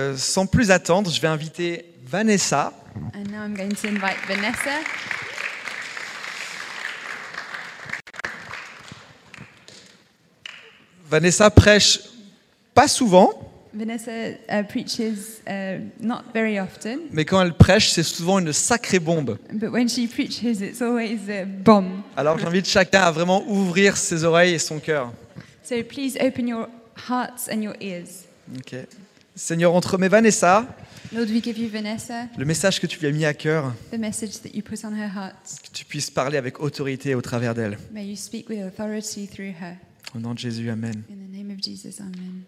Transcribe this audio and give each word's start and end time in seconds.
Euh, 0.00 0.16
sans 0.16 0.46
plus 0.46 0.72
attendre, 0.72 1.08
je 1.08 1.20
vais 1.20 1.28
inviter 1.28 1.84
Vanessa. 2.04 2.72
And 3.14 3.30
now 3.30 3.44
I'm 3.44 3.54
going 3.54 3.76
to 3.76 3.86
invite 3.86 4.16
Vanessa. 4.26 4.80
Vanessa 11.08 11.48
prêche 11.48 12.00
pas 12.74 12.88
souvent, 12.88 13.30
Vanessa 13.72 14.10
uh, 14.10 14.64
preaches 14.68 15.40
uh, 15.46 15.78
not 16.00 16.22
very 16.34 16.58
often, 16.58 16.98
mais 17.12 17.24
quand 17.24 17.40
elle 17.40 17.54
prêche, 17.54 17.92
c'est 17.92 18.02
souvent 18.02 18.40
une 18.40 18.52
sacrée 18.52 18.98
bombe. 18.98 19.38
but 19.52 19.70
when 19.70 19.88
she 19.88 20.08
preaches, 20.08 20.60
it's 20.60 20.82
always 20.82 21.30
a 21.30 21.44
bomb. 21.44 22.02
Alors 22.16 22.36
j'invite 22.40 22.66
chacun 22.66 23.02
à 23.02 23.12
vraiment 23.12 23.44
ouvrir 23.46 23.96
ses 23.96 24.24
oreilles 24.24 24.54
et 24.54 24.58
son 24.58 24.80
cœur. 24.80 25.12
So 25.62 25.76
please 25.84 26.18
open 26.20 26.48
your 26.48 26.66
hearts 27.08 27.48
and 27.48 27.60
your 27.62 27.74
ears. 27.80 28.24
Ok. 28.58 28.74
Seigneur, 29.36 29.74
entremets 29.74 30.08
Vanessa, 30.08 30.64
Lord, 31.12 31.28
we 31.28 31.42
give 31.42 31.58
you 31.58 31.68
Vanessa, 31.68 32.28
le 32.38 32.44
message 32.44 32.80
que 32.80 32.86
tu 32.86 33.00
lui 33.00 33.08
as 33.08 33.10
mis 33.10 33.24
à 33.24 33.34
cœur, 33.34 33.74
the 33.90 33.98
message 33.98 34.40
that 34.42 34.50
you 34.54 34.62
put 34.62 34.84
on 34.84 34.92
her 34.92 35.08
heart. 35.12 35.34
que 35.62 35.70
tu 35.72 35.84
puisses 35.84 36.10
parler 36.10 36.38
avec 36.38 36.60
autorité 36.60 37.14
au 37.16 37.20
travers 37.20 37.54
d'elle. 37.54 37.76
May 37.92 38.06
you 38.06 38.16
speak 38.16 38.48
with 38.48 38.60
authority 38.64 39.26
through 39.26 39.54
her. 39.60 39.76
Au 40.14 40.20
nom 40.20 40.34
de 40.34 40.38
Jésus, 40.38 40.70
Amen. 40.70 41.02
In 41.10 41.16
the 41.16 41.36
name 41.36 41.50
of 41.50 41.60
Jesus, 41.60 42.00
amen. 42.00 42.44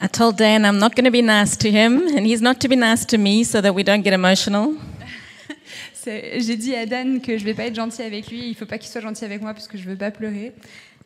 I 0.00 0.08
told 0.08 0.36
Dan 0.36 0.64
I'm 0.64 0.78
not 0.78 0.94
going 0.94 1.04
to 1.04 1.10
be 1.10 1.22
nice 1.22 1.56
to 1.58 1.68
him, 1.68 2.08
and 2.16 2.26
he's 2.26 2.40
not 2.40 2.58
to 2.60 2.68
be 2.68 2.76
nice 2.76 3.04
to 3.06 3.18
me 3.18 3.44
so 3.44 3.60
that 3.60 3.74
we 3.74 3.84
don't 3.84 4.02
get 4.02 4.14
emotional. 4.14 4.74
J'ai 6.06 6.56
dit 6.56 6.74
à 6.74 6.86
Dan 6.86 7.20
que 7.20 7.36
je 7.38 7.44
vais 7.44 7.54
pas 7.54 7.64
être 7.64 7.74
gentil 7.74 8.02
avec 8.02 8.28
lui, 8.30 8.48
il 8.48 8.54
faut 8.54 8.66
pas 8.66 8.78
qu'il 8.78 8.90
soit 8.90 9.00
gentil 9.00 9.24
avec 9.24 9.40
moi 9.40 9.52
parce 9.54 9.68
que 9.68 9.78
je 9.78 9.84
veux 9.84 9.96
pas 9.96 10.10
pleurer. 10.10 10.52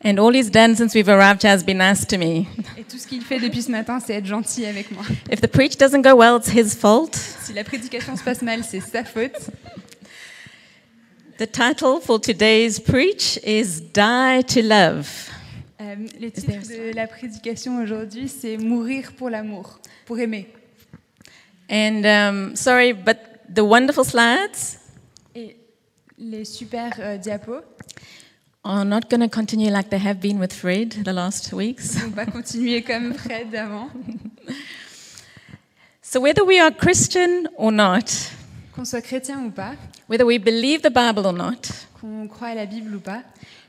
And 0.01 0.17
all 0.17 0.31
he's 0.33 0.49
done 0.49 0.75
since 0.75 0.95
we've 0.95 1.09
arrived 1.09 1.41
here 1.41 1.51
has 1.51 1.61
been 1.61 1.79
nice 1.79 2.05
to 2.05 2.17
me. 2.17 2.47
Et 2.77 2.85
tout 2.85 2.97
ce 2.97 3.05
qu'il 3.05 3.21
fait 3.21 3.39
depuis 3.39 3.63
ce 3.63 3.69
matin, 3.69 3.99
c'est 3.99 4.13
être 4.13 4.25
gentil 4.25 4.65
avec 4.65 4.91
moi. 4.91 5.03
If 5.29 5.41
the 5.41 5.47
preach 5.47 5.77
doesn't 5.77 6.03
go 6.03 6.15
well, 6.15 6.37
it's 6.37 6.49
his 6.49 6.73
fault. 6.73 7.15
Si 7.15 7.51
la 7.51 7.65
prédication 7.65 8.15
se 8.15 8.23
passe 8.23 8.41
mal, 8.41 8.63
c'est 8.63 8.79
sa 8.79 9.03
faute. 9.03 9.49
The 11.37 11.47
title 11.47 11.99
for 12.01 12.19
today's 12.19 12.79
preach 12.79 13.39
is 13.43 13.81
Die 13.93 14.41
to 14.43 14.61
Love. 14.61 15.29
Euh, 15.81 15.95
le 16.19 16.29
titre 16.31 16.67
de 16.67 16.93
la 16.93 17.07
prédication 17.07 17.81
aujourd'hui, 17.81 18.27
c'est 18.29 18.57
Mourir 18.57 19.13
pour 19.17 19.29
l'amour, 19.29 19.79
pour 20.05 20.19
aimer. 20.19 20.47
And 21.69 22.03
um, 22.05 22.55
sorry, 22.55 22.93
but 22.93 23.17
the 23.53 23.61
wonderful 23.61 24.03
slides? 24.03 24.79
Et 25.35 25.55
les 26.17 26.43
super 26.43 26.91
euh, 26.99 27.17
diapos, 27.17 27.61
are 28.63 28.83
not 28.83 29.09
going 29.09 29.21
to 29.21 29.29
continue 29.29 29.71
like 29.71 29.89
they 29.89 29.97
have 29.97 30.19
been 30.19 30.37
with 30.39 30.51
Fred 30.53 30.91
the 31.03 31.13
last 31.13 31.53
weeks. 31.53 32.01
on 32.03 32.09
va 32.11 32.25
continuer 32.25 32.81
comme 32.81 33.13
Fred 33.13 33.53
avant. 33.55 33.89
So, 36.01 36.19
whether 36.19 36.43
we 36.43 36.59
are 36.59 36.71
Christian 36.71 37.47
or 37.55 37.71
not, 37.71 38.31
Qu'on 38.75 38.85
soit 38.85 39.01
chrétien 39.01 39.45
ou 39.45 39.51
pas, 39.51 39.75
whether 40.07 40.25
we 40.25 40.37
believe 40.37 40.81
the 40.81 40.89
Bible 40.89 41.25
or 41.27 41.33
not, 41.33 41.69
qu'on 41.99 42.27
croit 42.27 42.49
à 42.49 42.55
la 42.55 42.65
Bible 42.65 42.95
ou 42.95 42.99
pas, 42.99 43.23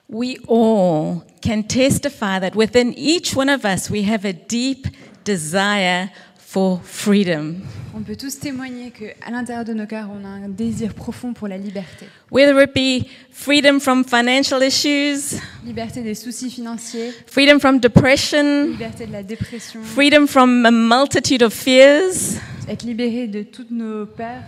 we 0.09 0.39
all 0.49 1.23
can 1.43 1.63
testify 1.63 2.39
that 2.41 2.57
within 2.57 2.93
each 2.97 3.37
one 3.37 3.49
of 3.49 3.65
us 3.65 3.91
we 3.91 4.03
have 4.03 4.25
a 4.25 4.33
deep 4.33 4.87
desire 5.25 6.11
for 6.51 6.81
freedom. 6.83 7.61
on 7.95 8.01
peut 8.03 8.17
tous 8.17 8.41
témoigner 8.41 8.91
qu'à 8.91 9.31
l'intérieur 9.31 9.65
de 9.65 9.73
nos 9.73 9.87
cœurs, 9.87 10.09
on 10.11 10.25
a 10.25 10.29
un 10.29 10.49
désir 10.49 10.95
profond 10.95 11.33
pour 11.33 11.47
la 11.47 11.57
liberté. 11.57 12.07
Whether 12.33 12.61
it 12.61 12.75
be 12.75 13.07
freedom 13.31 13.79
from 13.79 14.05
financial 14.05 14.61
issues, 14.61 15.39
Liberté 15.65 16.03
des 16.03 16.17
soucis 16.17 16.51
financiers, 16.51 17.13
freedom 17.29 17.61
from 17.61 17.79
depression, 17.79 18.65
liberté 18.67 19.07
de 19.07 19.13
la 19.13 19.23
dépression, 19.23 19.81
freedom 19.85 20.27
from 20.27 20.67
a 20.67 20.73
multitude 20.73 21.45
of 21.45 21.53
fears, 21.55 22.41
être 22.69 22.83
libéré 22.83 23.29
de 23.29 23.45
toutes 23.45 23.71
nos 23.71 24.05
peurs. 24.07 24.43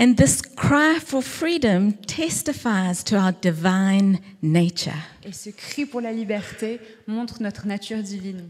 and 0.00 0.14
this 0.16 0.42
cry 0.42 0.98
for 0.98 1.22
freedom 1.22 1.92
testifies 2.08 3.04
to 3.04 3.14
our 3.14 3.32
divine 3.40 4.18
nature. 4.42 4.98
Et 5.24 5.32
ce 5.32 5.50
cri 5.50 5.86
pour 5.86 6.00
la 6.00 6.10
liberté 6.10 6.80
montre 7.06 7.40
notre 7.40 7.68
nature 7.68 8.02
divine. 8.02 8.48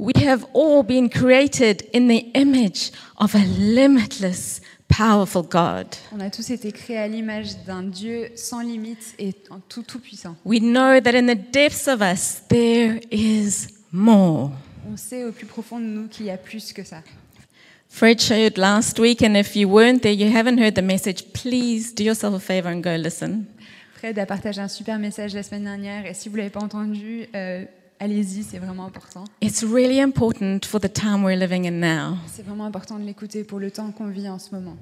We 0.00 0.12
have 0.24 0.46
all 0.52 0.84
been 0.84 1.08
created 1.08 1.82
in 1.92 2.06
the 2.06 2.30
image 2.34 2.92
of 3.16 3.34
a 3.34 3.44
limitless, 3.58 4.60
powerful 4.86 5.42
God. 5.42 5.88
On 6.12 6.20
a 6.20 6.30
tous 6.30 6.50
été 6.50 6.70
créés 6.70 6.98
à 6.98 7.08
l'image 7.08 7.64
d'un 7.66 7.82
Dieu 7.82 8.30
sans 8.36 8.60
limite 8.60 9.16
et 9.18 9.32
tout, 9.68 9.82
tout 9.82 9.98
puissant. 9.98 10.36
We 10.44 10.60
know 10.60 11.00
that 11.00 11.16
in 11.16 11.26
the 11.26 11.34
depths 11.34 11.88
of 11.88 12.00
us 12.00 12.42
there 12.48 13.00
is 13.10 13.66
more. 13.90 14.52
On 14.88 14.96
sait 14.96 15.24
au 15.24 15.32
plus 15.32 15.46
profond 15.46 15.80
de 15.80 15.86
nous 15.86 16.06
qu'il 16.06 16.26
y 16.26 16.30
a 16.30 16.36
plus 16.36 16.72
que 16.72 16.84
ça. 16.84 17.02
Fred 17.88 18.20
showed 18.20 18.56
last 18.56 19.00
week, 19.00 19.20
and 19.20 19.34
if 19.34 19.56
you 19.56 19.68
weren't 19.68 20.02
there, 20.02 20.14
you 20.14 20.30
haven't 20.32 20.58
heard 20.58 20.76
the 20.76 20.82
message, 20.82 21.32
please 21.32 21.92
do 21.92 22.04
yourself 22.04 22.36
a 22.36 22.38
favor 22.38 22.68
and 22.68 22.82
go 22.82 22.94
listen. 22.96 23.46
Fred 23.96 24.16
a 24.20 24.26
partagé 24.26 24.60
un 24.60 24.68
super 24.68 25.00
message 25.00 25.34
la 25.34 25.42
semaine 25.42 25.64
dernière 25.64 26.06
et 26.06 26.14
si 26.14 26.28
vous 26.28 26.36
l'avez 26.36 26.50
pas 26.50 26.62
entendu, 26.62 27.26
euh, 27.34 27.64
allez-y, 28.00 28.42
c'est 28.42 28.58
vraiment 28.58 28.86
important. 28.86 29.24
It's 29.40 29.62
really 29.62 30.00
important 30.00 30.60
for 30.64 30.80
the 30.80 30.92
time 30.92 31.24
we're 31.24 31.38
living 31.38 31.66
in 31.66 31.80
now. 31.80 32.16
C'est 32.26 32.44
vraiment 32.44 32.66
important 32.66 32.98
de 32.98 33.04
l'écouter 33.04 33.44
pour 33.44 33.58
le 33.58 33.70
temps 33.70 33.90
qu'on 33.92 34.08
vit 34.08 34.28
en 34.28 34.38
ce 34.38 34.54
moment. 34.54 34.76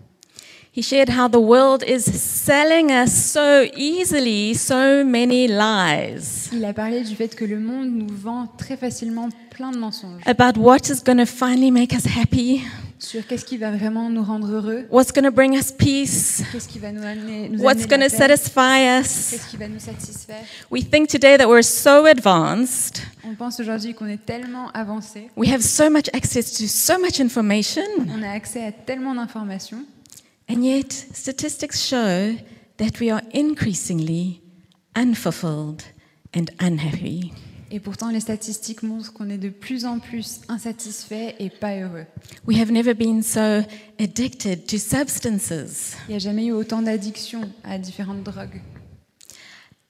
He 0.76 0.82
shared 0.82 1.08
how 1.08 1.26
the 1.26 1.40
world 1.40 1.82
is 1.82 2.02
selling 2.02 2.90
us 2.90 3.10
so 3.10 3.64
easily 3.74 4.52
so 4.52 5.02
many 5.04 5.48
lies 5.48 6.50
Il 6.52 6.62
a 6.66 6.74
parlé 6.74 7.02
du 7.02 7.14
fait 7.14 7.34
que 7.34 7.46
le 7.46 7.58
monde 7.58 7.88
nous 7.90 8.14
vend 8.14 8.46
très 8.58 8.76
facilement 8.76 9.30
plein 9.48 9.70
de 9.70 9.78
mensonges 9.78 10.20
about 10.26 10.60
what 10.60 10.90
is 10.90 11.02
going 11.02 11.16
to 11.16 11.24
finally 11.24 11.70
make 11.70 11.94
us 11.94 12.04
happy, 12.04 12.60
sur 12.98 13.26
qu'est-ce 13.26 13.44
qui 13.44 13.56
va 13.58 13.70
vraiment 13.70 14.08
nous 14.10 14.22
rendre 14.22 14.48
heureux, 14.50 14.86
what's 14.90 15.12
going 15.12 15.24
to 15.24 15.30
bring 15.30 15.54
us 15.56 15.70
peace, 15.72 16.42
qu'est-ce 16.52 16.68
qui 16.68 16.78
va 16.78 16.92
nous 16.92 17.02
amener, 17.02 17.48
nous 17.48 17.60
what's 17.62 17.86
going 17.86 18.00
to 18.00 18.08
satisfy 18.08 19.00
us. 19.00 19.30
qu'est-ce 19.30 19.50
qui 19.50 19.56
va 19.56 19.68
nous 19.68 19.78
satisfaire. 19.80 20.42
We 20.70 20.82
think 20.88 21.08
today 21.08 21.36
that 21.36 21.46
we're 21.48 21.62
so 21.62 22.06
advanced. 22.06 23.02
On 23.24 23.34
pense 23.34 23.60
aujourd'hui 23.60 23.94
qu'on 23.94 24.06
est 24.06 24.24
tellement 24.24 24.70
avancé, 24.72 25.30
We 25.36 25.50
have 25.52 25.62
so 25.62 25.90
much 25.90 26.08
access 26.12 26.52
to 26.54 26.66
so 26.66 26.98
much 26.98 27.20
information. 27.20 27.82
on 28.08 28.22
a 28.22 28.30
accès 28.30 28.64
à 28.64 28.72
tellement 28.72 29.14
d'informations, 29.14 29.84
And 30.48 30.62
yet, 30.62 30.92
statistics 31.12 31.80
show 31.84 32.36
that 32.78 33.00
we 33.00 33.10
are 33.10 33.22
increasingly 33.34 34.40
unfulfilled 34.94 35.82
and 36.34 36.46
unhappy. 36.60 37.32
Et 37.70 37.80
pourtant 37.80 38.10
les 38.10 38.20
statistiques 38.20 38.82
montrent 38.82 39.12
qu'on 39.12 39.28
est 39.30 39.38
de 39.38 39.48
plus 39.48 39.84
en 39.84 39.98
plus 39.98 40.40
insatisfait 40.48 41.34
et 41.38 41.50
pas 41.50 41.76
heureux. 41.76 42.06
We 42.46 42.58
have 42.58 42.70
never 42.70 42.94
been 42.94 43.22
so 43.22 43.62
addicted 43.98 44.66
to 44.66 44.78
substances. 44.78 45.96
Il 46.08 46.10
n'y 46.10 46.16
a 46.16 46.18
jamais 46.18 46.46
eu 46.46 46.52
autant 46.52 46.82
d'addictions 46.82 47.50
à 47.64 47.78
différentes 47.78 48.22
drogues. 48.22 48.60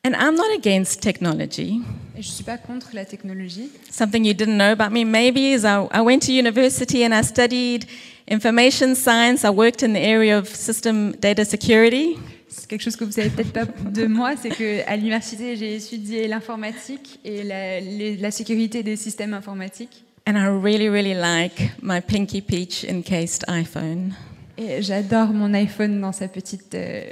And 0.05 0.15
I'm 0.15 0.37
not 0.37 0.55
against 0.57 1.01
technology. 1.01 1.81
Et 2.17 2.23
je 2.23 2.29
ne 2.29 2.33
suis 2.33 2.45
pas 2.45 2.59
contre 2.59 2.91
la 2.95 3.05
technologie. 3.05 3.71
Something 3.91 4.25
you 4.25 4.35
didn't 4.35 4.57
know 4.57 4.71
about 4.71 4.93
me 4.93 5.05
maybe 5.05 5.53
is 5.53 5.65
I, 5.65 5.89
I 5.91 6.01
went 6.01 6.21
to 6.27 6.33
university 6.33 7.05
and 7.05 7.13
I 7.13 7.23
studied 7.23 7.87
information 8.29 8.95
science. 8.95 9.45
I 9.45 9.51
worked 9.51 9.83
in 9.83 9.95
the 9.95 10.01
area 10.01 10.39
of 10.39 10.47
system 10.47 11.11
data 11.21 11.45
security. 11.45 12.17
C'est 12.59 12.69
quelque 12.69 12.83
chose 12.83 12.97
que 12.97 13.05
vous 13.05 13.13
savez 13.13 13.29
peut-être 13.29 13.53
pas 13.53 13.65
de 13.67 14.07
moi, 14.07 14.35
c'est 14.41 14.49
que 14.49 14.89
à 14.89 14.97
l'université 14.97 15.57
j'ai 15.57 15.77
étudié 15.77 16.27
l'informatique 16.27 17.21
et 17.25 17.43
la, 17.43 17.81
les- 17.81 18.17
la 18.17 18.31
sécurité 18.31 18.83
des 18.83 18.97
systèmes 18.97 19.35
informatiques. 19.35 20.03
And 20.27 20.37
I 20.37 20.47
really, 20.49 20.89
really 20.89 21.15
like 21.15 21.71
my 21.83 22.01
Pinky 22.01 22.41
Peach 22.41 22.85
encased 22.89 23.45
iPhone. 23.49 24.15
Et 24.59 24.81
j'adore 24.83 25.29
mon 25.29 25.53
iPhone 25.55 26.01
dans 26.01 26.13
sa 26.13 26.29
petite 26.29 26.75
euh, 26.75 27.03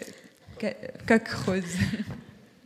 co- 0.59 0.66
coque 1.07 1.28
rose. 1.47 1.63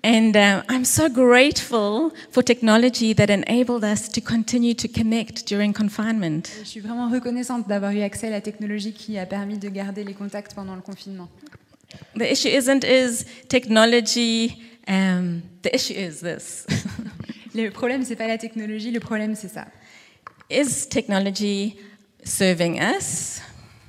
And 0.04 0.32
uh, 0.36 0.62
I'm 0.70 0.84
so 0.84 1.08
grateful 1.10 2.12
for 2.30 2.42
technology 2.44 3.12
that 3.16 3.26
enabled 3.30 3.82
us 3.82 4.08
to 4.12 4.20
continue 4.20 4.72
to 4.76 4.86
connect 4.88 5.46
during 5.48 5.72
confinement. 5.74 6.44
Et 6.60 6.64
je 6.64 6.68
suis 6.68 6.80
vraiment 6.80 7.10
reconnaissante 7.10 7.68
d'avoir 7.68 7.90
eu 7.90 8.00
accès 8.02 8.28
à 8.28 8.30
la 8.30 8.40
technologie 8.40 8.92
qui 8.92 9.18
a 9.18 9.26
permis 9.26 9.58
de 9.58 9.68
garder 9.68 10.04
les 10.04 10.14
contacts 10.14 10.54
pendant 10.54 10.76
le 10.76 10.80
confinement. 10.82 11.28
The 12.16 12.30
issue 12.32 12.48
isn't 12.48 12.84
is 12.84 13.24
technology, 13.48 14.56
um, 14.88 15.42
the 15.62 15.74
issue 15.74 15.94
is 15.94 16.20
this. 16.20 16.66
Le 17.54 17.70
problème 17.70 18.04
c'est 18.04 18.16
pas 18.16 18.26
la 18.28 18.38
technologie, 18.38 18.90
le 18.90 19.00
problème 19.00 19.34
c'est 19.34 19.48
ça. 19.48 19.66
is 20.50 20.86
technology 20.88 21.76
serving 22.24 22.78
us? 22.80 23.40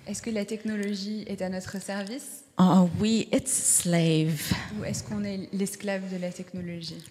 Est-ce 0.08 0.22
que 0.22 0.30
la 0.32 0.44
technologie 0.46 1.24
est 1.28 1.42
à 1.42 1.50
notre 1.50 1.80
service 1.82 2.44
are 2.58 2.88
we 3.00 3.28
its 3.32 3.48
slave? 3.48 4.52
ou 4.80 4.84
est-ce 4.86 5.04
qu'on 5.04 5.24
est 5.24 5.50
l'esclave 5.54 6.02
de 6.12 6.18
la 6.20 6.32
technologie 6.32 7.04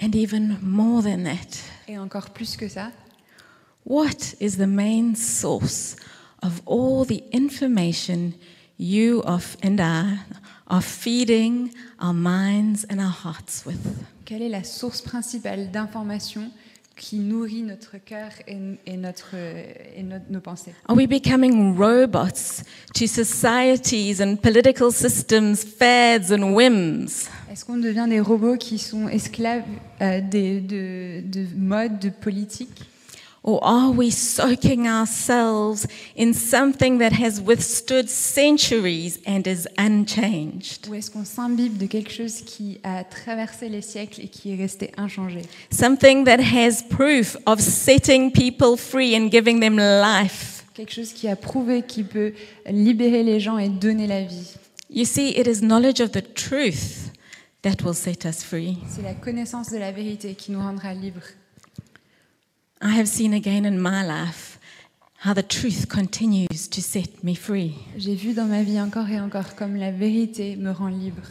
And 0.00 0.14
even 0.14 0.58
more 0.62 1.02
than 1.02 1.24
that, 1.24 1.56
Et 1.88 1.96
encore 1.98 2.30
plus 2.30 2.56
que 2.56 2.68
ça, 2.68 2.92
what 3.86 4.34
is 4.40 4.56
the 4.58 4.66
main 4.66 5.14
source 5.14 5.96
of 6.42 6.60
all 6.66 7.06
the 7.06 7.22
information 7.32 8.32
you 8.78 9.22
and 9.62 9.80
I 9.80 10.18
of 10.68 10.84
feeding 10.84 11.70
our 12.00 12.14
minds 12.14 12.84
and 12.90 12.98
our 13.00 13.14
hearts 13.24 13.64
with? 13.66 13.78
Quelle 14.24 14.42
est 14.42 14.48
la 14.48 14.64
source 14.64 15.02
principale 15.02 15.70
d'information 15.70 16.50
qui 16.96 17.18
nourrit 17.18 17.62
notre 17.62 17.98
cœur 17.98 18.30
et, 18.48 18.56
et 18.86 18.96
notre, 18.96 19.34
et 19.34 20.02
notre- 20.02 20.24
nos 20.30 20.40
pensées? 20.40 20.72
Are 20.88 20.96
we 20.96 21.06
becoming 21.06 21.76
robots 21.76 22.62
to 22.94 23.06
societies 23.06 24.20
and 24.20 24.36
political 24.36 24.90
systems, 24.90 25.56
fads 25.56 26.32
and 26.32 26.54
whims? 26.54 27.28
Est-ce 27.52 27.64
qu'on 27.64 27.76
devient 27.76 28.06
des 28.08 28.20
robots 28.20 28.56
qui 28.56 28.78
sont 28.78 29.08
esclaves 29.08 29.62
euh, 30.00 30.20
des, 30.20 30.60
de, 30.60 31.20
de 31.20 31.46
modes, 31.56 31.98
de 31.98 32.08
politique 32.08 32.84
Or 33.46 33.60
are 33.62 33.92
we 33.92 34.10
soaking 34.10 34.88
ourselves 34.88 35.86
in 36.16 36.34
something 36.34 36.98
that 36.98 37.12
has 37.12 37.40
withstood 37.40 38.10
centuries 38.10 39.20
and 39.24 39.46
is 39.46 39.68
unchanged? 39.78 40.88
Ou 40.88 40.94
est-ce 40.96 41.12
qu'on 41.12 41.24
s'imbibe 41.24 41.78
de 41.78 41.86
quelque 41.86 42.10
chose 42.10 42.42
qui 42.44 42.80
a 42.82 43.04
traversé 43.04 43.68
les 43.68 43.82
siècles 43.82 44.20
et 44.22 44.26
qui 44.26 44.50
est 44.50 44.56
resté 44.56 44.90
inchangé? 44.96 45.42
Something 45.70 46.24
that 46.24 46.40
has 46.40 46.82
proof 46.82 47.36
of 47.46 47.60
setting 47.60 48.32
people 48.32 48.76
free 48.76 49.14
and 49.16 49.30
giving 49.30 49.60
them 49.60 49.76
life. 49.78 50.64
Quelque 50.74 50.92
chose 50.92 51.12
qui 51.12 51.28
a 51.28 51.36
prouvé 51.36 51.82
qu'il 51.82 52.06
peut 52.06 52.32
libérer 52.68 53.22
les 53.22 53.38
gens 53.38 53.58
et 53.58 53.68
donner 53.68 54.08
la 54.08 54.22
vie. 54.22 54.56
You 54.90 55.04
see, 55.04 55.28
it 55.38 55.46
is 55.46 55.60
knowledge 55.60 56.00
of 56.00 56.10
the 56.10 56.34
truth 56.34 57.12
that 57.62 57.84
will 57.84 57.94
set 57.94 58.24
us 58.24 58.42
free. 58.42 58.78
C'est 58.88 59.02
la 59.02 59.14
connaissance 59.14 59.70
de 59.70 59.78
la 59.78 59.92
vérité 59.92 60.34
qui 60.34 60.50
nous 60.50 60.60
rendra 60.60 60.92
libres. 60.94 61.28
I 62.82 62.90
have 62.98 63.08
seen 63.08 63.32
again 63.32 63.64
in 63.64 63.80
my 63.80 64.04
life 64.04 64.58
how 65.18 65.32
the 65.32 65.42
truth 65.42 65.88
continues 65.88 66.68
to 66.68 66.82
set 66.82 67.24
me 67.24 67.34
free. 67.34 67.74
J'ai 67.96 68.14
vu 68.14 68.34
dans 68.34 68.44
ma 68.44 68.62
vie 68.62 68.78
encore 68.78 69.08
et 69.08 69.18
encore 69.18 69.54
comme 69.56 69.76
la 69.76 69.90
vérité 69.90 70.56
me 70.56 70.70
rend 70.70 70.88
libre. 70.88 71.22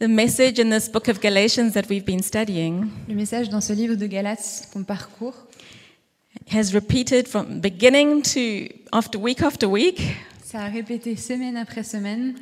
The 0.00 0.08
message 0.08 0.58
in 0.58 0.70
this 0.70 0.88
book 0.88 1.08
of 1.08 1.20
Galatians 1.20 1.72
that 1.74 1.88
we've 1.88 2.04
been 2.04 2.22
studying 2.22 2.90
Le 3.06 3.14
message 3.14 3.48
dans 3.48 3.60
ce 3.60 3.72
livre 3.72 3.94
de 3.94 4.06
Galates 4.06 4.68
qu'on 4.72 4.82
parcourt 4.82 5.36
has 6.52 6.72
repeated 6.74 7.28
from 7.28 7.60
beginning 7.60 8.22
to 8.22 8.74
after 8.92 9.18
week 9.20 9.42
after 9.42 9.68
week 9.68 10.00
Ça 10.42 10.64
a 10.64 10.68
répété 10.68 11.14
semaine 11.14 11.56
après 11.56 11.84
semaine 11.84 12.34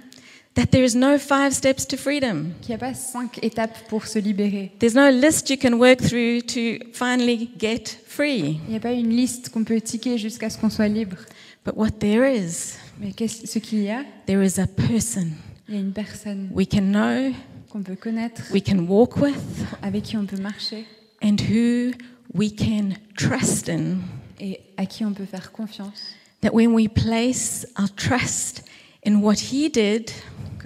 that 0.58 0.66
there 0.72 0.82
is 0.84 0.94
no 0.96 1.18
five 1.18 1.52
steps 1.54 1.86
to 1.86 1.96
freedom. 1.96 2.52
qu'il 2.60 2.70
n'y 2.70 2.74
a 2.74 2.78
pas 2.78 2.92
cinq 2.94 3.38
étapes 3.42 3.78
pour 3.88 4.06
se 4.06 4.18
libérer. 4.18 4.72
There's 4.80 4.94
no 4.94 5.08
list 5.10 5.48
you 5.50 5.56
can 5.56 5.74
work 5.78 6.00
through 6.02 6.42
to 6.48 6.84
finally 6.92 7.48
get 7.58 7.84
free. 8.06 8.58
Il 8.66 8.70
n'y 8.70 8.76
a 8.76 8.80
pas 8.80 8.92
une 8.92 9.10
liste 9.10 9.50
qu'on 9.50 9.62
peut 9.62 9.80
ticker 9.80 10.18
jusqu'à 10.18 10.50
ce 10.50 10.58
qu'on 10.58 10.68
soit 10.70 10.88
libre. 10.88 11.16
But 11.64 11.74
what 11.76 11.90
there 12.00 12.24
is, 12.26 12.74
Mais 13.00 13.12
qu'est-ce 13.12 13.46
ce 13.46 13.58
qu'il 13.60 13.82
y 13.82 13.90
a? 13.90 14.04
there 14.26 14.42
is 14.44 14.58
a 14.58 14.66
person 14.66 15.28
Il 15.68 15.74
y 15.74 15.78
a 15.78 15.80
une 15.80 15.92
personne 15.92 16.48
we 16.52 16.66
can 16.66 16.80
know, 16.92 17.32
qu'on 17.70 17.82
peut 17.82 17.94
connaître, 17.96 18.42
we 18.52 18.62
can 18.62 18.78
walk 18.88 19.16
with, 19.18 19.36
avec 19.82 20.02
qui 20.04 20.16
on 20.16 20.24
peut 20.26 20.40
marcher 20.40 20.86
and 21.22 21.36
who 21.50 21.92
we 22.34 22.50
can 22.52 22.94
trust 23.16 23.68
in. 23.68 23.98
et 24.40 24.60
à 24.76 24.86
qui 24.86 25.04
on 25.04 25.12
peut 25.12 25.26
faire 25.26 25.52
confiance. 25.52 26.14
That 26.40 26.50
when 26.52 26.72
we 26.72 26.88
place 26.88 27.66
our 27.78 27.88
trust 27.94 28.62
in 29.04 29.16
what 29.20 29.34
He 29.52 29.68
did, 29.68 30.10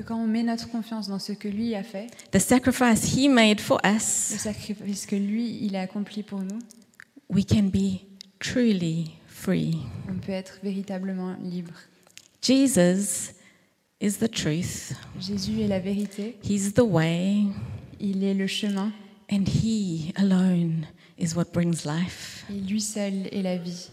Que 0.03 0.09
quand 0.09 0.19
on 0.19 0.27
met 0.27 0.43
notre 0.43 0.69
confiance 0.69 1.07
dans 1.07 1.21
ce 1.21 1.33
que 1.33 1.47
lui 1.47 1.77
a 1.77 1.85
fait, 1.85 2.09
the 2.33 2.39
sacrifice 2.41 3.15
He 3.17 3.29
made 3.29 3.61
for 3.61 3.79
le 3.85 3.99
sacrifice 4.01 5.07
que 5.07 5.15
lui, 5.15 5.59
il 5.63 5.77
a 5.77 5.83
accompli 5.83 6.25
pour 6.25 6.41
nous, 6.41 6.59
we 7.31 7.45
can 7.47 7.65
be 7.73 8.01
truly 8.41 9.13
free. 9.29 9.77
on 10.11 10.19
peut 10.19 10.33
être 10.33 10.59
véritablement 10.65 11.37
libre. 11.41 11.75
Jesus 12.43 13.33
is 14.01 14.15
the 14.19 14.29
truth, 14.29 14.93
Jésus 15.21 15.61
est 15.61 15.69
la 15.69 15.79
vérité, 15.79 16.37
He's 16.43 16.75
the 16.75 16.81
way, 16.81 17.45
il 18.01 18.25
est 18.25 18.35
le 18.35 18.49
chemin 18.49 18.91
and 19.31 19.45
He 19.47 20.13
alone 20.17 20.85
is 21.17 21.37
what 21.37 21.53
brings 21.53 21.85
life. 21.85 22.45
et 22.51 22.59
lui 22.59 22.81
seul 22.81 23.29
est 23.31 23.43
la 23.43 23.57
vie. 23.57 23.89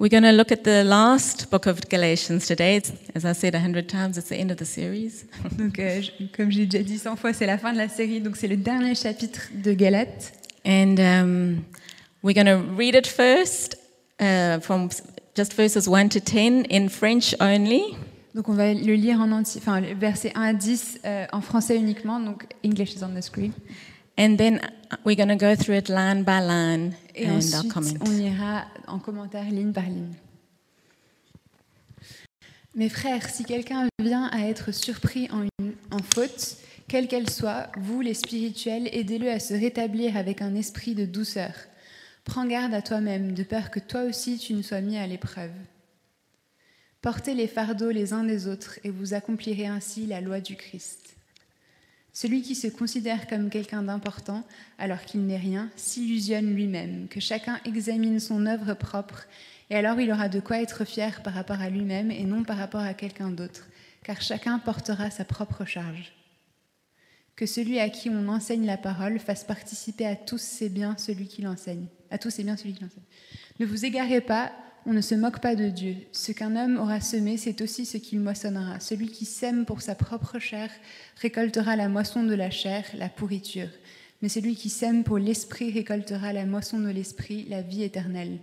We're 0.00 0.08
going 0.08 0.22
to 0.22 0.32
look 0.32 0.50
at 0.50 0.64
the 0.64 0.82
last 0.82 1.50
book 1.50 1.66
of 1.66 1.90
Galatians 1.90 2.46
today. 2.46 2.76
It's, 2.76 2.90
as 3.14 3.26
I 3.26 3.34
said 3.34 3.54
a 3.54 3.60
hundred 3.60 3.86
times, 3.86 4.16
it's 4.16 4.30
the 4.30 4.36
end 4.36 4.50
of 4.50 4.56
the 4.56 4.64
series. 4.64 5.26
Donc, 5.58 5.78
euh, 5.78 6.00
je- 6.00 6.24
comme 6.34 6.50
j'ai 6.50 6.64
déjà 6.64 6.82
dit 6.82 6.96
100 6.98 7.16
fois, 7.16 7.34
c'est 7.34 7.44
la 7.44 7.58
fin 7.58 7.74
de 7.74 7.76
la 7.76 7.86
série, 7.90 8.22
donc 8.22 8.36
c'est 8.38 8.48
le 8.48 8.56
dernier 8.56 8.94
chapitre 8.94 9.50
de 9.62 9.74
Galates. 9.74 10.32
And 10.64 10.98
um, 10.98 11.64
we're 12.22 12.32
going 12.32 12.46
to 12.46 12.62
read 12.78 12.94
it 12.94 13.06
first 13.06 13.76
uh, 14.22 14.58
from 14.60 14.88
just 15.36 15.52
verses 15.52 15.86
1 15.86 16.08
to 16.08 16.20
10 16.20 16.64
in 16.70 16.88
French 16.88 17.34
only. 17.38 17.82
Donc 18.34 18.48
on 18.48 18.54
va 18.54 18.72
le 18.72 18.94
lire 18.94 19.20
en 19.20 19.30
entier, 19.32 19.60
enfin 19.62 19.82
le 19.82 19.92
verset 19.94 20.32
1 20.34 20.40
à 20.40 20.52
10 20.54 21.00
euh, 21.04 21.26
en 21.30 21.42
français 21.42 21.76
uniquement, 21.76 22.18
donc 22.20 22.46
English 22.64 22.94
is 22.94 23.04
on 23.04 23.14
the 23.14 23.22
screen. 23.22 23.52
And 24.20 24.36
then 24.36 24.60
we're 25.06 25.16
going 25.16 25.28
to 25.28 25.36
go 25.36 25.56
through 25.56 25.78
it 25.78 25.88
line 25.88 26.24
by 26.24 26.40
line 26.40 26.92
Et 27.14 27.26
and 27.26 27.36
ensuite, 27.38 27.72
comment. 27.72 27.96
on 28.06 28.12
ira 28.18 28.66
en 28.86 28.98
commentaire 28.98 29.50
ligne 29.50 29.72
par 29.72 29.84
ligne. 29.84 30.12
Mes 32.74 32.88
frères, 32.90 33.28
si 33.30 33.44
quelqu'un 33.44 33.88
vient 33.98 34.26
à 34.26 34.46
être 34.46 34.72
surpris 34.72 35.28
en, 35.32 35.42
une- 35.42 35.72
en 35.90 35.98
faute, 36.14 36.58
quelle 36.86 37.08
qu'elle 37.08 37.30
soit, 37.30 37.70
vous 37.78 38.00
les 38.00 38.14
spirituels, 38.14 38.88
aidez-le 38.92 39.30
à 39.30 39.40
se 39.40 39.54
rétablir 39.54 40.16
avec 40.16 40.42
un 40.42 40.54
esprit 40.54 40.94
de 40.94 41.04
douceur. 41.06 41.52
Prends 42.24 42.46
garde 42.46 42.74
à 42.74 42.82
toi-même, 42.82 43.32
de 43.32 43.42
peur 43.42 43.70
que 43.70 43.80
toi 43.80 44.02
aussi 44.02 44.38
tu 44.38 44.52
ne 44.52 44.62
sois 44.62 44.82
mis 44.82 44.98
à 44.98 45.06
l'épreuve. 45.06 45.50
Portez 47.00 47.34
les 47.34 47.48
fardeaux 47.48 47.90
les 47.90 48.12
uns 48.12 48.24
des 48.24 48.46
autres, 48.46 48.78
et 48.84 48.90
vous 48.90 49.14
accomplirez 49.14 49.66
ainsi 49.66 50.06
la 50.06 50.20
loi 50.20 50.40
du 50.40 50.54
Christ. 50.56 51.16
Celui 52.12 52.42
qui 52.42 52.54
se 52.54 52.66
considère 52.66 53.28
comme 53.28 53.50
quelqu'un 53.50 53.82
d'important 53.82 54.44
alors 54.78 55.02
qu'il 55.02 55.24
n'est 55.26 55.36
rien 55.36 55.70
s'illusionne 55.76 56.54
lui-même, 56.54 57.06
que 57.08 57.20
chacun 57.20 57.60
examine 57.64 58.18
son 58.18 58.46
œuvre 58.46 58.74
propre, 58.74 59.26
et 59.70 59.76
alors 59.76 60.00
il 60.00 60.10
aura 60.10 60.28
de 60.28 60.40
quoi 60.40 60.60
être 60.60 60.84
fier 60.84 61.22
par 61.22 61.34
rapport 61.34 61.60
à 61.60 61.70
lui-même 61.70 62.10
et 62.10 62.24
non 62.24 62.42
par 62.42 62.56
rapport 62.56 62.80
à 62.80 62.94
quelqu'un 62.94 63.30
d'autre, 63.30 63.68
car 64.02 64.20
chacun 64.20 64.58
portera 64.58 65.10
sa 65.10 65.24
propre 65.24 65.64
charge. 65.64 66.12
Que 67.36 67.46
celui 67.46 67.78
à 67.78 67.88
qui 67.88 68.10
on 68.10 68.28
enseigne 68.28 68.66
la 68.66 68.76
parole 68.76 69.18
fasse 69.18 69.44
participer 69.44 70.06
à 70.06 70.16
tous 70.16 70.40
ses 70.42 70.68
biens 70.68 70.96
celui 70.98 71.26
qui 71.26 71.40
l'enseigne. 71.42 71.86
À 72.10 72.18
tous 72.18 72.30
ses 72.30 72.42
biens 72.42 72.56
celui 72.56 72.74
qui 72.74 72.82
l'enseigne. 72.82 73.02
Ne 73.60 73.66
vous 73.66 73.84
égarez 73.84 74.20
pas, 74.20 74.52
on 74.86 74.92
ne 74.92 75.00
se 75.00 75.14
moque 75.14 75.40
pas 75.40 75.54
de 75.54 75.68
Dieu. 75.68 75.96
Ce 76.12 76.32
qu'un 76.32 76.56
homme 76.56 76.78
aura 76.78 77.00
semé, 77.00 77.36
c'est 77.36 77.60
aussi 77.60 77.84
ce 77.84 77.98
qu'il 77.98 78.20
moissonnera. 78.20 78.80
Celui 78.80 79.08
qui 79.08 79.24
sème 79.24 79.64
pour 79.64 79.82
sa 79.82 79.94
propre 79.94 80.38
chair 80.38 80.70
récoltera 81.20 81.76
la 81.76 81.88
moisson 81.88 82.22
de 82.22 82.34
la 82.34 82.50
chair, 82.50 82.84
la 82.94 83.08
pourriture. 83.08 83.68
Mais 84.22 84.28
celui 84.28 84.54
qui 84.54 84.68
sème 84.68 85.04
pour 85.04 85.18
l'esprit 85.18 85.70
récoltera 85.70 86.32
la 86.32 86.46
moisson 86.46 86.78
de 86.78 86.88
l'esprit, 86.88 87.46
la 87.48 87.62
vie 87.62 87.82
éternelle. 87.82 88.38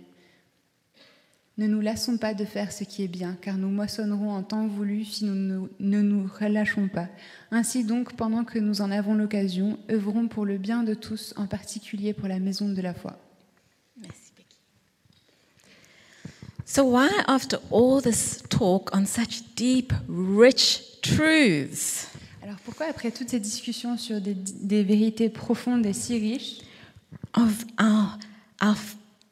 Ne 1.56 1.66
nous 1.66 1.80
lassons 1.80 2.18
pas 2.18 2.34
de 2.34 2.44
faire 2.44 2.70
ce 2.70 2.84
qui 2.84 3.02
est 3.02 3.08
bien, 3.08 3.36
car 3.42 3.58
nous 3.58 3.68
moissonnerons 3.68 4.30
en 4.30 4.44
temps 4.44 4.68
voulu 4.68 5.04
si 5.04 5.24
nous 5.24 5.68
ne, 5.80 6.00
nous 6.02 6.30
relâchons 6.40 6.86
pas. 6.86 7.08
Ainsi 7.50 7.82
donc, 7.82 8.14
pendant 8.14 8.44
que 8.44 8.60
nous 8.60 8.80
en 8.80 8.92
avons 8.92 9.16
l'occasion, 9.16 9.76
œuvrons 9.90 10.28
pour 10.28 10.46
le 10.46 10.56
bien 10.56 10.84
de 10.84 10.94
tous, 10.94 11.34
en 11.36 11.48
particulier 11.48 12.12
pour 12.12 12.28
la 12.28 12.38
maison 12.38 12.68
de 12.68 12.80
la 12.80 12.94
foi. 12.94 13.18
Merci. 14.00 14.37
So, 16.70 16.84
why, 16.84 17.08
after 17.26 17.58
all 17.70 18.02
this 18.02 18.42
talk 18.50 18.94
on 18.94 19.06
such 19.06 19.40
deep, 19.56 19.90
rich 20.06 21.00
truths, 21.00 22.08
Alors 22.42 22.56
pourquoi, 22.62 22.86
après 22.90 23.10
toutes 23.10 23.30
ces 23.30 23.40
discussions 23.40 23.96
sur 23.96 24.20
des, 24.20 24.34
des 24.34 24.82
vérités 24.82 25.30
profondes 25.30 25.86
et 25.86 25.94
si 25.94 26.18
riches, 26.18 26.60
of 27.34 27.64
our, 27.80 28.18
our, 28.60 28.76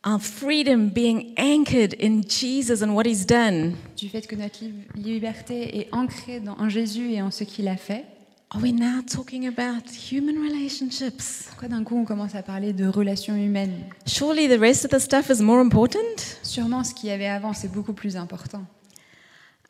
our 0.06 0.18
freedom 0.18 0.88
being 0.88 1.34
anchored 1.36 1.94
in 2.00 2.22
Jesus 2.26 2.82
and 2.82 2.94
what 2.94 3.04
He's 3.04 3.26
done, 3.26 3.74
du 3.98 4.08
fait 4.08 4.26
que 4.26 4.34
notre 4.34 4.64
li- 4.64 4.72
liberté 4.96 5.78
est 5.80 5.88
ancrée 5.92 6.40
dans, 6.40 6.56
en 6.58 6.70
Jésus 6.70 7.12
et 7.12 7.20
en 7.20 7.30
ce 7.30 7.44
qu'il 7.44 7.68
a 7.68 7.76
fait, 7.76 8.06
are 8.50 8.62
we 8.62 8.72
now 8.72 9.00
talking 9.02 9.46
about 9.46 9.88
human 9.90 10.36
relationships? 10.36 11.46
pourquoi 11.48 11.68
d'un 11.68 11.84
coup 11.84 11.96
on 11.96 12.04
commence 12.04 12.34
à 12.34 12.42
parler 12.42 12.72
de 12.72 12.86
relations 12.86 13.34
humaines? 13.34 13.84
Surely 14.06 14.48
the 14.48 14.60
rest 14.60 14.84
of 14.84 14.90
the 14.90 14.98
stuff 14.98 15.30
is 15.30 15.42
more 15.42 15.60
important? 15.60 15.98
Sûrement 16.42 16.84
ce 16.84 16.94
qu'il 16.94 17.08
y 17.08 17.12
avait 17.12 17.26
avant, 17.26 17.52
c'est 17.52 17.70
beaucoup 17.72 17.92
plus 17.92 18.16
important. 18.16 18.64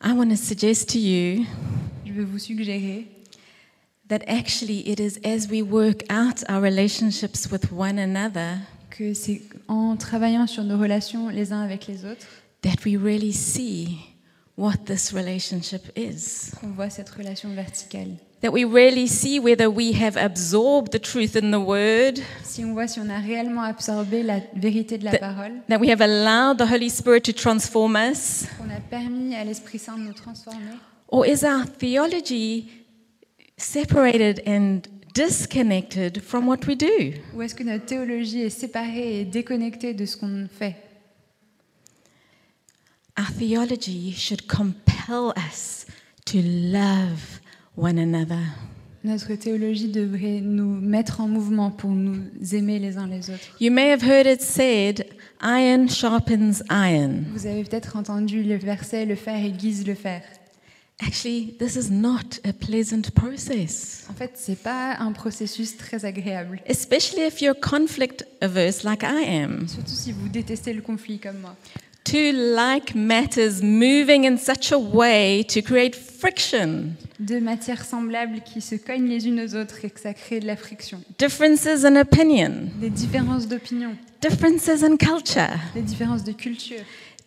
I 0.03 0.11
want 0.11 0.29
to 0.29 0.35
suggest 0.35 0.89
to 0.89 0.99
you 0.99 1.45
Je 2.05 2.13
veux 2.13 2.23
vous 2.23 2.39
suggérer 2.39 3.07
that 4.09 4.19
actually 4.27 4.87
it 4.87 4.99
is 4.99 5.19
as 5.25 5.47
we 5.49 5.61
work 5.61 6.03
out 6.11 6.43
our 6.49 6.61
relationships 6.61 7.49
with 7.51 7.71
one 7.71 7.97
another 7.97 8.57
que 8.91 9.13
c'est 9.13 9.41
en 9.67 9.97
travaillant 9.97 10.47
sur 10.47 10.63
nos 10.63 10.77
relations 10.77 11.29
les 11.29 11.51
uns 11.51 11.61
avec 11.61 11.87
les 11.87 12.05
autres 12.05 12.27
that 12.61 12.85
we 12.85 12.95
really 12.95 13.33
see 13.33 13.97
what 14.55 14.77
this 14.85 15.11
relationship 15.13 15.91
is. 15.95 16.51
qu'on 16.59 16.69
voit 16.69 16.89
cette 16.89 17.09
relation 17.09 17.49
verticale. 17.53 18.17
That 18.41 18.51
we 18.53 18.65
really 18.65 19.07
see 19.07 19.39
whether 19.39 19.67
we 19.67 19.93
have 19.93 20.15
absorbed 20.15 20.91
the 20.91 20.99
truth 20.99 21.35
in 21.35 21.49
the 21.49 21.59
word, 21.59 22.19
Si 22.43 22.63
on 22.63 22.73
voit 22.73 22.87
si 22.87 22.99
on 22.99 23.09
a 23.09 23.17
réellement 23.19 23.63
absorbé 23.63 24.21
la 24.21 24.41
vérité 24.55 24.99
de 24.99 25.05
la 25.05 25.11
That- 25.11 25.19
parole, 25.19 25.53
that 25.69 25.79
we 25.79 25.89
have 25.89 26.01
allowed 26.01 26.59
the 26.59 26.67
Holy 26.71 26.89
Spirit 26.89 27.21
to 27.23 27.33
transform 27.33 27.95
us, 27.95 28.45
qu'on 28.59 28.69
a 28.69 28.79
permis 28.79 29.33
à 29.35 29.43
l'Esprit 29.43 29.79
Saint 29.79 29.97
de 29.97 30.03
nous 30.03 30.13
transformer, 30.13 30.77
Or 31.09 31.25
is 31.25 31.43
our 31.43 31.65
theology 31.65 32.67
separated 33.57 34.43
and 34.45 34.81
disconnected 35.15 36.21
from 36.21 36.45
what 36.47 36.67
we 36.67 36.75
do? 36.75 37.13
Ou 37.33 37.41
est-ce 37.41 37.55
que 37.55 37.63
notre 37.63 37.85
théologie 37.85 38.41
est 38.41 38.49
séparée 38.51 39.21
et 39.21 39.25
déconnectée 39.25 39.95
de 39.95 40.05
ce 40.05 40.15
qu'on 40.15 40.47
fait 40.47 40.75
Our 43.17 43.31
theology 43.39 44.11
should 44.15 44.45
compel 44.47 45.33
us 45.49 45.87
to 46.25 46.37
love 46.43 47.39
one 47.77 47.97
another. 47.99 48.39
Notre 49.03 49.35
théologie 49.35 49.87
devrait 49.89 50.41
nous 50.41 50.79
mettre 50.81 51.21
en 51.21 51.27
mouvement 51.27 51.71
pour 51.71 51.91
nous 51.91 52.19
aimer 52.53 52.79
les 52.79 52.97
uns 52.97 53.07
les 53.07 53.29
autres. 53.29 53.55
You 53.61 53.71
may 53.71 53.91
have 53.91 54.03
heard 54.03 54.25
it 54.25 54.41
said, 54.41 55.05
iron 55.41 55.87
sharpens 55.87 56.63
iron. 56.69 57.23
Vous 57.33 57.45
avez 57.45 57.63
peut-être 57.63 57.95
entendu 57.95 58.43
le 58.43 58.57
verset 58.57 59.05
Le 59.05 59.15
fer 59.15 59.35
aiguise 59.45 59.85
le 59.87 59.93
fer. 59.93 60.21
Actually, 60.99 61.55
this 61.59 61.75
is 61.75 61.91
not 61.91 62.39
a 62.43 62.51
pleasant 62.53 63.11
process, 63.13 64.07
En 64.09 64.13
fait, 64.15 64.31
c'est 64.33 64.57
pas 64.57 64.95
un 64.97 65.11
processus 65.11 65.77
très 65.77 66.05
agréable. 66.05 66.59
especially 66.67 67.21
if 67.21 67.39
you're 67.39 67.53
conflict 67.59 68.25
averse 68.41 68.83
like 68.83 69.03
I 69.03 69.23
am. 69.43 69.67
Surtout 69.67 69.91
si 69.93 70.11
vous 70.11 70.27
détestez 70.27 70.73
le 70.73 70.81
conflit 70.81 71.19
comme 71.19 71.37
moi. 71.39 71.55
Two 72.09 72.31
like 72.31 72.95
matters 72.95 73.61
moving 73.61 74.23
in 74.23 74.37
such 74.37 74.71
a 74.71 74.77
way 74.77 75.43
to 75.49 75.61
create 75.61 75.93
friction, 75.95 76.93
Deux 77.19 77.41
matières 77.41 77.83
semblables 77.83 78.41
qui 78.45 78.61
se 78.61 78.75
cognent 78.75 79.09
les 79.09 79.27
unes 79.27 79.41
aux 79.41 79.55
autres 79.55 79.83
et 79.83 79.89
que 79.89 79.99
ça 79.99 80.13
crée 80.13 80.39
de 80.39 80.45
la 80.47 80.55
friction. 80.55 81.01
differences 81.19 81.83
in 81.83 81.95
opinion, 81.99 82.69
Des 82.79 82.89
différences 82.89 83.47
d'opinion, 83.47 83.95
differences 84.21 84.83
in 84.83 84.95
culture, 84.95 85.59
des 85.75 85.81
différences 85.81 86.23
de 86.23 86.31
culture, 86.31 86.79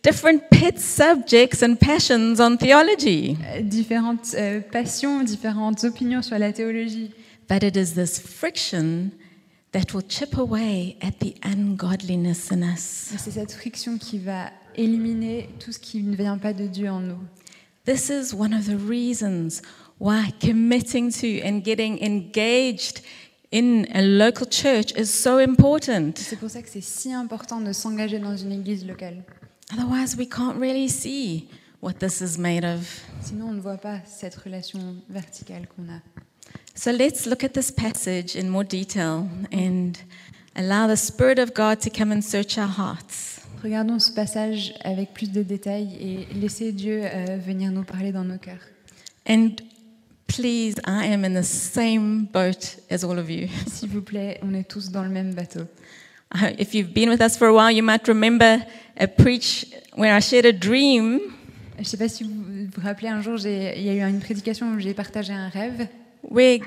different 0.03 0.39
pet 0.49 0.79
subjects 0.79 1.61
and 1.61 1.75
passions 1.75 2.39
on 2.39 2.57
theology. 2.57 3.37
euh, 3.53 3.61
différentes 3.61 4.33
euh, 4.35 4.61
passions, 4.61 5.21
différentes 5.23 5.83
opinions 5.83 6.23
sur 6.23 6.39
la 6.39 6.51
théologie. 6.53 7.11
But 7.47 7.61
it 7.63 7.75
is 7.75 7.93
this 7.93 8.19
friction 8.19 9.11
that 9.73 9.93
will 9.93 10.03
chip 10.07 10.37
away 10.37 10.95
at 11.01 11.19
the 11.19 11.35
ungodliness 11.43 12.49
in 12.51 12.63
us. 12.63 13.11
C'est 13.17 13.31
cette 13.31 13.51
friction 13.51 13.97
qui 13.97 14.17
va 14.17 14.49
éliminer 14.75 15.49
tout 15.59 15.71
ce 15.71 15.79
qui 15.79 16.01
ne 16.03 16.15
vient 16.15 16.37
pas 16.37 16.53
de 16.53 16.67
Dieu 16.67 16.89
en 16.89 16.99
nous. 16.99 17.19
This 17.85 18.09
is 18.09 18.33
one 18.33 18.53
of 18.53 18.65
the 18.65 18.77
reasons 18.77 19.61
why 19.99 20.31
committing 20.39 21.11
to 21.11 21.45
and 21.45 21.63
getting 21.63 22.01
engaged 22.03 23.01
in 23.51 23.85
a 23.93 24.01
local 24.01 24.47
church 24.47 24.93
is 24.95 25.07
so 25.07 25.39
important. 25.39 26.13
C'est 26.17 26.37
pour 26.37 26.49
ça 26.49 26.61
que 26.61 26.69
c'est 26.69 26.81
si 26.81 27.11
important 27.11 27.61
de 27.61 27.73
s'engager 27.73 28.19
dans 28.19 28.35
une 28.35 28.51
église 28.51 28.85
locale. 28.85 29.23
Otherwise, 29.73 30.15
we 30.17 30.27
can't 30.27 30.57
really 30.59 30.89
see 30.89 31.49
what 31.81 31.93
this 31.99 32.21
is 32.21 32.37
made 32.37 32.63
of. 32.63 32.87
Sinon, 33.21 33.49
on 33.49 33.53
ne 33.53 33.61
voit 33.61 33.77
pas 33.77 33.99
cette 34.05 34.35
relation 34.35 34.79
verticale 35.09 35.67
qu'on 35.67 35.83
a. 35.91 36.01
So 36.75 36.91
let's 36.91 37.25
look 37.25 37.43
at 37.43 37.49
this 37.49 37.71
passage 37.71 38.35
in 38.35 38.49
more 38.49 38.63
detail 38.63 39.27
and 39.51 39.93
allow 40.55 40.87
the 40.87 40.95
Spirit 40.95 41.39
of 41.39 41.53
God 41.53 41.79
to 41.81 41.89
come 41.89 42.11
and 42.11 42.21
search 42.21 42.57
our 42.57 42.67
hearts. 42.69 43.40
Regardons 43.63 43.99
ce 43.99 44.11
passage 44.11 44.73
avec 44.83 45.13
plus 45.13 45.31
de 45.31 45.43
détails 45.43 45.89
et 45.99 46.33
laissez 46.35 46.71
Dieu 46.71 47.01
euh, 47.03 47.37
venir 47.37 47.71
nous 47.71 47.83
parler 47.83 48.11
dans 48.11 48.23
nos 48.23 48.37
cœurs. 48.37 48.61
And 49.29 49.51
please, 50.27 50.75
I 50.87 51.13
am 51.13 51.23
in 51.23 51.39
the 51.39 51.45
same 51.45 52.25
boat 52.33 52.79
as 52.89 53.03
all 53.03 53.19
of 53.19 53.29
you. 53.29 53.47
S'il 53.67 53.89
vous 53.89 54.01
plaît, 54.01 54.39
on 54.41 54.53
est 54.55 54.67
tous 54.67 54.89
dans 54.89 55.03
le 55.03 55.09
même 55.09 55.33
bateau. 55.35 55.61
Uh, 56.33 56.55
If 56.57 56.73
you've 56.73 56.93
been 56.93 57.09
with 57.09 57.21
us 57.21 57.37
for 57.37 57.47
a 57.47 57.53
while, 57.53 57.71
you 57.71 57.83
might 57.83 58.07
remember 58.07 58.63
a 58.99 59.07
preach 59.07 59.67
where 59.95 60.15
I 60.15 60.21
shared 60.21 60.45
a 60.45 60.53
dream 60.53 61.19
Je 61.75 61.81
ne 61.81 61.85
sais 61.85 61.97
pas 61.97 62.07
si 62.09 62.23
vous 62.23 62.31
vous 62.31 62.81
rappelez, 62.81 63.09
un 63.09 63.21
jour, 63.21 63.37
il 63.45 63.83
y 63.83 63.89
a 63.89 63.93
eu 63.93 64.09
une 64.09 64.19
prédication 64.19 64.71
où 64.73 64.79
j'ai 64.79 64.93
partagé 64.93 65.33
un 65.33 65.49
rêve 65.49 65.87
where 66.23 66.59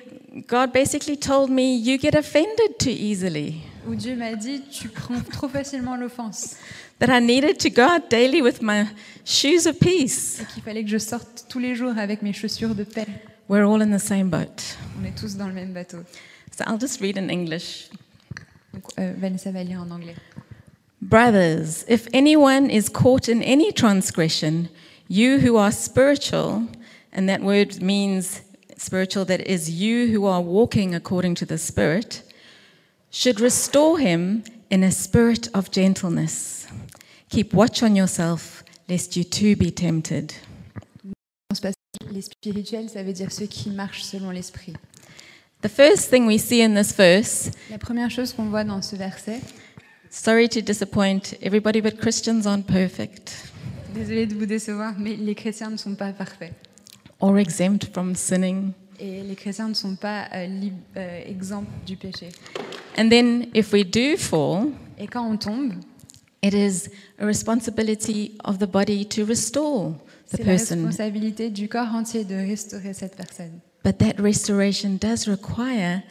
God 0.48 0.72
basically 0.72 1.16
told 1.16 1.50
me, 1.50 1.76
You 1.76 1.98
get 1.98 2.14
offended 2.14 2.78
too 2.78 2.90
easily. 2.90 3.62
Où 3.88 3.94
Dieu 3.94 4.16
m'a 4.16 4.34
dit 4.34 4.62
Tu 4.70 4.88
prends 4.88 5.20
trop 5.20 5.48
facilement 5.48 5.96
l'offense 5.96 6.56
That 7.00 7.08
I 7.08 7.20
needed 7.20 7.58
to 7.58 7.70
go 7.70 7.82
out 7.82 8.10
daily 8.10 8.40
with 8.40 8.62
my 8.62 8.84
shoes 9.24 9.66
of 9.66 9.78
peace. 9.78 10.40
et 10.40 10.46
qu'il 10.52 10.62
fallait 10.62 10.84
que 10.84 10.90
je 10.90 10.98
sorte 10.98 11.46
tous 11.48 11.58
les 11.58 11.74
jours 11.74 11.96
avec 11.98 12.22
mes 12.22 12.32
chaussures 12.32 12.74
de 12.74 12.84
paix. 12.84 13.06
We're 13.48 13.68
all 13.68 13.82
in 13.82 13.90
the 13.94 14.00
same 14.00 14.30
boat. 14.30 14.76
On 15.00 15.04
est 15.04 15.14
tous 15.18 15.36
dans 15.36 15.48
le 15.48 15.52
même 15.54 15.72
bateau. 15.72 15.98
So 16.56 16.64
I'll 16.66 16.78
just 16.80 17.00
read 17.00 17.18
in 17.18 17.28
English. 17.28 17.90
Donc, 18.72 18.84
euh, 18.98 19.12
Vanessa 19.18 19.50
va 19.50 19.62
lire 19.64 19.80
en 19.80 19.90
anglais. 19.90 20.14
Brothers, 21.02 21.84
if 21.88 22.06
anyone 22.14 22.70
is 22.70 22.88
caught 22.88 23.28
in 23.28 23.42
any 23.42 23.72
transgression, 23.72 24.68
you 25.08 25.38
who 25.38 25.56
are 25.58 25.70
spiritual, 25.70 26.62
and 27.12 27.28
that 27.28 27.40
word 27.42 27.82
means 27.82 28.40
spiritual, 28.78 29.24
that 29.26 29.40
is, 29.46 29.68
you 29.68 30.06
who 30.16 30.26
are 30.26 30.40
walking 30.40 30.94
according 30.94 31.34
to 31.36 31.44
the 31.44 31.58
Spirit, 31.58 32.22
should 33.14 33.40
restore 33.40 33.96
him 33.98 34.42
in 34.70 34.82
a 34.82 34.90
spirit 34.90 35.48
of 35.54 35.70
gentleness. 35.70 36.66
Keep 37.30 37.54
watch 37.54 37.82
on 37.82 37.94
yourself, 37.94 38.64
lest 38.88 39.16
you 39.16 39.22
too 39.22 39.54
be 39.56 39.70
tempted. 39.70 40.32
Dans 41.48 41.54
ce 41.54 41.60
passage, 41.60 42.10
les 42.10 42.22
spirituels, 42.22 42.88
ça 42.88 43.04
veut 43.04 43.12
dire 43.12 43.30
ceux 43.30 43.46
qui 43.46 43.70
marchent 43.70 44.02
selon 44.02 44.30
l'esprit. 44.30 44.74
The 45.62 45.68
first 45.68 46.10
thing 46.10 46.26
we 46.26 46.38
see 46.40 46.60
in 46.60 46.74
this 46.74 46.92
verse, 46.92 47.50
La 47.70 47.78
première 47.78 48.10
chose 48.10 48.32
qu'on 48.32 48.50
voit 48.50 48.64
dans 48.64 48.82
ce 48.82 48.96
verset, 48.96 49.40
sorry 50.10 50.48
to 50.48 50.60
disappoint 50.60 51.34
everybody, 51.40 51.80
but 51.80 51.96
Christians 51.96 52.46
aren't 52.46 52.66
perfect 52.66 53.32
désolé 53.94 54.26
de 54.26 54.34
vous 54.34 54.46
décevoir, 54.46 54.94
mais 54.98 55.14
les 55.14 55.36
chrétiens 55.36 55.70
ne 55.70 55.76
sont 55.76 55.94
pas 55.94 56.12
parfaits. 56.12 56.52
or 57.20 57.38
exempt 57.38 57.86
from 57.92 58.16
sinning. 58.16 58.72
Et 59.00 59.22
les 59.22 59.34
chrétiens 59.34 59.68
ne 59.68 59.74
sont 59.74 59.96
pas 59.96 60.26
euh, 60.34 60.46
euh, 60.96 61.20
exempts 61.26 61.66
du 61.86 61.96
péché. 61.96 62.28
And 62.98 63.08
then 63.08 63.46
if 63.54 63.72
we 63.72 63.84
do 63.84 64.16
fall, 64.16 64.68
Et 64.98 65.06
quand 65.06 65.26
on 65.28 65.36
tombe, 65.36 65.74
It 66.42 66.52
is 66.52 66.90
a 67.18 67.24
responsibility 67.24 68.32
of 68.44 68.58
the 68.58 68.66
body 68.66 69.06
to 69.06 69.24
restore 69.24 69.92
the 70.30 70.36
c'est 70.36 70.38
la 70.38 70.44
person. 70.44 70.76
responsabilité 70.76 71.48
du 71.50 71.68
corps 71.70 71.94
entier 71.94 72.24
de 72.24 72.34
restaurer 72.34 72.92
cette 72.92 73.16
personne. 73.16 73.60
But 73.82 73.96
that 73.98 74.20
restoration 74.22 74.98
does 75.00 75.26
require 75.26 76.02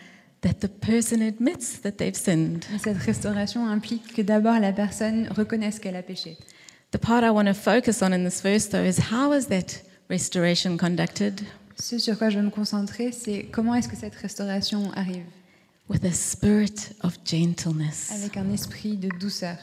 that 0.42 0.56
the 0.60 0.68
person 0.68 1.22
admits 1.22 1.82
that 1.84 1.92
they've 1.98 2.16
sinned. 2.18 2.66
Mais 2.72 2.80
cette 2.80 2.98
restauration 2.98 3.68
implique 3.68 4.14
que 4.16 4.22
d'abord 4.24 4.60
la 4.60 4.74
personne 4.74 5.28
reconnaisse 5.36 5.80
qu'elle 5.80 5.96
a 5.96 6.02
péché. 6.02 6.38
The 6.92 6.98
part 6.98 7.24
I 7.24 7.30
want 7.30 7.46
to 7.46 7.54
focus 7.54 8.02
on 8.02 8.12
in 8.12 8.24
this 8.24 8.42
verse, 8.42 8.68
though, 8.70 8.84
is 8.84 9.12
how 9.12 9.34
is 9.34 9.48
that 9.48 9.84
restoration 10.10 10.78
conducted? 10.78 11.42
Ce 11.80 11.98
sur 11.98 12.18
quoi 12.18 12.30
je 12.30 12.38
veux 12.38 12.46
me 12.46 12.50
concentrer, 12.50 13.12
c'est 13.12 13.46
comment 13.52 13.76
est-ce 13.76 13.88
que 13.90 13.96
cette 13.96 14.16
restauration 14.16 14.92
arrive? 14.94 15.24
With 15.90 16.06
a 16.06 16.12
spirit 16.12 16.94
of 17.02 17.18
gentleness. 17.26 18.12
Avec 18.16 18.38
un 18.38 18.50
esprit 18.52 18.96
de 18.98 19.10
douceur. 19.20 19.58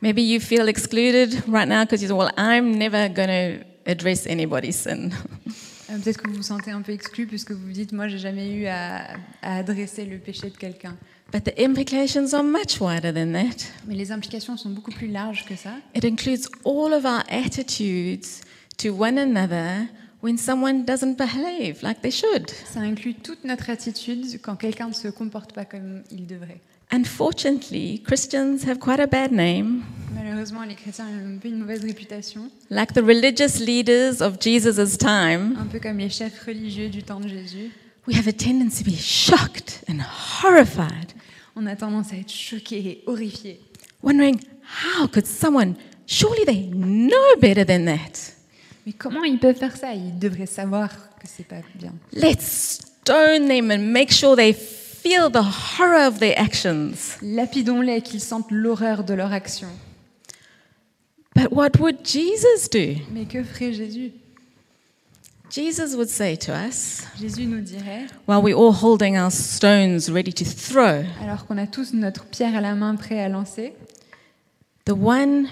Maybe 0.00 0.18
you 0.20 0.40
feel 0.40 0.68
excluded 0.68 1.34
right 1.48 1.68
now 1.68 1.82
because 1.84 2.02
you 2.02 2.08
say, 2.08 2.14
well, 2.14 2.30
I'm 2.36 2.76
never 2.78 3.08
going 3.08 3.28
to 3.28 3.64
address 3.86 4.26
anybody's 4.26 4.76
sin. 4.76 5.10
Euh, 5.90 5.98
Peut-être 5.98 6.22
que 6.22 6.28
vous 6.28 6.36
vous 6.36 6.42
sentez 6.42 6.70
un 6.70 6.82
peu 6.82 6.92
exclu 6.92 7.26
puisque 7.26 7.52
vous 7.52 7.66
vous 7.66 7.72
dites, 7.72 7.92
moi, 7.92 8.08
j'ai 8.08 8.18
jamais 8.18 8.50
eu 8.52 8.66
à, 8.66 9.16
à 9.42 9.56
adresser 9.58 10.04
le 10.04 10.18
péché 10.18 10.50
de 10.50 10.56
quelqu'un. 10.56 10.96
But 11.32 11.44
the 11.44 11.58
implications 11.58 12.32
are 12.34 12.42
much 12.44 12.80
wider 12.80 13.12
than 13.12 13.32
that. 13.32 13.64
Mais 13.86 13.94
les 13.94 14.12
implications 14.12 14.56
sont 14.56 14.70
beaucoup 14.70 14.92
plus 14.92 15.08
larges 15.08 15.44
que 15.46 15.56
ça. 15.56 15.72
It 15.94 16.04
includes 16.04 16.48
all 16.64 16.92
of 16.92 17.04
our 17.04 17.22
attitudes 17.28 18.40
to 18.78 18.90
one 18.90 19.18
another 19.18 19.86
when 20.24 20.38
someone 20.38 20.86
doesn't 20.86 21.18
behave 21.18 21.82
like 21.82 22.00
they 22.00 22.10
should. 22.10 22.50
Ça 22.64 22.80
inclut 22.80 23.12
toute 23.14 23.44
notre 23.44 23.68
attitude 23.68 24.40
quand 24.40 24.56
quelqu'un 24.56 24.88
ne 24.88 24.94
se 24.94 25.08
comporte 25.08 25.52
pas 25.52 25.66
comme 25.66 26.02
il 26.10 26.26
devrait. 26.26 26.62
Unfortunately, 26.90 28.00
Christians 28.02 28.64
have 28.66 28.78
quite 28.78 29.00
a 29.00 29.06
bad 29.06 29.32
name, 29.32 29.82
Malheureusement, 30.14 30.62
les 30.62 30.74
chrétiens 30.76 31.06
ont 31.06 31.34
un 31.34 31.38
peu 31.38 31.48
une 31.48 31.58
mauvaise 31.58 31.82
réputation, 31.84 32.50
like 32.70 32.94
the 32.94 33.02
religious 33.02 33.60
leaders 33.60 34.22
of 34.22 34.38
Jesus' 34.40 34.96
time. 34.96 35.56
un 35.60 35.66
peu 35.66 35.78
comme 35.78 35.98
les 35.98 36.08
chefs 36.08 36.42
religieux 36.46 36.88
du 36.88 37.02
temps 37.02 37.20
de 37.20 37.28
Jésus. 37.28 37.70
We 38.06 38.16
have 38.16 38.28
a 38.28 38.32
tendency 38.32 38.82
to 38.84 38.90
be 38.90 38.96
shocked 38.96 39.84
and 39.90 39.98
horrified, 40.42 41.12
On 41.56 41.66
a 41.66 41.76
tendance 41.76 42.12
à 42.12 42.16
être 42.16 42.32
choqués 42.32 42.78
et 42.86 43.04
horrifiés, 43.06 43.60
wondering 44.02 44.38
how 44.98 45.06
could 45.06 45.26
someone, 45.26 45.74
surely 46.06 46.44
they 46.46 46.68
know 46.70 47.36
better 47.40 47.64
than 47.66 47.84
that. 47.86 48.34
Mais 48.86 48.92
comment 48.92 49.24
ils 49.24 49.38
peuvent 49.38 49.56
faire 49.56 49.76
ça? 49.76 49.94
Ils 49.94 50.18
devraient 50.18 50.46
savoir 50.46 50.90
que 51.18 51.26
c'est 51.26 51.46
pas 51.46 51.62
bien. 51.74 51.92
Let's 52.12 52.80
stone 53.02 53.48
them 53.48 53.70
and 53.70 53.92
make 53.92 54.12
sure 54.12 54.36
they 54.36 54.52
feel 54.52 55.30
the 55.30 55.44
horror 55.78 56.06
of 56.06 56.18
their 56.18 56.38
actions. 56.38 57.18
Lapidons-les 57.22 58.02
qu'ils 58.02 58.20
sentent 58.20 58.50
l'horreur 58.50 59.04
de 59.04 59.14
leur 59.14 59.32
action. 59.32 59.68
But 61.34 61.50
what 61.50 61.80
would 61.80 62.04
Jesus 62.04 62.68
do? 62.70 63.00
Mais 63.12 63.26
que 63.26 63.42
ferait 63.42 63.72
Jésus? 63.72 64.12
Jesus 65.50 65.94
would 65.94 66.08
say 66.08 66.36
to 66.36 66.52
us, 66.52 67.02
Jésus 67.20 67.46
nous 67.46 67.60
dirait, 67.60 68.06
while 68.26 68.42
we're 68.42 68.56
all 68.56 68.72
holding 68.72 69.16
our 69.16 69.30
stones 69.30 70.10
ready 70.10 70.32
to 70.32 70.44
throw, 70.44 71.04
alors 71.22 71.46
qu'on 71.46 71.58
a 71.58 71.66
tous 71.66 71.92
notre 71.92 72.24
pierre 72.24 72.56
à 72.56 72.60
la 72.60 72.74
main 72.74 72.96
prêt 72.96 73.20
à 73.20 73.28
lancer, 73.28 73.72
the 74.84 74.92
one 74.92 75.46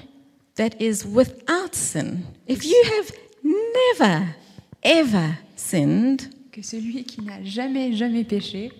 that 0.56 0.80
is 0.80 1.04
without 1.06 1.74
sin, 1.74 2.24
if 2.46 2.64
you 2.64 2.82
have 2.98 3.12
never, 3.42 4.34
ever 4.82 5.38
sinned. 5.56 6.30
que 6.52 6.62
celui 6.62 7.04
qui 7.04 7.22
n'a 7.22 7.42
jamais, 7.42 7.92
jamais 7.94 8.24
péché, 8.24 8.70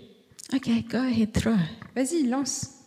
Okay, 0.54 0.82
go 0.82 0.98
ahead, 0.98 1.32
throw. 1.32 1.56
vas-y, 1.96 2.24
lance. 2.28 2.78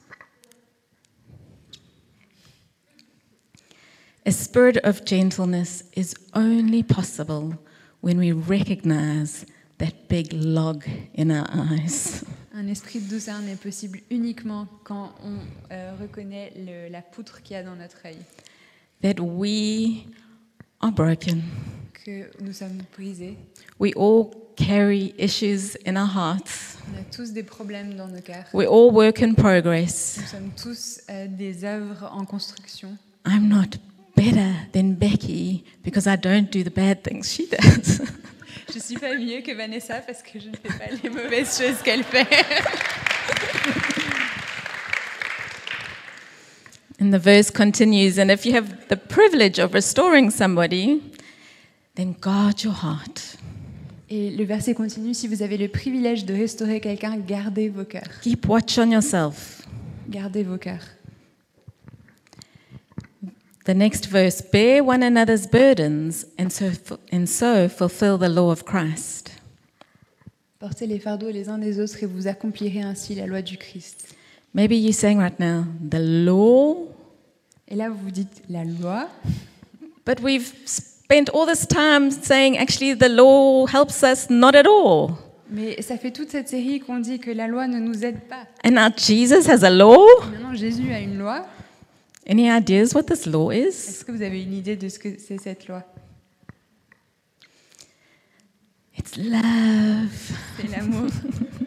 A 4.27 4.31
spirit 4.31 4.77
of 4.83 5.03
gentleness 5.05 5.83
is 5.95 6.15
only 6.33 6.83
possible 6.83 7.57
when 8.01 8.17
we 8.17 8.31
recognize 8.31 9.45
that 9.77 10.07
big 10.07 10.31
log 10.33 10.83
in 11.13 11.31
our 11.31 11.47
eyes. 11.51 12.23
Un 12.53 12.67
esprit 12.67 12.99
de 13.01 13.09
douceur 13.09 13.39
n'est 13.41 13.55
possible 13.59 13.99
uniquement 14.09 14.67
quand 14.83 15.13
on 15.23 15.37
euh, 15.71 15.93
reconnaît 15.99 16.53
le- 16.55 16.89
la 16.91 17.01
poutre 17.01 17.41
qu'il 17.43 17.55
y 17.55 17.59
a 17.59 17.63
dans 17.63 17.75
notre 17.75 17.97
œil, 18.05 18.17
That 19.01 19.19
we 19.19 20.05
are 20.81 20.91
broken. 20.91 21.43
que 22.05 22.29
nous 22.39 22.53
sommes 22.53 22.83
brisés. 22.95 23.35
We 23.79 23.93
all 23.95 24.31
carry 24.55 25.13
issues 25.17 25.75
in 25.85 25.97
our 25.97 26.07
hearts. 26.07 26.77
On 26.87 26.99
a 26.99 27.03
tous 27.11 27.31
des 27.33 27.43
problèmes 27.43 27.95
dans 27.95 28.07
nos 28.07 28.21
cœurs. 28.21 28.45
We're 28.53 28.69
all 28.69 28.91
work 28.91 29.21
in 29.21 29.33
progress. 29.33 30.17
Nous 30.21 30.27
sommes 30.27 30.51
tous 30.55 31.01
euh, 31.09 31.27
des 31.27 31.63
œuvres 31.65 32.09
en 32.13 32.25
construction. 32.25 32.97
I'm 33.25 33.49
not 33.49 33.77
better 34.15 34.53
than 34.71 34.93
Becky 34.93 35.63
because 35.83 36.07
I 36.07 36.15
don't 36.15 36.51
do 36.51 36.63
the 36.63 36.69
bad 36.73 37.03
things 37.03 37.33
she 37.33 37.47
does. 37.49 38.01
Je 38.73 38.79
suis 38.79 38.97
pas 38.97 39.15
mieux 39.15 39.41
que 39.41 39.55
Vanessa 39.55 39.99
parce 40.01 40.21
que 40.21 40.39
je 40.39 40.49
ne 40.49 40.55
fais 40.55 40.77
pas 40.77 40.95
les 41.03 41.09
mauvaises 41.09 41.57
choses 41.57 41.81
qu'elle 41.83 42.03
fait. 42.03 42.27
and 46.99 47.11
the 47.11 47.19
verse 47.19 47.49
continues 47.49 48.17
and 48.17 48.31
if 48.31 48.45
you 48.45 48.53
have 48.53 48.87
the 48.87 48.97
privilege 48.97 49.59
of 49.59 49.73
restoring 49.73 50.29
somebody, 50.29 51.01
then 51.95 52.15
guard 52.19 52.63
your 52.63 52.73
heart. 52.73 53.37
Et 54.09 54.29
le 54.29 54.45
verset 54.45 54.75
continue 54.75 55.13
si 55.13 55.27
vous 55.27 55.41
avez 55.41 55.57
le 55.57 55.67
privilège 55.67 56.25
de 56.25 56.33
restaurer 56.33 56.79
quelqu'un, 56.79 57.17
gardez 57.17 57.69
vos 57.69 57.85
cœurs. 57.85 58.21
Keep 58.21 58.47
watch 58.47 58.77
on 58.77 58.91
yourself. 58.91 59.67
Gardez 60.09 60.43
vos 60.43 60.57
cœurs. 60.57 60.95
The 63.65 63.73
next 63.73 64.07
verse 64.07 64.43
bear 64.43 64.83
one 64.83 65.01
another's 65.01 65.47
burdens 65.47 66.27
and 66.37 66.49
so, 66.51 66.67
and 67.11 67.25
so 67.25 67.67
fulfill 67.67 68.19
the 68.19 68.29
law 68.29 68.51
of 68.51 68.63
Christ. 68.63 69.31
Portez 70.59 70.85
les 70.85 70.99
fardeaux 70.99 71.31
les 71.31 71.49
uns 71.49 71.57
des 71.57 71.79
autres 71.79 72.03
et 72.03 72.05
vous 72.05 72.27
accomplirez 72.27 72.83
ainsi 72.83 73.15
la 73.15 73.25
loi 73.25 73.41
du 73.41 73.57
Christ. 73.57 74.15
Maybe 74.55 74.77
you're 74.77 74.93
saying 74.93 75.19
right 75.19 75.37
now, 75.37 75.65
the 75.81 75.99
law, 75.99 76.77
Et 77.67 77.75
là, 77.75 77.89
vous 77.89 77.97
vous 78.05 78.11
dites 78.11 78.41
la 78.49 78.63
loi, 78.63 79.09
but 80.05 80.21
we've 80.21 80.53
spent 80.65 81.29
all 81.33 81.45
this 81.45 81.67
time 81.67 82.09
saying 82.09 82.57
actually 82.57 82.95
the 82.95 83.09
law 83.09 83.65
helps 83.67 84.01
us 84.01 84.29
not 84.29 84.55
at 84.55 84.65
all. 84.65 85.17
mais 85.49 85.81
ça 85.81 85.97
fait 85.97 86.11
toute 86.11 86.29
cette 86.29 86.47
série 86.47 86.79
qu'on 86.79 86.99
dit 86.99 87.19
que 87.19 87.31
la 87.31 87.47
loi 87.47 87.67
ne 87.67 87.79
nous 87.79 88.05
aide 88.05 88.21
pas. 88.29 88.47
And 88.63 88.71
now 88.75 88.89
Jesus 88.95 89.45
has 89.49 89.63
a 89.65 89.69
law. 89.69 90.05
Maintenant, 90.31 90.53
Jésus 90.55 90.91
a 90.93 90.99
une 91.01 91.17
loi. 91.17 91.45
Any 92.27 92.49
ideas 92.49 92.93
what 92.95 93.03
this 93.03 93.25
law 93.25 93.51
is? 93.51 93.67
Est-ce 93.67 94.05
que 94.05 94.11
vous 94.13 94.21
avez 94.21 94.41
une 94.41 94.53
idée 94.53 94.75
de 94.77 94.87
ce 94.87 94.97
que 94.97 95.09
c'est 95.19 95.37
cette 95.39 95.67
loi 95.67 95.83
It's 98.97 99.17
love, 99.17 100.31
C'est 100.57 100.71
l'amour, 100.71 101.09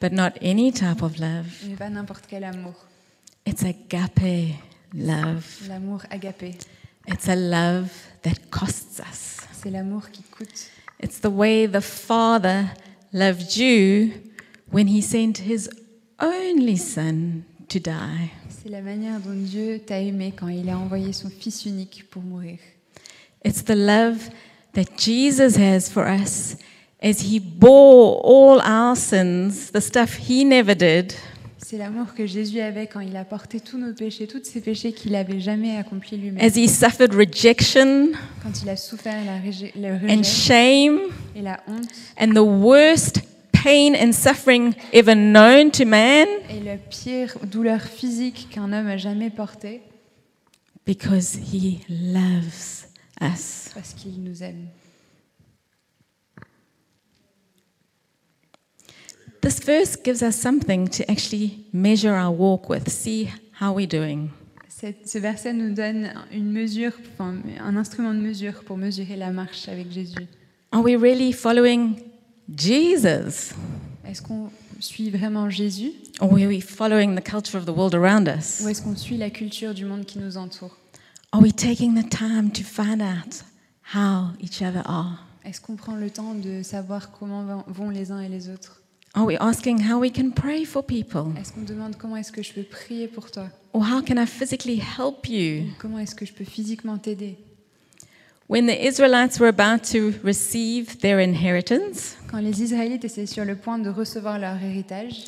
but 0.00 0.12
not 0.12 0.32
any 0.40 0.72
type 0.72 1.02
of 1.02 1.18
love. 1.18 1.46
mais 1.68 1.76
pas 1.76 1.90
n'importe 1.90 2.24
quel 2.28 2.44
amour. 2.44 2.74
It's 3.46 3.62
agape 3.62 4.56
love. 4.94 5.44
L'amour 5.68 6.02
agapé. 6.10 6.56
It's 7.06 7.28
a 7.28 7.36
love 7.36 7.90
that 8.22 8.50
costs 8.50 9.00
us. 9.00 9.40
C'est 9.52 9.70
l'amour 9.70 10.10
qui 10.10 10.22
coûte. 10.22 10.70
It's 11.02 11.20
the 11.20 11.30
way 11.30 11.66
the 11.66 11.80
Father 11.80 12.66
loved 13.12 13.56
you 13.56 14.12
when 14.70 14.86
he 14.88 15.02
sent 15.02 15.38
his 15.38 15.68
only 16.18 16.76
Son 16.76 17.42
to 17.68 17.78
die. 17.78 18.30
C'est 18.48 18.68
la 18.68 18.82
manière 18.82 19.20
dont 19.20 19.34
Dieu 19.34 19.80
t'a 19.80 20.00
aimé 20.00 20.32
quand 20.36 20.48
il 20.48 20.68
a 20.68 20.78
envoyé 20.78 21.12
son 21.12 21.30
Fils 21.30 21.64
unique 21.64 22.04
pour 22.10 22.22
mourir. 22.22 22.58
It's 23.44 23.64
the 23.64 23.74
love 23.74 24.28
that 24.74 24.96
Jesus 24.98 25.56
has 25.56 25.88
for 25.90 26.06
us 26.06 26.56
as 27.02 27.20
he 27.22 27.40
bore 27.40 28.20
all 28.24 28.60
our 28.60 28.94
sins, 28.96 29.70
the 29.72 29.80
stuff 29.80 30.16
he 30.28 30.44
never 30.44 30.74
did, 30.74 31.12
C'est 31.58 31.78
l'amour 31.78 32.14
que 32.14 32.26
Jésus 32.26 32.60
avait 32.60 32.88
quand 32.88 32.98
il 33.00 33.16
a 33.16 33.24
porté 33.24 33.60
tous 33.60 33.78
nos 33.78 33.92
péchés, 33.94 34.26
tous 34.26 34.42
ces 34.42 34.60
péchés 34.60 34.92
qu'il 34.92 35.12
n'avait 35.12 35.38
jamais 35.38 35.76
accomplis 35.76 36.16
lui-même. 36.16 36.44
as 36.44 36.56
he 36.56 36.66
suffered 36.68 37.14
rejection 37.14 38.08
Quand 38.42 38.60
il 38.62 38.68
a 38.68 38.76
souffert 38.76 39.24
la 39.24 39.38
régé- 39.38 39.72
le 39.76 39.94
and 40.10 40.24
shame 40.24 40.98
et 41.36 41.42
la 41.42 41.60
honte 41.68 41.88
and 42.20 42.32
the 42.34 42.38
worst 42.44 43.20
pain 43.52 43.94
and 43.94 44.12
suffering 44.12 44.72
ever 44.92 45.14
known 45.14 45.70
to 45.70 45.84
man 45.84 46.26
et 46.48 46.58
la 46.64 46.76
pire 46.76 47.36
douleur 47.44 47.82
physique 47.82 48.48
qu'un 48.50 48.72
homme 48.72 48.88
a 48.88 48.96
jamais 48.96 49.30
portée 49.30 49.80
because 50.86 51.36
he 51.52 51.78
loves 51.88 52.86
us. 53.20 53.68
parce 53.74 53.94
qu'il 53.94 54.22
nous 54.24 54.42
aime. 54.42 54.66
Verse 59.64 59.96
gives 60.02 60.22
us 60.22 60.34
something 60.36 60.88
to 60.88 61.02
actually 61.10 61.64
measure 61.72 62.14
our 62.14 62.30
walk 62.34 62.68
with, 62.68 62.88
see 62.88 63.28
how 63.60 63.74
we're 63.74 63.86
doing. 63.88 64.28
Cette- 64.68 65.06
ce 65.08 65.18
verset 65.18 65.52
nous 65.52 65.74
donne 65.74 66.10
une 66.32 66.50
mesure, 66.50 66.92
enfin, 67.12 67.34
un 67.60 67.76
instrument 67.76 68.14
de 68.14 68.20
mesure 68.20 68.64
pour 68.64 68.76
mesurer 68.78 69.16
la 69.16 69.30
marche 69.30 69.68
avec 69.68 69.90
Jésus. 69.92 70.26
Are 70.72 70.82
we 70.82 70.96
really 70.96 71.32
following 71.32 71.96
Jesus? 72.48 73.52
Est-ce 74.06 74.22
qu'on 74.22 74.50
suit 74.80 75.10
vraiment 75.10 75.50
Jésus? 75.50 75.92
Or 76.20 76.28
are 76.32 76.46
we 76.46 76.60
following 76.60 77.14
the 77.14 77.22
culture 77.22 77.56
of 77.58 77.64
the 77.66 77.70
world 77.76 77.94
around 77.94 78.28
us? 78.28 78.60
ou 78.64 78.68
est-ce 78.68 78.82
qu'on 78.82 78.96
suit 78.96 79.16
la 79.16 79.30
culture 79.30 79.74
du 79.74 79.84
monde 79.84 80.04
qui 80.04 80.18
nous 80.18 80.36
entoure? 80.36 80.76
Are 81.32 81.40
we 81.42 81.52
taking 81.54 81.94
the 81.94 82.08
time 82.08 82.50
to 82.50 82.62
find 82.64 83.00
out 83.00 83.44
how 83.94 84.30
each 84.40 84.62
other 84.62 84.82
are? 84.86 85.26
Est-ce 85.44 85.60
qu'on 85.60 85.76
prend 85.76 85.94
le 85.96 86.10
temps 86.10 86.34
de 86.34 86.62
savoir 86.62 87.12
comment 87.12 87.44
vont- 87.44 87.64
vont 87.68 87.90
les 87.90 88.10
uns 88.12 88.20
et 88.20 88.28
les 88.28 88.48
autres? 88.48 88.79
Are 89.12 89.24
we 89.26 89.36
asking 89.38 89.80
how 89.90 89.98
we 89.98 90.08
can 90.10 90.30
pray 90.30 90.64
for 90.64 90.82
people? 90.84 91.32
Est-ce 91.36 91.52
qu'on 91.52 91.62
demande 91.64 91.96
comment 91.96 92.16
est-ce 92.16 92.30
que 92.30 92.42
je 92.42 92.52
peux 92.52 92.62
prier 92.62 93.08
pour 93.08 93.30
toi 93.30 93.48
Or 93.72 93.82
how 93.82 94.00
can 94.02 94.16
I 94.22 94.26
physically 94.26 94.78
help 94.80 95.28
you? 95.28 95.64
Comment 95.78 95.98
est-ce 95.98 96.14
que 96.14 96.24
je 96.24 96.32
peux 96.32 96.44
physiquement 96.44 96.96
t'aider 96.96 97.36
When 98.48 98.66
the 98.66 98.76
Israelites 98.84 99.38
were 99.40 99.48
about 99.48 99.82
to 99.92 100.12
receive 100.24 100.98
their 101.00 101.18
inheritance, 101.20 102.16
Quand 102.30 102.38
les 102.40 102.62
Israélites 102.62 103.04
étaient 103.04 103.26
sur 103.26 103.44
le 103.44 103.56
point 103.56 103.78
de 103.78 103.90
recevoir 103.90 104.38
leur 104.38 104.56
héritage, 104.62 105.24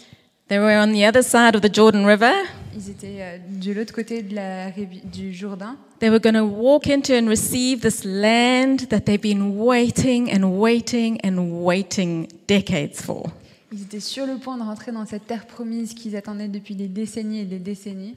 they 0.48 0.58
were 0.58 0.80
on 0.80 0.92
the 0.92 1.04
other 1.04 1.22
side 1.22 1.56
of 1.56 1.62
the 1.62 1.72
Jordan 1.72 2.04
River. 2.06 2.32
ils 2.76 2.88
étaient 2.90 3.18
euh, 3.20 3.38
de 3.60 3.72
l'autre 3.72 3.92
côté 3.92 4.22
de 4.22 4.34
la 4.36 4.70
du 4.70 5.32
Jourdain. 5.34 5.76
They 5.98 6.08
were 6.10 6.20
going 6.20 6.34
to 6.34 6.44
walk 6.44 6.86
into 6.86 7.14
and 7.14 7.28
receive 7.28 7.80
this 7.80 8.04
land 8.04 8.88
that 8.90 9.00
they've 9.06 9.20
been 9.20 9.56
waiting 9.56 10.30
and 10.32 10.58
waiting 10.60 11.20
and 11.24 11.64
waiting 11.64 12.28
decades 12.46 13.00
for. 13.02 13.24
Ils 13.72 13.82
étaient 13.82 14.00
sur 14.00 14.26
le 14.26 14.36
point 14.36 14.58
de 14.58 14.62
rentrer 14.62 14.92
dans 14.92 15.06
cette 15.06 15.26
terre 15.26 15.46
promise 15.46 15.94
qu'ils 15.94 16.14
attendaient 16.14 16.48
depuis 16.48 16.74
des 16.74 16.88
décennies 16.88 17.40
et 17.40 17.44
des 17.44 17.58
décennies. 17.58 18.16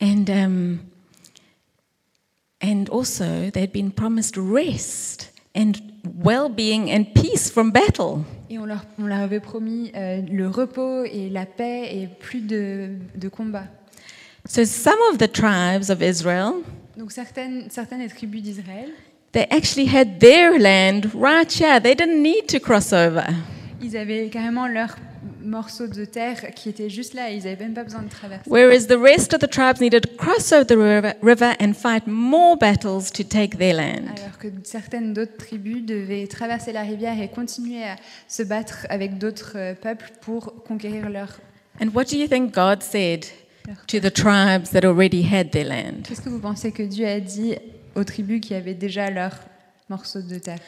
And, 0.00 0.24
um, 0.28 0.78
and 2.62 2.86
also, 2.90 3.50
they'd 3.50 3.72
been 3.72 3.92
promised 3.92 4.36
rest 4.38 5.32
and 5.54 5.72
well 6.24 6.48
being 6.48 6.90
and 6.90 7.04
peace 7.14 7.50
from 7.50 7.70
battle. 7.70 8.24
Et 8.48 8.58
on 8.58 8.64
leur, 8.64 8.84
on 8.98 9.06
leur 9.06 9.20
avait 9.20 9.40
promis 9.40 9.92
euh, 9.94 10.22
le 10.22 10.48
repos 10.48 11.04
et 11.04 11.28
la 11.28 11.44
paix 11.44 11.94
et 11.94 12.08
plus 12.08 12.40
de, 12.40 12.90
de 13.14 13.28
combats. 13.28 13.68
So, 14.48 14.64
some 14.64 14.98
of 15.12 15.18
the 15.18 15.30
tribes 15.30 15.90
of 15.90 16.02
Israel, 16.02 16.62
Donc 16.96 17.12
certaines, 17.12 17.70
certaines 17.70 18.00
des 18.00 18.08
tribus 18.08 18.42
d'Israël, 18.42 18.90
they 19.32 19.46
actually 19.50 19.86
had 19.86 20.18
their 20.18 20.58
land 20.58 21.10
right 21.14 21.50
here. 21.52 21.78
They 21.80 21.94
didn't 21.94 22.22
need 22.22 22.46
to 22.48 22.58
cross 22.58 22.92
over. 22.92 23.26
Ils 23.82 23.96
avaient 23.96 24.28
carrément 24.28 24.68
leur 24.68 24.96
morceau 25.44 25.86
de 25.86 26.04
terre 26.04 26.54
qui 26.54 26.68
était 26.68 26.88
juste 26.88 27.14
là. 27.14 27.30
Ils 27.30 27.44
n'avaient 27.44 27.64
même 27.64 27.74
pas 27.74 27.84
besoin 27.84 28.02
de 28.02 28.08
traverser. 28.08 28.48
Whereas 28.48 28.86
the 28.86 28.98
rest 28.98 29.34
of 29.34 29.40
the 29.40 29.48
tribes 29.48 29.80
needed 29.80 30.02
to 30.02 30.16
cross 30.16 30.52
over 30.52 30.64
the 30.64 30.76
river, 30.76 31.14
river 31.22 31.54
and 31.60 31.74
fight 31.74 32.06
more 32.06 32.56
battles 32.56 33.10
to 33.12 33.22
take 33.22 33.58
their 33.58 33.74
land. 33.74 34.14
Alors 34.16 34.38
que 34.38 34.48
certaines 34.64 35.12
d'autres 35.12 35.36
tribus 35.36 35.84
devaient 35.84 36.26
traverser 36.26 36.72
la 36.72 36.82
rivière 36.82 37.20
et 37.20 37.28
continuer 37.28 37.84
à 37.84 37.96
se 38.28 38.42
battre 38.42 38.86
avec 38.88 39.18
d'autres 39.18 39.52
euh, 39.56 39.74
peuples 39.74 40.12
pour 40.20 40.62
conquérir 40.64 41.08
leur. 41.10 41.40
And 41.80 41.88
what 41.94 42.04
do 42.04 42.16
you 42.16 42.28
think 42.28 42.54
God 42.54 42.82
said 42.82 43.26
to 43.88 43.98
the 43.98 44.12
tribes 44.12 44.70
that 44.70 44.84
already 44.84 45.22
had 45.22 45.50
their 45.50 45.66
land? 45.66 46.04
Qu'est-ce 46.04 46.20
que 46.20 46.28
vous 46.28 46.40
pensez 46.40 46.72
que 46.72 46.82
Dieu 46.82 47.06
a 47.06 47.20
dit 47.20 47.56
aux 47.94 48.04
tribus 48.04 48.40
qui 48.40 48.54
avaient 48.54 48.74
déjà 48.74 49.10
leur 49.10 49.32
morceau 49.88 50.20
de 50.20 50.38
terre? 50.38 50.58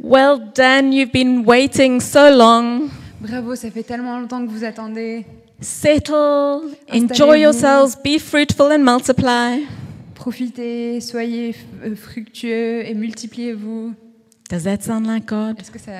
Well 0.00 0.38
done, 0.54 0.92
you've 0.92 1.12
been 1.12 1.44
waiting 1.44 2.00
so 2.00 2.30
long. 2.30 2.88
Bravo, 3.20 3.56
ça 3.56 3.70
fait 3.70 3.82
tellement 3.82 4.18
longtemps 4.20 4.44
que 4.46 4.50
vous 4.50 4.64
attendez. 4.64 5.26
Settle, 5.60 6.76
enjoy 6.92 7.40
yourselves, 7.40 7.96
be 8.04 8.18
fruitful 8.20 8.70
and 8.70 8.78
multiply. 8.84 9.66
Profitez, 10.14 11.00
soyez 11.00 11.54
euh, 11.84 11.96
fructueux 11.96 12.86
et 12.88 12.94
multipliez-vous. 12.94 13.92
Does 14.48 14.62
that 14.62 14.82
sound 14.82 15.06
like 15.06 15.26
God? 15.26 15.58
Est-ce 15.60 15.70
que, 15.70 15.78
ça, 15.80 15.92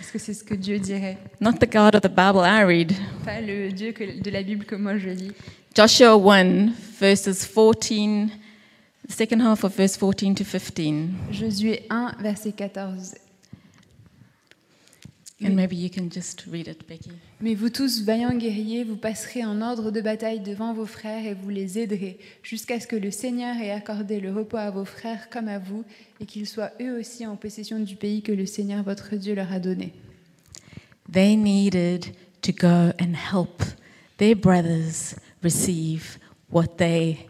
est-ce 0.00 0.10
que 0.10 0.18
c'est 0.18 0.32
ce 0.34 0.42
que 0.42 0.54
Dieu 0.54 0.78
dirait? 0.78 1.18
Not 1.40 1.58
the 1.60 1.70
God 1.70 1.94
of 1.94 2.00
the 2.00 2.08
Bible 2.08 2.40
I 2.44 2.64
read. 2.64 2.92
Pas 3.24 3.40
le 3.42 3.70
Dieu 3.72 3.92
que- 3.92 4.20
de 4.22 4.30
la 4.30 4.42
Bible 4.42 4.64
que 4.64 4.74
moi 4.74 4.96
je 4.96 5.10
lis. 5.10 5.32
Joshua 5.76 6.14
1, 6.16 6.72
verses 6.98 7.44
14, 7.44 8.30
the 9.06 9.12
second 9.12 9.40
half 9.42 9.64
of 9.64 9.76
verse 9.76 9.96
14 9.98 10.34
to 10.34 10.44
15. 10.44 11.10
Josué 11.30 11.82
1, 11.90 12.12
verset 12.20 12.52
14. 12.52 13.14
And 15.44 15.54
maybe 15.54 15.76
you 15.76 15.90
can 15.90 16.08
just 16.10 16.46
read 16.50 16.68
it, 16.68 16.88
Becky. 16.88 17.10
Mais 17.40 17.54
vous 17.54 17.68
tous, 17.68 18.02
vaillants 18.02 18.36
guerriers, 18.36 18.82
vous 18.82 18.96
passerez 18.96 19.44
en 19.44 19.60
ordre 19.60 19.90
de 19.90 20.00
bataille 20.00 20.40
devant 20.40 20.72
vos 20.72 20.86
frères 20.86 21.26
et 21.26 21.34
vous 21.34 21.50
les 21.50 21.78
aiderez, 21.78 22.18
jusqu'à 22.42 22.80
ce 22.80 22.86
que 22.86 22.96
le 22.96 23.10
Seigneur 23.10 23.54
ait 23.56 23.70
accordé 23.70 24.20
le 24.20 24.32
repos 24.32 24.56
à 24.56 24.70
vos 24.70 24.86
frères 24.86 25.28
comme 25.28 25.48
à 25.48 25.58
vous, 25.58 25.84
et 26.20 26.24
qu'ils 26.24 26.46
soient 26.46 26.72
eux 26.80 26.98
aussi 26.98 27.26
en 27.26 27.36
possession 27.36 27.78
du 27.78 27.96
pays 27.96 28.22
que 28.22 28.32
le 28.32 28.46
Seigneur 28.46 28.82
votre 28.82 29.16
Dieu 29.16 29.34
leur 29.34 29.52
a 29.52 29.58
donné. 29.58 29.92
They 31.12 31.36
needed 31.36 32.14
to 32.40 32.52
go 32.52 32.92
and 32.98 33.14
help 33.14 33.62
their 34.16 34.34
brothers 34.34 35.16
receive 35.42 36.18
what 36.50 36.78
they 36.78 37.26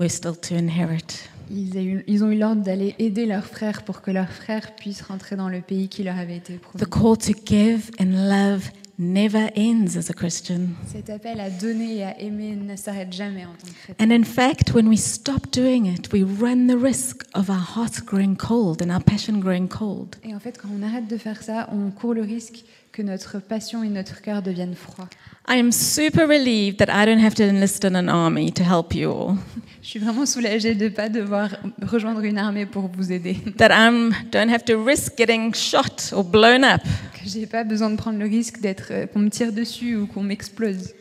were 0.00 0.10
still 0.10 0.34
to 0.34 0.56
inherit. 0.56 1.30
Ils, 1.50 1.76
eu- 1.78 2.04
ils 2.06 2.24
ont 2.24 2.30
eu 2.30 2.38
l'ordre 2.38 2.62
d'aller 2.62 2.94
aider 2.98 3.26
leurs 3.26 3.46
frères 3.46 3.82
pour 3.84 4.00
que 4.02 4.10
leurs 4.10 4.30
frères 4.30 4.74
puissent 4.76 5.02
rentrer 5.02 5.36
dans 5.36 5.48
le 5.48 5.60
pays 5.60 5.88
qui 5.88 6.02
leur 6.02 6.18
avait 6.18 6.36
été 6.36 6.54
promis. 6.54 6.82
The 6.84 6.88
call 6.88 7.16
to 7.18 7.32
give 7.46 7.90
and 8.00 8.28
love 8.28 8.70
never 8.98 9.48
ends 9.56 9.96
as 9.96 10.08
a 10.10 10.14
Christian. 10.14 10.68
Cet 10.86 11.10
appel 11.10 11.40
à 11.40 11.50
donner 11.50 11.96
et 11.96 12.04
à 12.04 12.20
aimer 12.20 12.54
ne 12.54 12.76
s'arrête 12.76 13.12
jamais 13.12 13.44
en 13.44 13.48
tant 13.52 13.66
que 13.66 13.72
chrétien. 13.92 14.06
And 14.06 14.10
in 14.12 14.24
fact, 14.24 14.72
when 14.72 14.86
we 14.88 14.98
stop 15.00 15.50
doing 15.52 15.86
it, 15.86 16.12
we 16.12 16.22
run 16.22 16.68
the 16.68 16.80
risk 16.80 17.24
of 17.34 17.50
our 17.50 17.56
hearts 17.76 18.00
growing 18.00 18.36
cold 18.36 18.80
and 18.82 18.90
our 18.90 19.02
passion 19.02 19.38
growing 19.40 19.66
cold. 19.68 20.16
Et 20.22 20.34
en 20.34 20.38
fait, 20.40 20.56
quand 20.58 20.68
on 20.78 20.82
arrête 20.82 21.08
de 21.08 21.16
faire 21.16 21.42
ça, 21.42 21.68
on 21.72 21.90
court 21.90 22.14
le 22.14 22.22
risque 22.22 22.64
que 22.94 23.02
notre 23.02 23.40
passion 23.40 23.82
et 23.82 23.88
notre 23.88 24.22
cœur 24.22 24.40
deviennent 24.40 24.76
froids. 24.76 25.08
I 25.48 25.58
am 25.58 25.72
super 25.72 26.28
relieved 26.28 26.78
that 26.78 26.86
I 26.88 27.04
don't 27.04 27.20
have 27.20 27.34
to 27.34 27.42
enlist 27.42 27.84
in 27.84 27.96
an 27.96 28.08
army 28.08 28.52
to 28.52 28.62
help 28.62 28.94
you 28.94 29.10
all. 29.10 29.36
Je 29.82 29.88
suis 29.88 29.98
vraiment 29.98 30.24
soulagée 30.26 30.76
de 30.76 30.84
ne 30.84 30.88
pas 30.90 31.08
devoir 31.08 31.50
rejoindre 31.82 32.22
une 32.22 32.38
armée 32.38 32.66
pour 32.66 32.86
vous 32.86 33.10
aider. 33.10 33.36
That 33.58 33.70
I 33.72 34.12
don't 34.30 34.48
have 34.48 34.64
to 34.66 34.80
risk 34.80 35.18
getting 35.18 35.52
shot 35.52 36.12
or 36.12 36.22
blown 36.22 36.62
up. 36.62 36.82
Que 37.20 37.28
j'ai 37.28 37.46
pas 37.46 37.64
besoin 37.64 37.90
de 37.90 37.96
prendre 37.96 38.18
le 38.20 38.26
risque 38.26 38.60
d'être 38.60 38.92
euh, 38.92 39.06
qu'on 39.06 39.18
me 39.18 39.28
tire 39.28 39.52
dessus 39.52 39.96
ou 39.96 40.06
qu'on 40.06 40.22
m'explose. 40.22 40.94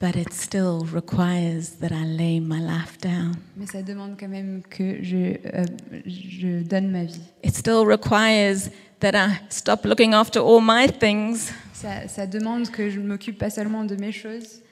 But 0.00 0.16
it 0.16 0.32
still 0.32 0.86
requires 0.90 1.72
that 1.80 1.92
I 1.92 2.04
lay 2.06 2.40
my 2.40 2.58
life 2.58 2.96
down. 3.02 3.34
Mais 3.58 3.66
ça 3.66 3.82
demande 3.82 4.16
quand 4.18 4.28
même 4.30 4.62
que 4.70 5.02
je, 5.02 5.36
euh, 5.44 5.64
je 6.06 6.62
donne 6.62 6.90
ma 6.90 7.04
vie. 7.04 7.20
It 7.44 7.54
still 7.54 7.84
requires 7.86 8.70
that 9.00 9.12
I 9.14 9.40
stop 9.50 9.84
looking 9.84 10.14
after 10.14 10.40
all 10.40 10.62
my 10.62 10.86
things 10.88 11.50
Ça, 11.74 12.08
ça 12.08 12.26
demande 12.26 12.70
que 12.70 12.88
je 12.88 12.98
ne 12.98 13.06
m'occupe 13.06 13.36
pas 13.38 13.50
seulement 13.50 13.84
de 13.84 13.94
mes 13.96 14.12
choses 14.12 14.62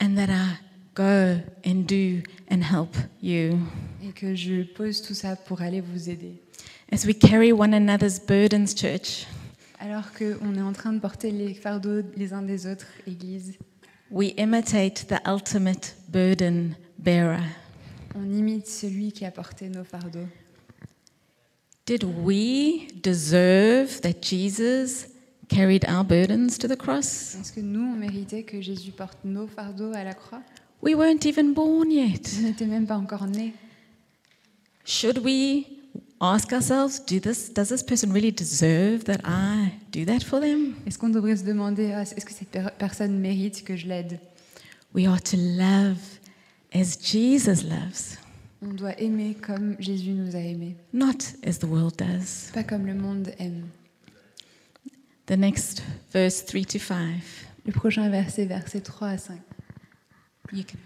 and 0.00 0.14
that 0.14 0.28
I 0.30 0.56
go 0.94 1.38
and 1.66 1.84
do 1.86 2.22
and 2.50 2.62
help 2.62 2.96
you. 3.22 3.58
et 4.02 4.12
que 4.14 4.34
je 4.34 4.62
pose 4.62 5.02
tout 5.02 5.14
ça 5.14 5.36
pour 5.36 5.60
aller 5.60 5.82
vous 5.82 6.08
aider. 6.08 6.40
As 6.90 7.04
we 7.06 7.14
carry 7.18 7.52
one 7.52 7.74
another's 7.74 8.18
burdens, 8.18 8.74
church, 8.74 9.26
Alors 9.80 10.12
qu'on 10.12 10.54
est 10.56 10.62
en 10.62 10.72
train 10.72 10.92
de 10.94 10.98
porter 10.98 11.30
les 11.30 11.52
fardeaux 11.54 12.00
les 12.16 12.32
uns 12.32 12.42
des 12.42 12.66
autres, 12.66 12.86
Église, 13.06 13.54
we 14.12 14.34
imitate 14.36 15.06
the 15.08 15.18
ultimate 15.26 15.94
burden 16.08 16.76
bearer. 16.98 17.42
on 18.14 18.30
imite 18.30 18.66
celui 18.66 19.10
qui 19.10 19.24
a 19.24 19.30
porté 19.30 19.68
nos 19.70 19.84
fardeaux. 19.84 20.28
Did 21.86 22.04
we 22.04 22.88
deserve 23.02 24.02
that 24.02 24.22
Jesus 24.22 25.08
carried 25.48 25.84
our 25.88 26.04
burdens 26.04 26.58
to 26.58 26.68
the 26.68 26.76
cross? 26.76 27.34
Est-ce 27.40 27.52
que 27.52 27.60
nous, 27.60 27.80
on 27.80 27.96
méritait 27.96 28.42
que 28.42 28.60
Jésus 28.60 28.92
porte 28.92 29.18
nos 29.24 29.46
fardeaux 29.46 29.92
à 29.94 30.04
la 30.04 30.14
croix? 30.14 30.42
We 30.82 30.94
weren't 30.94 31.24
even 31.24 31.54
born 31.54 31.90
yet. 31.90 32.20
On 32.38 32.42
n'était 32.42 32.66
même 32.66 32.86
pas 32.86 32.96
encore 32.96 33.26
nés. 33.26 33.54
Should 34.84 35.18
we 35.24 35.81
ask 36.22 36.52
ourselves, 36.52 37.00
do 37.04 37.18
this, 37.20 37.48
does 37.52 37.68
this 37.68 37.82
person 37.82 38.12
really 38.12 38.30
deserve 38.32 39.04
that 39.04 39.20
I 39.24 39.72
do 39.90 40.04
that 40.06 40.20
for 40.22 40.40
them? 40.40 40.74
Est-ce 40.86 40.98
qu'on 40.98 41.08
devrait 41.10 41.36
se 41.36 41.44
demander, 41.44 41.92
ah, 41.92 42.02
est-ce 42.02 42.24
que 42.24 42.32
cette 42.32 42.50
per- 42.50 42.70
personne 42.78 43.18
mérite 43.18 43.64
que 43.64 43.76
je 43.76 43.86
l'aide? 43.88 44.18
We 44.94 45.06
are 45.06 45.20
to 45.20 45.36
love 45.36 45.98
as 46.74 46.96
Jesus 47.02 47.62
loves, 47.64 48.18
On 48.62 48.72
doit 48.74 48.98
aimer 49.00 49.34
comme 49.34 49.74
Jésus 49.80 50.12
nous 50.12 50.36
a 50.36 50.38
aimés, 50.38 50.76
not 50.92 51.18
as 51.44 51.58
the 51.58 51.64
world 51.64 51.96
does. 51.98 52.50
pas 52.54 52.62
comme 52.62 52.86
le 52.86 52.94
monde 52.94 53.32
aime. 53.38 53.64
The 55.26 55.36
next 55.36 55.82
verse 56.12 56.44
3 56.44 56.64
to 56.66 56.78
5. 56.78 57.20
Le 57.66 57.72
prochain 57.72 58.08
verset, 58.10 58.44
verset 58.46 58.80
3 58.80 59.08
à 59.08 59.18
5. 59.18 59.40
You 60.52 60.64
can, 60.64 60.78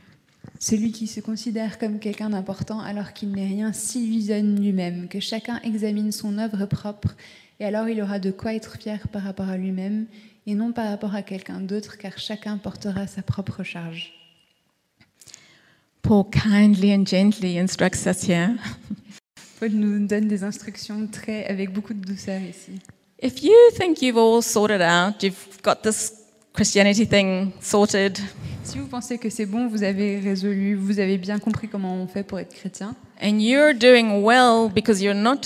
Celui 0.58 0.92
qui 0.92 1.06
se 1.06 1.20
considère 1.20 1.78
comme 1.78 1.98
quelqu'un 1.98 2.30
d'important 2.30 2.80
alors 2.80 3.12
qu'il 3.12 3.30
n'est 3.30 3.46
rien 3.46 3.72
s'illusionne 3.72 4.60
lui-même, 4.60 5.08
que 5.08 5.20
chacun 5.20 5.60
examine 5.62 6.12
son 6.12 6.38
œuvre 6.38 6.66
propre, 6.66 7.14
et 7.60 7.64
alors 7.64 7.88
il 7.88 8.00
aura 8.00 8.18
de 8.18 8.30
quoi 8.30 8.54
être 8.54 8.76
fier 8.76 9.08
par 9.08 9.22
rapport 9.22 9.48
à 9.48 9.56
lui-même, 9.56 10.06
et 10.46 10.54
non 10.54 10.72
par 10.72 10.88
rapport 10.88 11.14
à 11.14 11.22
quelqu'un 11.22 11.60
d'autre, 11.60 11.98
car 11.98 12.18
chacun 12.18 12.56
portera 12.58 13.06
sa 13.06 13.22
propre 13.22 13.62
charge. 13.62 14.12
Paul 16.02 16.24
kindly 16.30 16.94
and 16.94 17.04
gently 17.04 17.58
instructs 17.58 18.06
us 18.06 18.28
here. 18.28 18.54
Paul 19.58 19.70
nous 19.70 20.06
donne 20.06 20.28
des 20.28 20.44
instructions 20.44 21.06
très, 21.08 21.46
avec 21.46 21.72
beaucoup 21.72 21.94
de 21.94 22.04
douceur 22.04 22.40
ici. 22.40 22.80
If 23.22 23.42
you 23.42 23.54
think 23.76 24.02
you've 24.02 24.18
all 24.18 24.42
sorted 24.42 24.82
out, 24.82 25.22
you've 25.22 25.60
got 25.62 25.76
this 25.82 26.15
Christianity 26.56 27.06
thing 27.06 27.52
sorted, 27.60 28.18
Si 28.64 28.78
vous 28.78 28.86
pensez 28.86 29.18
que 29.18 29.28
c'est 29.28 29.44
bon, 29.44 29.68
vous 29.68 29.82
avez 29.82 30.18
résolu, 30.18 30.74
vous 30.74 30.98
avez 30.98 31.18
bien 31.18 31.38
compris 31.38 31.68
comment 31.68 31.94
on 31.94 32.06
fait 32.08 32.22
pour 32.22 32.40
être 32.40 32.54
chrétien, 32.54 32.96
and 33.22 33.38
you're 33.40 33.74
doing 33.74 34.22
well 34.24 34.70
because 34.74 35.02
you're 35.02 35.14
not 35.14 35.42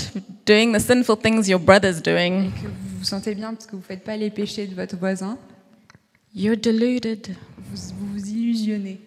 doing 0.46 0.72
the 0.72 0.78
sinful 0.78 1.16
things 1.16 1.48
your 1.48 1.58
brother's 1.58 2.00
doing, 2.00 2.44
et 2.44 2.62
que 2.62 2.68
vous 2.68 2.98
vous 2.98 3.04
sentez 3.04 3.34
bien 3.34 3.52
parce 3.52 3.66
que 3.66 3.72
vous 3.72 3.78
ne 3.78 3.82
faites 3.82 4.04
pas 4.04 4.16
les 4.16 4.30
péchés 4.30 4.68
de 4.68 4.74
votre 4.76 4.96
voisin, 4.96 5.36
you're 6.32 6.56
deluded. 6.56 7.34
vous 7.58 7.76
vous, 7.98 8.12
vous 8.14 8.28
illusionnez. 8.30 9.00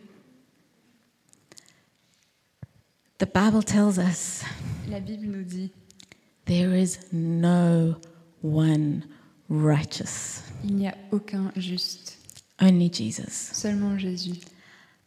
The 3.18 3.28
Bible 3.34 3.63
tells 3.63 3.98
us 3.98 4.44
La 4.89 5.00
Bible 5.00 5.28
nous 5.28 5.44
dit 5.44 5.72
there 6.46 6.78
is 6.78 7.00
no 7.13 7.96
one 8.44 9.04
righteous, 9.54 10.42
il 10.63 10.76
n'y 10.76 10.88
a 10.88 10.96
aucun 11.12 11.52
juste, 11.56 12.18
only 12.62 12.92
Jesus. 12.92 13.52
seulement 13.54 13.98
Jésus. 13.98 14.39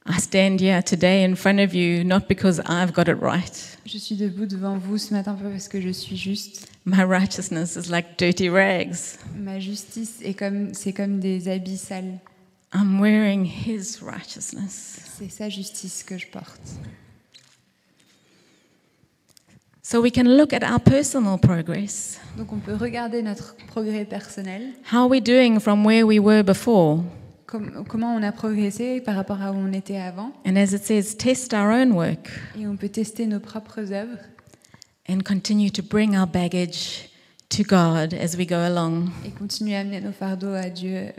I 0.08 0.20
stand 0.20 0.60
here 0.60 0.82
today 0.82 1.24
in 1.24 1.34
front 1.34 1.58
of 1.58 1.74
you 1.74 2.04
not 2.04 2.28
because 2.28 2.60
I've 2.60 2.92
got 2.92 3.08
it 3.08 3.20
right. 3.20 3.78
Je 3.84 3.98
suis 3.98 4.14
debout 4.14 4.46
devant 4.46 4.78
vous 4.78 4.98
ce 4.98 5.12
matin 5.12 5.34
pas 5.34 5.48
parce 5.50 5.66
que 5.66 5.80
je 5.80 5.90
suis 5.90 6.16
juste. 6.16 6.68
My 6.84 7.02
righteousness 7.02 7.74
is 7.74 7.90
like 7.90 8.16
dirty 8.16 8.48
rags. 8.48 9.18
Ma 9.34 9.58
justice 9.58 10.20
est 10.22 10.34
comme 10.34 10.72
c'est 10.74 10.92
comme 10.92 11.18
des 11.18 11.48
habits 11.48 11.78
sales. 11.78 12.20
I'm 12.72 13.00
wearing 13.00 13.44
His 13.44 13.98
righteousness. 14.00 15.00
C'est 15.18 15.30
sa 15.30 15.48
justice 15.48 16.04
que 16.04 16.16
je 16.18 16.28
porte. 16.28 16.60
So 19.88 20.00
we 20.00 20.10
can 20.10 20.24
look 20.36 20.52
at 20.52 20.64
our 20.64 20.80
personal 20.80 21.38
progress. 21.38 22.18
Donc 22.36 22.52
on 22.52 22.58
peut 22.58 22.74
regarder 22.74 23.22
notre 23.22 23.54
progrès 23.68 24.04
personnel, 24.04 24.72
How 24.92 25.02
are 25.04 25.08
we 25.08 25.20
doing 25.20 25.60
from 25.60 25.84
where 25.86 26.04
we 26.04 26.18
were 26.18 26.42
before? 26.42 27.04
com- 27.46 27.84
comment 27.88 28.12
on 28.16 28.22
a 28.24 28.32
progressé 28.32 29.00
par 29.00 29.14
rapport 29.14 29.40
à 29.40 29.52
où 29.52 29.54
on 29.54 29.72
était 29.72 29.98
avant, 29.98 30.32
And 30.44 30.56
as 30.56 30.72
it 30.74 30.82
says, 30.84 31.16
test 31.16 31.54
our 31.54 31.70
own 31.70 31.92
work 31.92 32.32
et 32.58 32.66
on 32.66 32.76
peut 32.76 32.88
tester 32.88 33.26
nos 33.28 33.38
propres 33.38 33.92
œuvres 33.92 34.18
and 35.08 35.20
continue 35.24 35.70
to 35.70 35.82
bring 35.84 36.16
our 36.18 36.26
baggage 36.26 37.08
to 37.50 37.62
God 37.62 38.12
as 38.12 38.36
we 38.36 38.44
go 38.44 38.56
along. 38.56 39.10
et 39.24 39.30
continuer 39.30 39.76
à 39.76 39.80
amener 39.82 40.00
nos 40.00 40.10
fardeaux 40.10 40.52
à 40.54 40.68
Dieu 40.68 40.96
euh, 40.96 41.10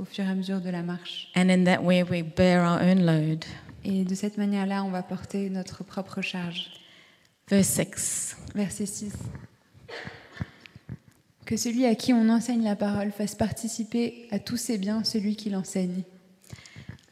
au 0.00 0.06
fur 0.06 0.24
et 0.24 0.30
à 0.30 0.34
mesure 0.34 0.62
de 0.62 0.70
la 0.70 0.80
marche. 0.80 1.30
And 1.36 1.50
in 1.50 1.64
that 1.64 1.82
way, 1.82 2.02
we 2.02 2.22
bear 2.22 2.62
our 2.64 2.80
own 2.80 3.04
load. 3.04 3.44
Et 3.84 4.02
de 4.04 4.14
cette 4.14 4.38
manière-là, 4.38 4.82
on 4.82 4.90
va 4.90 5.02
porter 5.02 5.50
notre 5.50 5.84
propre 5.84 6.22
charge. 6.22 6.70
Verse 7.48 7.68
6 7.68 8.36
Verset 8.54 8.86
6. 8.86 9.12
Que 11.44 11.56
celui 11.56 11.84
à 11.84 11.94
qui 11.94 12.12
on 12.14 12.28
enseigne 12.30 12.64
la 12.64 12.74
parole 12.76 13.12
fasse 13.12 13.34
participer 13.34 14.26
à 14.30 14.38
tous 14.38 14.56
ses 14.56 14.78
biens 14.78 15.04
celui 15.04 15.36
qui 15.36 15.50
l'enseigne. 15.50 16.02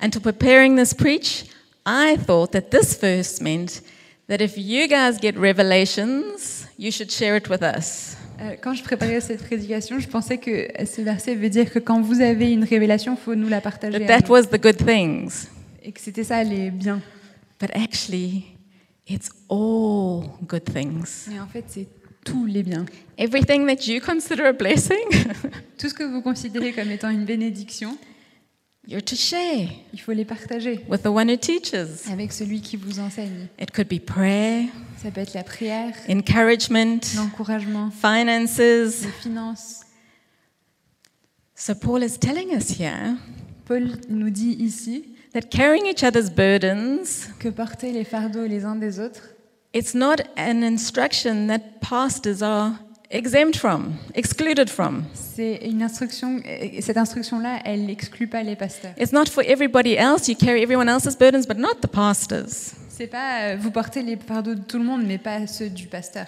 And 0.01 0.11
to 0.11 0.21
preparing 0.21 0.77
this 0.77 0.95
preach, 0.95 1.45
I 1.87 2.16
thought 2.27 2.53
that 2.53 2.71
this 2.71 2.99
verse 2.99 3.40
meant 3.40 3.83
that 4.29 4.40
if 4.40 4.57
you 4.57 4.88
guys 4.88 5.18
get 5.21 5.33
revelations, 5.37 6.66
you 6.79 6.90
should 6.90 7.11
share 7.11 7.37
it 7.37 7.49
with 7.51 7.62
us. 7.62 8.16
Euh, 8.40 8.57
Quand 8.61 8.73
je 8.75 8.83
préparais 8.83 9.21
cette 9.21 9.42
prédication, 9.45 9.99
je 10.01 10.09
pensais 10.09 10.38
que 10.38 10.68
ce 10.87 11.03
verset 11.03 11.35
veut 11.35 11.51
dire 11.51 11.71
que 11.71 11.79
quand 11.79 12.01
vous 12.01 12.21
avez 12.23 12.53
une 12.53 12.64
révélation, 12.64 13.14
il 13.14 13.23
faut 13.23 13.35
nous 13.35 13.49
la 13.49 13.61
partager. 13.61 14.05
That 14.07 14.23
that 14.23 14.29
was 14.31 14.45
the 14.45 14.61
good 14.61 14.79
things. 14.85 15.47
Et 15.83 15.92
que 15.92 16.01
c'était 16.01 16.25
ça 16.25 16.42
les 16.42 16.71
biens. 16.71 17.03
But 17.61 17.71
actually, 17.75 18.52
It's 19.12 19.31
all 19.48 20.25
good 20.46 20.64
things. 20.64 21.27
Mais 21.29 21.38
en 21.40 21.46
fait, 21.46 21.64
c'est 21.68 21.87
tous 22.25 22.46
les 22.46 22.62
biens. 22.62 22.87
Everything 23.18 23.66
that 23.66 23.87
you 23.87 24.01
consider 24.01 24.44
a 24.46 24.53
blessing, 24.53 24.96
Tout 25.79 25.88
ce 25.88 25.94
que 25.94 26.05
vous 26.05 26.22
considérez 26.22 26.72
comme 26.72 26.90
étant 26.90 27.11
une 27.11 27.25
bénédiction, 27.25 27.98
you're 28.88 29.03
to 29.05 29.14
share 29.16 29.68
il 29.92 30.01
faut 30.01 30.12
les 30.12 30.25
partager 30.25 30.81
with 30.88 31.03
the 31.03 31.09
one 31.09 31.29
who 31.29 31.37
teaches. 31.37 32.09
avec 32.11 32.33
celui 32.33 32.61
qui 32.62 32.77
vous 32.77 33.01
enseigne. 33.01 33.48
It 33.61 33.70
could 33.72 33.88
be 33.88 33.98
prayer, 34.01 34.68
Ça 35.03 35.11
peut 35.11 35.20
être 35.20 35.35
la 35.35 35.42
prière, 35.44 35.92
encouragement, 36.09 37.01
l'encouragement, 37.16 37.90
finances. 37.90 38.59
les 38.59 39.11
finances. 39.22 39.81
So 41.55 41.75
Paul 41.75 42.03
is 42.03 42.18
telling 42.18 42.57
us 42.57 42.70
here 42.81 43.16
Paul 43.66 43.88
nous 44.09 44.31
dit 44.31 44.57
ici 44.59 45.05
that 45.35 45.42
carrying 45.51 45.87
each 45.87 46.03
other's 46.05 46.31
burdens 46.31 47.29
que 47.38 47.49
porter 47.49 47.92
les 47.92 48.05
fardeaux 48.05 48.47
les 48.47 48.64
uns 48.64 48.77
des 48.77 48.99
autres, 49.01 49.31
It's 49.75 49.95
not 49.95 50.16
an 50.37 50.62
instruction 50.62 51.47
that 51.49 51.81
pastors 51.81 52.42
are 52.42 52.73
exempt 53.11 53.57
from, 53.57 53.95
excluded 54.14 54.68
from. 54.68 55.05
c'est 55.14 55.61
une 55.64 55.83
instruction. 55.83 56.40
et 56.45 56.83
Cette 56.83 56.99
instruction-là, 56.99 57.61
elle 57.64 57.87
n'exclut 57.87 58.27
pas 58.27 58.42
les 58.42 58.55
pasteurs. 58.55 58.92
It's 58.99 59.12
not 59.12 59.27
for 59.31 59.42
everybody 59.47 59.95
else. 59.97 60.29
You 60.29 60.35
carry 60.37 60.62
everyone 60.62 60.88
else's 60.90 61.16
burdens, 61.16 61.47
but 61.47 61.57
not 61.57 61.81
the 61.81 61.87
pastors. 61.87 62.75
C'est 62.90 63.07
pas 63.07 63.53
euh, 63.53 63.57
vous 63.59 63.71
portez 63.71 64.03
les 64.03 64.16
fardeaux 64.18 64.55
de 64.55 64.61
tout 64.61 64.77
le 64.79 64.85
monde, 64.85 65.05
mais 65.07 65.16
pas 65.16 65.47
ceux 65.47 65.71
du 65.71 65.87
pasteur. 65.87 66.27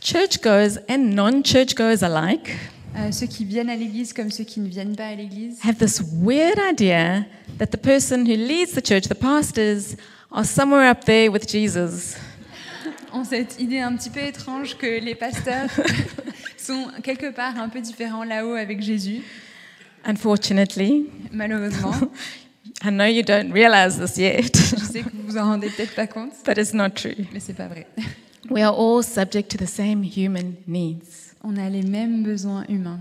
Churchgoers 0.00 0.78
and 0.90 1.14
non 1.14 1.42
churchgoers 1.42 2.02
alike 2.04 2.50
Euh, 2.94 3.10
ceux 3.10 3.26
qui 3.26 3.44
viennent 3.46 3.70
à 3.70 3.76
l'église 3.76 4.12
comme 4.12 4.30
ceux 4.30 4.44
qui 4.44 4.60
ne 4.60 4.68
viennent 4.68 4.94
pas 4.94 5.06
à 5.06 5.14
l'église 5.14 5.58
have 5.64 5.76
this 5.76 6.02
weird 6.22 6.58
idea 6.58 7.24
that 7.58 7.68
the 7.68 7.78
person 7.78 8.26
who 8.26 8.36
leads 8.36 8.72
the 8.74 8.86
church, 8.86 9.08
the 9.08 9.14
pastors, 9.14 9.96
are 10.30 10.44
somewhere 10.44 10.90
up 10.90 11.04
there 11.04 11.30
with 11.30 11.48
Jesus. 11.48 12.16
ont 13.14 13.24
cette 13.24 13.58
idée 13.60 13.80
un 13.80 13.96
petit 13.96 14.10
peu 14.10 14.20
étrange 14.20 14.76
que 14.76 15.00
les 15.00 15.14
pasteurs 15.14 15.70
sont 16.58 16.88
quelque 17.02 17.30
part 17.32 17.58
un 17.58 17.68
peu 17.70 17.80
différents 17.80 18.24
là-haut 18.24 18.54
avec 18.54 18.82
Jésus, 18.82 19.22
Unfortunately, 20.04 21.06
malheureusement. 21.30 21.94
I 22.84 22.90
know 22.90 23.06
you 23.06 23.22
don't 23.22 23.52
realize 23.52 23.98
this 23.98 24.16
yet, 24.18 24.52
Je 24.56 24.84
sais 24.84 25.02
que 25.02 25.10
vous 25.10 25.22
vous 25.28 25.38
en 25.38 25.44
rendez 25.44 25.68
peut-être 25.68 25.94
pas 25.94 26.06
compte, 26.08 26.32
but 26.44 26.58
it's 26.58 26.74
not 26.74 26.90
true. 26.90 27.14
mais 27.32 27.38
c'est 27.40 27.54
pas 27.54 27.68
vrai. 27.68 27.86
We 28.50 28.62
are 28.62 28.74
all 28.76 29.02
subject 29.04 29.50
to 29.52 29.58
the 29.58 29.68
same 29.68 30.02
human 30.02 30.56
needs. 30.66 31.31
On 31.44 31.56
a 31.56 31.68
les 31.68 31.82
mêmes 31.82 32.22
besoins 32.22 32.64
humains. 32.68 33.00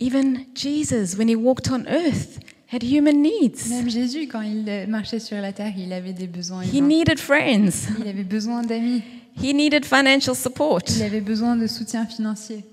Even 0.00 0.44
Jesus, 0.54 1.16
when 1.16 1.28
he 1.28 1.34
walked 1.36 1.70
on 1.70 1.86
earth, 1.88 2.38
had 2.72 2.82
human 2.82 3.22
needs. 3.22 3.68
Même 3.68 3.88
Jésus, 3.90 4.28
quand 4.28 4.42
il 4.42 4.64
marchait 4.88 5.18
sur 5.20 5.40
la 5.40 5.52
terre, 5.52 5.72
il 5.76 5.92
avait 5.92 6.12
des 6.12 6.26
besoins 6.26 6.62
He 6.64 6.78
humains. 6.78 6.88
needed 6.88 7.18
friends. 7.18 7.88
Il 8.00 8.06
avait 8.08 8.24
besoin 8.24 8.62
d'amis. 8.62 9.02
He 9.40 9.54
needed 9.54 9.84
financial 9.84 10.34
support. 10.34 10.82
Il 10.96 11.02
avait 11.02 11.20
besoin 11.20 11.56
de 11.56 11.66
soutien 11.66 12.06
financier. 12.06 12.64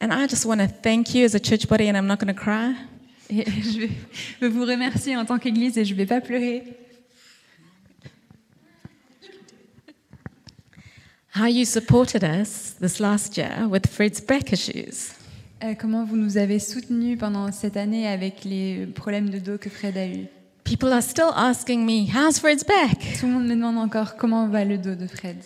And 0.00 0.12
I 0.12 0.26
just 0.28 0.44
want 0.44 0.58
to 0.58 0.66
thank 0.82 1.14
you 1.14 1.24
as 1.24 1.34
a 1.34 1.40
church 1.40 1.66
body, 1.68 1.88
and 1.88 1.96
I'm 1.96 2.06
not 2.06 2.18
going 2.18 2.32
to 2.32 2.38
cry. 2.38 2.74
Et 3.30 3.44
je 3.62 3.80
vais 3.80 3.88
je 4.40 4.46
veux 4.46 4.48
vous 4.50 4.64
remercier 4.64 5.16
en 5.16 5.24
tant 5.24 5.38
qu'Église 5.38 5.76
et 5.78 5.84
je 5.84 5.92
ne 5.94 5.96
vais 5.98 6.06
pas 6.06 6.20
pleurer. 6.20 6.62
How 11.38 11.48
you 11.48 11.66
supported 11.66 12.24
us 12.24 12.76
this 12.80 12.98
last 12.98 13.36
year 13.36 13.68
with 13.68 13.86
Fred's 13.86 14.22
back 14.22 14.54
issues. 14.54 15.12
Euh, 15.62 15.74
comment 15.74 16.06
vous 16.06 16.16
nous 16.16 16.38
avez 16.38 16.58
soutenus 16.58 17.18
pendant 17.18 17.52
cette 17.52 17.76
année 17.76 18.08
avec 18.08 18.42
les 18.44 18.86
problèmes 18.86 19.28
de 19.28 19.38
dos 19.38 19.58
que 19.58 19.68
Fred 19.68 19.98
a 19.98 20.06
eu. 20.06 20.28
People 20.64 20.94
are 20.94 21.02
still 21.02 21.32
asking 21.36 21.84
me, 21.84 22.06
How's 22.06 22.38
Fred's 22.38 22.64
back? 22.64 23.18
Tout 23.20 23.26
le 23.26 23.32
monde 23.32 23.48
me 23.48 23.54
demande 23.54 23.76
encore 23.76 24.16
comment 24.16 24.48
va 24.48 24.64
le 24.64 24.78
dos 24.78 24.94
de 24.94 25.06
Fred? 25.06 25.36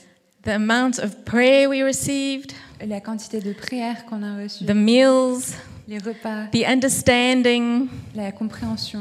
The 0.44 0.50
amount 0.50 1.00
of 1.02 1.24
prayer 1.24 1.68
we 1.68 1.82
received, 1.82 2.52
La 2.86 3.00
quantité 3.00 3.40
de 3.40 3.52
prières 3.52 4.06
qu'on 4.06 4.22
a 4.22 4.36
reçues, 4.36 4.66
the 4.66 4.74
meals, 4.74 5.56
les 5.88 5.98
repas, 5.98 6.46
the 6.52 6.64
understanding, 6.68 7.88
la 8.14 8.30
compréhension, 8.30 9.00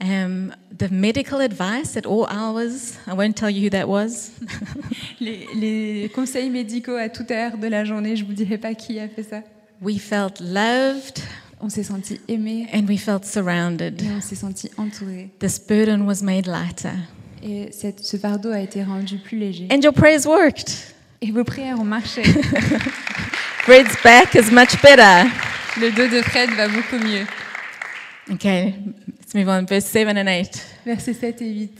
um, 0.00 0.52
the 0.76 0.88
medical 0.90 1.40
advice 1.40 1.96
at 1.96 2.04
all 2.06 2.26
hours. 2.28 2.98
I 3.06 3.12
won't 3.14 3.36
tell 3.36 3.50
you 3.50 3.62
who 3.66 3.70
that 3.70 3.86
was. 3.88 4.30
les, 5.20 5.46
les 5.54 6.08
conseils 6.14 6.50
médicaux 6.50 6.96
à 6.96 7.08
toute 7.08 7.30
heure 7.30 7.56
de 7.58 7.68
la 7.68 7.84
journée. 7.84 8.16
Je 8.16 8.24
vous 8.24 8.32
dirai 8.32 8.58
pas 8.58 8.74
qui 8.74 8.98
a 8.98 9.08
fait 9.08 9.22
ça. 9.22 9.42
we 9.80 9.98
felt 9.98 10.40
loved 10.40 11.20
On 11.60 11.68
s'est 11.68 11.82
senti 11.84 12.20
aimé 12.28 12.66
and 12.74 12.86
we 12.88 12.98
felt 12.98 13.24
surrounded. 13.24 14.02
et 14.02 14.06
on 14.16 14.20
s'est 14.20 14.34
senti 14.36 14.70
entouré. 14.76 15.30
This 15.38 15.58
burden 15.58 16.02
was 16.02 16.22
made 16.22 16.46
lighter. 16.46 16.90
Et 17.42 17.70
cette- 17.72 18.00
ce 18.04 18.16
fardeau 18.16 18.50
a 18.52 18.60
été 18.60 18.82
rendu 18.82 19.18
plus 19.18 19.38
léger. 19.38 19.68
And 19.70 19.80
your 19.82 19.92
prayers 19.92 20.26
worked. 20.26 20.70
Et 21.22 21.30
vos 21.30 21.44
prières 21.44 21.78
ont 21.80 21.84
marché. 21.84 22.22
Fred's 23.64 23.96
back 24.02 24.34
is 24.34 24.50
much 24.50 24.80
better. 24.82 25.28
Le 25.80 25.90
dos 25.90 26.08
de 26.14 26.20
Fred 26.22 26.50
va 26.50 26.68
beaucoup 26.68 26.96
mieux. 26.98 27.24
Okay, 28.30 28.74
let's 29.34 29.46
move 29.46 29.48
on. 29.48 29.64
Verse 29.66 29.86
7 29.86 30.16
and 30.16 30.26
8. 30.26 30.66
Versets 30.86 31.14
7 31.14 31.42
et 31.42 31.50
8. 31.50 31.78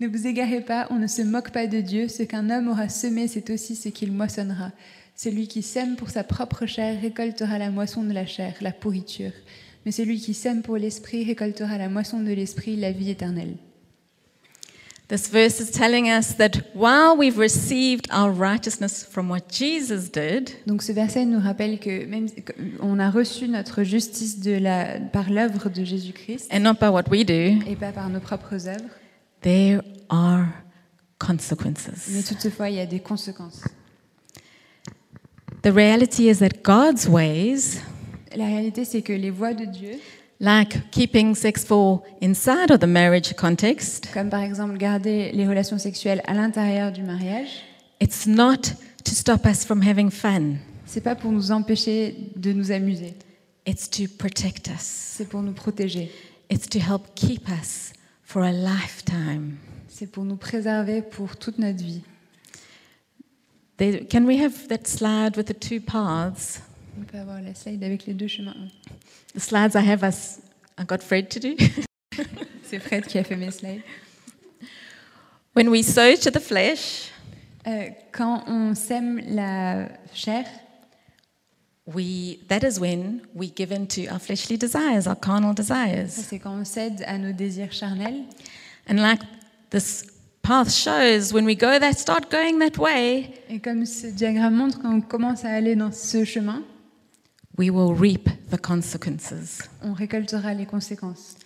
Ne 0.00 0.08
vous 0.08 0.26
égarez 0.26 0.62
pas, 0.62 0.86
on 0.90 0.96
ne 0.96 1.06
se 1.06 1.22
moque 1.22 1.50
pas 1.50 1.66
de 1.66 1.80
Dieu. 1.80 2.08
Ce 2.08 2.22
qu'un 2.22 2.48
homme 2.48 2.68
aura 2.68 2.88
semé, 2.88 3.28
c'est 3.28 3.50
aussi 3.50 3.76
ce 3.76 3.90
qu'il 3.90 4.12
moissonnera. 4.12 4.72
Celui 5.14 5.46
qui 5.46 5.62
sème 5.62 5.96
pour 5.96 6.08
sa 6.08 6.24
propre 6.24 6.64
chair 6.64 6.98
récoltera 7.00 7.58
la 7.58 7.70
moisson 7.70 8.02
de 8.02 8.12
la 8.12 8.24
chair, 8.24 8.54
la 8.62 8.72
pourriture. 8.72 9.32
Mais 9.84 9.92
celui 9.92 10.18
qui 10.18 10.32
sème 10.32 10.62
pour 10.62 10.76
l'esprit 10.76 11.24
récoltera 11.24 11.76
la 11.76 11.90
moisson 11.90 12.20
de 12.20 12.32
l'esprit, 12.32 12.76
la 12.76 12.92
vie 12.92 13.10
éternelle. 13.10 13.56
This 15.10 15.28
verse 15.28 15.58
is 15.60 15.72
telling 15.72 16.08
us 16.08 16.34
that 16.34 16.58
while 16.72 17.16
we've 17.16 17.36
received 17.36 18.06
our 18.12 18.30
righteousness 18.30 19.04
from 19.04 19.28
what 19.28 19.48
Jesus 19.50 20.08
did, 20.08 20.52
Donc 20.68 20.82
ce 20.82 20.92
verset 20.92 21.24
nous 21.24 21.40
rappelle 21.40 21.80
que 21.80 22.06
même 22.06 22.28
on 22.80 23.00
a 23.00 23.10
reçu 23.10 23.48
notre 23.48 23.82
justice 23.82 24.38
de 24.38 24.52
la, 24.52 25.00
par 25.00 25.28
l'œuvre 25.28 25.68
de 25.68 25.84
Jésus-Christ 25.84 26.48
and 26.52 26.60
not 26.60 26.74
by 26.74 26.86
what 26.90 27.10
we 27.10 27.24
do, 27.26 27.58
et 27.66 27.74
pas 27.74 27.90
par 27.90 28.08
nos 28.08 28.20
propres 28.20 28.68
œuvres, 28.68 28.88
there 29.40 29.82
are 30.10 30.46
mais 30.46 31.18
consequences. 31.18 32.08
toutefois 32.28 32.70
il 32.70 32.76
y 32.76 32.80
a 32.80 32.86
des 32.86 33.00
conséquences. 33.00 33.64
The 35.62 35.72
reality 35.74 36.30
is 36.30 36.38
that 36.38 36.62
God's 36.62 37.08
ways, 37.08 37.80
La 38.36 38.46
réalité 38.46 38.84
c'est 38.84 39.02
que 39.02 39.12
les 39.12 39.30
voies 39.30 39.54
de 39.54 39.64
Dieu, 39.64 39.98
like 40.40 40.90
keeping 40.90 41.34
sex 41.34 41.64
for 41.64 42.02
inside 42.20 42.70
of 42.70 42.80
the 42.80 42.86
marriage 42.86 43.34
context, 43.36 44.08
comme 44.12 44.30
par 44.30 44.42
exemple 44.42 44.76
garder 44.78 45.30
les 45.32 45.46
relations 45.46 45.78
sexuelles 45.78 46.22
à 46.26 46.32
l'intérieur 46.34 46.92
du 46.92 47.02
mariage, 47.02 47.62
it's 48.00 48.26
not 48.26 48.72
to 49.04 49.12
stop 49.14 49.44
us 49.46 49.64
from 49.64 49.82
having 49.82 50.10
fun. 50.10 50.56
c'est 50.86 51.02
pas 51.02 51.14
pour 51.14 51.30
nous 51.32 51.50
empêcher 51.52 52.16
de 52.36 52.52
nous 52.52 52.70
amuser, 52.72 53.14
It's 53.66 53.88
to 53.90 54.04
protect 54.18 54.68
us. 54.68 54.80
c'est 54.80 55.28
pour 55.28 55.42
nous 55.42 55.52
protéger, 55.52 56.10
It's 56.50 56.68
to 56.70 56.78
help 56.78 57.14
keep 57.14 57.48
us 57.48 57.92
for 58.24 58.42
a 58.42 58.50
lifetime. 58.52 59.56
c'est 59.88 60.06
pour 60.10 60.24
nous 60.24 60.36
préserver 60.36 61.02
pour 61.02 61.36
toute 61.36 61.58
notre 61.58 61.82
vie. 61.84 62.02
There, 63.76 64.04
can 64.10 64.24
we 64.26 64.38
have 64.42 64.68
that 64.68 64.86
slide 64.86 65.36
with 65.36 65.46
the 65.46 65.54
two 65.58 65.80
paths? 65.80 66.60
On 67.00 67.04
peut 67.04 67.18
avoir 67.18 67.40
la 67.40 67.54
slide 67.54 67.82
avec 67.82 68.04
les 68.06 68.12
deux 68.14 68.28
chemins. 68.28 68.54
The 69.34 69.40
slides 69.40 69.74
I 69.74 69.88
have 69.88 70.02
us, 70.04 70.38
I 70.78 70.84
got 70.84 70.98
Fred 71.02 71.28
to 71.30 71.40
do. 71.40 71.56
C'est 72.62 72.78
Fred 72.78 73.06
qui 73.06 73.18
a 73.18 73.24
fait 73.24 73.36
mes 73.36 73.50
slides. 73.50 73.80
when 75.54 75.68
we 75.68 75.82
sow 75.82 76.14
to 76.16 76.30
the 76.30 76.40
flesh, 76.40 77.10
Euh, 77.66 77.90
quand 78.10 78.44
on 78.46 78.74
sème 78.74 79.20
la 79.28 79.86
chair, 80.14 80.44
we 81.86 82.38
that 82.48 82.64
is 82.64 82.78
when 82.80 83.20
we 83.34 83.52
give 83.54 83.70
in 83.70 83.84
to 83.86 84.06
our 84.10 84.18
fleshly 84.18 84.56
desires, 84.56 85.06
our 85.06 85.14
carnal 85.18 85.54
desires. 85.54 86.08
c'est 86.08 86.38
quand 86.38 86.58
on 86.58 86.64
cède 86.64 87.02
à 87.06 87.18
nos 87.18 87.32
désirs 87.32 87.70
charnels. 87.72 88.24
And 88.88 88.94
like 88.96 89.20
this 89.70 90.06
path 90.40 90.70
shows, 90.72 91.34
when 91.34 91.44
we 91.44 91.54
go 91.54 91.78
that 91.78 91.92
start 91.98 92.30
going 92.30 92.58
that 92.60 92.78
way, 92.78 93.30
Et 93.50 93.60
comme 93.60 93.84
ce 93.84 94.06
diagramme 94.06 94.54
montre, 94.54 94.80
quand 94.80 94.94
on 94.94 95.00
commence 95.02 95.44
à 95.44 95.50
aller 95.50 95.76
dans 95.76 95.92
ce 95.92 96.24
chemin, 96.24 96.62
we 97.60 97.68
will 97.68 97.94
reap 97.94 98.30
the 98.50 98.56
consequences. 98.58 99.68
on 99.82 99.92
récoltera 99.92 100.54
les 100.54 100.64
conséquences. 100.64 101.36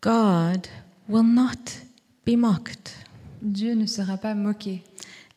God 0.00 0.68
will 1.08 1.24
not 1.24 1.80
be 2.24 2.36
mocked. 2.36 2.92
Dieu 3.42 3.74
ne 3.74 3.86
sera 3.86 4.16
pas 4.16 4.34
moqué. 4.34 4.82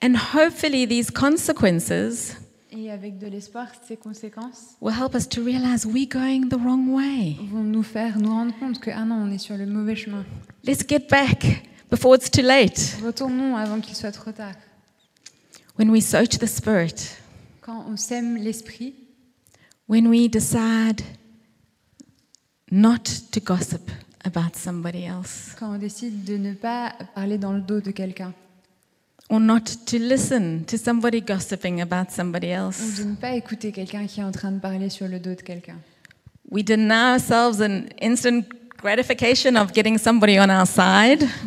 And 0.04 0.16
hopefully 0.16 0.86
these 0.86 1.10
consequences 1.10 2.36
Et 2.72 2.92
avec 2.92 3.18
de 3.18 3.26
l'espoir, 3.28 3.68
ces 3.88 3.98
conséquences 3.98 4.76
will 4.80 4.94
help 4.94 5.16
us 5.16 5.28
to 5.30 5.42
realize 5.44 5.86
we're 5.88 6.08
going 6.08 6.50
the 6.50 6.60
wrong 6.62 6.90
way. 6.94 7.38
vont 7.52 7.64
nous 7.64 7.82
faire 7.84 8.20
nous 8.20 8.30
rendre 8.30 8.54
compte 8.60 8.80
que 8.80 8.92
ah 8.92 9.06
non, 9.06 9.16
on 9.24 9.32
est 9.32 9.40
sur 9.40 9.58
le 9.58 9.66
mauvais 9.66 9.96
chemin. 9.96 10.24
Let's 10.66 10.84
get 10.88 11.08
back 11.10 11.68
before 11.90 12.16
it's 12.16 12.30
too 12.30 12.44
late. 12.44 12.98
Retournons 13.04 13.56
avant 13.56 13.80
qu'il 13.80 13.96
soit 13.96 14.12
trop 14.12 14.32
tard. 14.32 14.54
When 15.80 15.90
we 15.90 16.04
sow 16.06 16.26
to 16.26 16.38
the 16.38 16.48
Spirit, 16.48 17.18
Quand 17.62 17.86
on 17.90 17.98
sème 17.98 18.38
l'esprit, 18.38 18.94
when 19.88 20.08
we 20.08 20.28
decide 20.30 21.02
not 22.72 23.04
to 23.32 23.40
gossip 23.40 23.90
about 24.24 24.56
somebody 24.56 25.06
else 25.06 25.56
quand 25.60 25.76
on 25.76 25.78
décide 25.78 26.24
de 26.24 26.38
ne 26.38 26.54
pas 26.54 26.94
parler 27.14 27.38
dans 27.38 27.54
le 27.54 27.62
dos 27.62 27.80
de 27.82 27.92
quelqu'un 27.92 28.34
or 29.30 29.40
not 29.40 29.62
to 29.86 29.98
listen 29.98 30.64
to 30.66 30.78
somebody 30.78 31.22
gossiping 31.22 31.82
about 31.82 32.10
somebody 32.12 32.48
ou 32.48 32.68
else. 32.68 32.98
de 33.00 33.04
ne 33.04 33.16
pas 33.16 33.34
écouter 33.36 33.72
quelqu'un 33.72 34.06
qui 34.08 34.20
est 34.20 34.24
en 34.24 34.32
train 34.32 34.52
de 34.52 34.60
parler 34.60 34.90
sur 34.90 35.08
le 35.08 35.20
dos 35.20 35.34
de 35.36 35.42
quelqu'un. 35.42 35.78
We 36.52 36.64
deny 36.64 37.14
ourselves 37.16 37.60
an 37.62 37.86
instant 38.02 38.44
gratification 38.78 39.56
of 39.56 39.74
getting 39.74 39.98
somebody 39.98 40.38
on 40.40 40.50
our 40.50 40.68
side. 40.68 41.28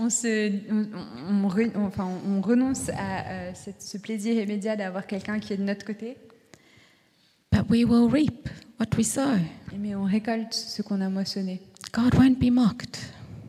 On, 0.00 0.10
se, 0.10 0.52
on, 0.70 0.86
on- 1.28 1.50
on 1.74 1.86
enfin, 1.86 2.08
on 2.24 2.40
renonce 2.40 2.88
à 2.90 3.26
euh, 3.26 3.52
ce 3.80 3.98
plaisir 3.98 4.40
immédiat 4.40 4.76
d'avoir 4.76 5.04
quelqu'un 5.08 5.40
qui 5.40 5.52
est 5.54 5.56
de 5.56 5.64
notre 5.64 5.84
côté, 5.84 6.16
But 7.50 7.68
we 7.70 7.84
will 7.84 8.08
reap 8.10 8.48
what 8.78 8.88
we 8.96 9.04
sow. 9.04 9.38
mais 9.78 9.94
on 9.94 10.04
récolte 10.04 10.52
ce 10.54 10.82
qu'on 10.82 11.00
a 11.00 11.08
moissonné. 11.08 11.60
God 11.92 12.14
won't 12.14 12.38
be 12.38 12.50
mocked. 12.50 12.98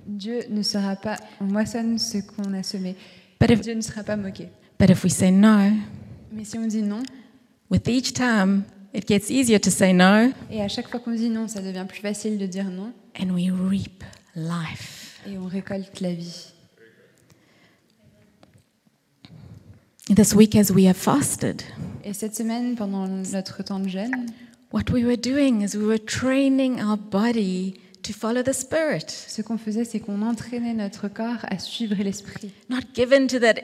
Dieu 0.08 0.42
ne 0.50 0.62
sera 0.64 0.96
pas, 0.96 1.18
on 1.40 1.46
moissonne 1.46 1.98
ce 2.00 2.18
qu'on 2.20 2.54
a 2.54 2.64
semé. 2.64 2.96
But 3.40 3.52
if, 3.52 3.62
Dieu 3.62 3.74
ne 3.76 3.82
sera 3.82 4.04
pas 4.04 4.16
moqué. 4.18 4.50
but 4.80 4.90
if 4.90 5.04
we 5.04 5.12
say 5.12 5.32
no, 5.32 5.72
Mais 6.32 6.44
si 6.46 6.58
on 6.58 6.66
dit 6.68 6.82
non, 6.82 7.04
with 7.70 7.88
each 7.88 8.14
time 8.14 8.64
it 8.94 9.08
gets 9.08 9.30
easier 9.30 9.60
to 9.60 9.70
say 9.70 9.94
no, 9.94 10.32
et 10.50 10.62
à 10.62 10.68
chaque 10.68 10.88
fois 10.90 11.00
qu'on 11.00 11.14
dit 11.14 11.30
non, 11.30 11.48
ça 11.48 11.62
devient 11.62 11.86
plus 11.88 12.00
facile 12.02 12.38
de 12.38 12.46
dire 12.48 12.66
non, 12.70 12.92
and 13.20 13.30
we 13.34 13.52
reap 13.52 14.04
life. 14.36 15.20
et 15.28 15.38
on 15.38 15.46
récolte 15.46 16.00
la 16.02 16.14
vie. 16.14 16.54
This 20.10 20.34
week, 20.34 20.56
as 20.56 20.72
we 20.72 20.88
have 20.88 20.98
fasted, 20.98 21.62
Et 22.04 22.14
cette 22.14 22.36
semaine, 22.36 22.76
pendant 22.76 23.08
notre 23.08 23.64
temps 23.64 23.80
de 23.80 23.88
jeûne, 23.88 24.26
what 24.74 24.92
we 24.92 25.04
were 25.06 25.16
doing 25.18 25.62
is 25.62 25.76
we 25.78 25.86
were 25.86 26.00
training 26.00 26.82
our 26.82 26.98
body 26.98 27.76
to 28.02 28.12
follow 28.14 28.42
the 28.42 28.54
Spirit, 28.54 29.06
ce 29.10 29.42
qu'on 29.44 29.58
faisait, 29.60 29.86
c'est 29.86 30.00
qu'on 30.00 30.22
entraînait 30.24 30.74
notre 30.74 31.08
corps 31.10 31.44
à 31.44 31.60
suivre 31.60 31.96
l'esprit. 32.02 32.52
not 32.70 32.82
given 32.96 33.28
to 33.28 33.40
that 33.40 33.56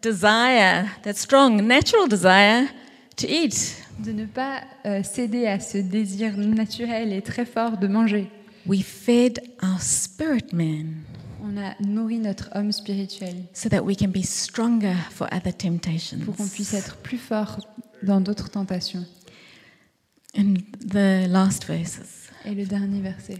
desire, 0.00 0.86
that 1.02 1.14
strong 1.14 1.66
natural 1.66 2.06
desire 2.08 2.68
to 3.16 3.26
eat. 3.26 3.76
De 3.98 4.12
ne 4.12 4.26
pas 4.26 4.60
euh, 4.86 5.02
céder 5.02 5.46
à 5.48 5.58
ce 5.58 5.78
désir 5.78 6.36
naturel 6.36 7.12
et 7.12 7.22
très 7.22 7.44
fort 7.44 7.76
de 7.76 7.88
manger. 7.88 8.30
We 8.66 8.82
fed 8.84 9.40
our 9.64 9.80
spirit 9.80 10.52
man 10.52 11.02
On 11.50 11.56
a 11.56 11.74
nourri 11.80 12.18
notre 12.18 12.50
homme 12.54 12.72
spirituel 12.72 13.34
so 13.54 13.68
that 13.70 13.80
we 13.82 13.96
can 13.96 14.08
be 14.08 14.22
stronger 14.22 14.94
for 15.10 15.26
other 15.32 15.52
temptations. 15.56 16.18
pour 16.24 16.36
qu'on 16.36 16.46
puisse 16.48 16.74
être 16.74 16.96
plus 16.96 17.16
fort 17.18 17.58
dans 18.02 18.20
d'autres 18.20 18.50
tentations. 18.50 19.06
And 20.36 20.54
the 20.86 21.26
last 21.28 21.64
verses. 21.64 22.28
Et 22.44 22.54
le 22.54 22.66
dernier 22.66 23.00
verset. 23.00 23.38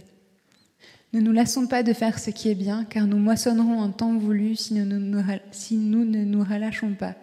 Ne 1.13 1.19
nous 1.21 1.31
lassons 1.31 1.67
pas 1.67 1.83
de 1.83 1.93
faire 1.93 2.17
ce 2.19 2.29
qui 2.31 2.49
est 2.49 2.55
bien, 2.55 2.83
car 2.85 3.05
nous 3.07 3.17
moissonnerons 3.17 3.79
en 3.79 3.91
temps 3.91 4.17
voulu 4.17 4.55
si 4.55 4.73
nous, 4.73 4.85
ne 4.85 4.97
nous 4.97 5.21
ra- 5.21 5.39
si 5.51 5.75
nous 5.75 6.05
ne 6.05 6.23
nous 6.23 6.43
relâchons 6.43 6.93
pas. 6.95 7.15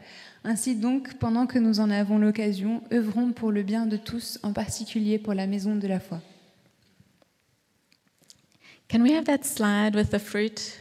Ainsi 0.45 0.77
donc, 0.77 1.15
pendant 1.15 1.47
que 1.47 1.59
nous 1.59 1.81
en 1.81 1.91
avons 1.91 2.19
l'occasion, 2.19 2.83
œuvrons 2.93 3.33
pour 3.33 3.51
le 3.51 3.63
bien 3.65 3.87
de 3.87 3.97
tous, 3.97 4.39
en 4.45 4.53
particulier 4.53 5.19
pour 5.19 5.35
la 5.35 5.47
maison 5.49 5.75
de 5.75 5.87
la 5.89 5.99
foi. 6.01 6.21
Can 8.89 9.03
we 9.03 9.13
have 9.13 9.25
that 9.27 9.45
slide 9.45 9.95
with 9.95 10.11
the 10.11 10.19
fruit? 10.19 10.81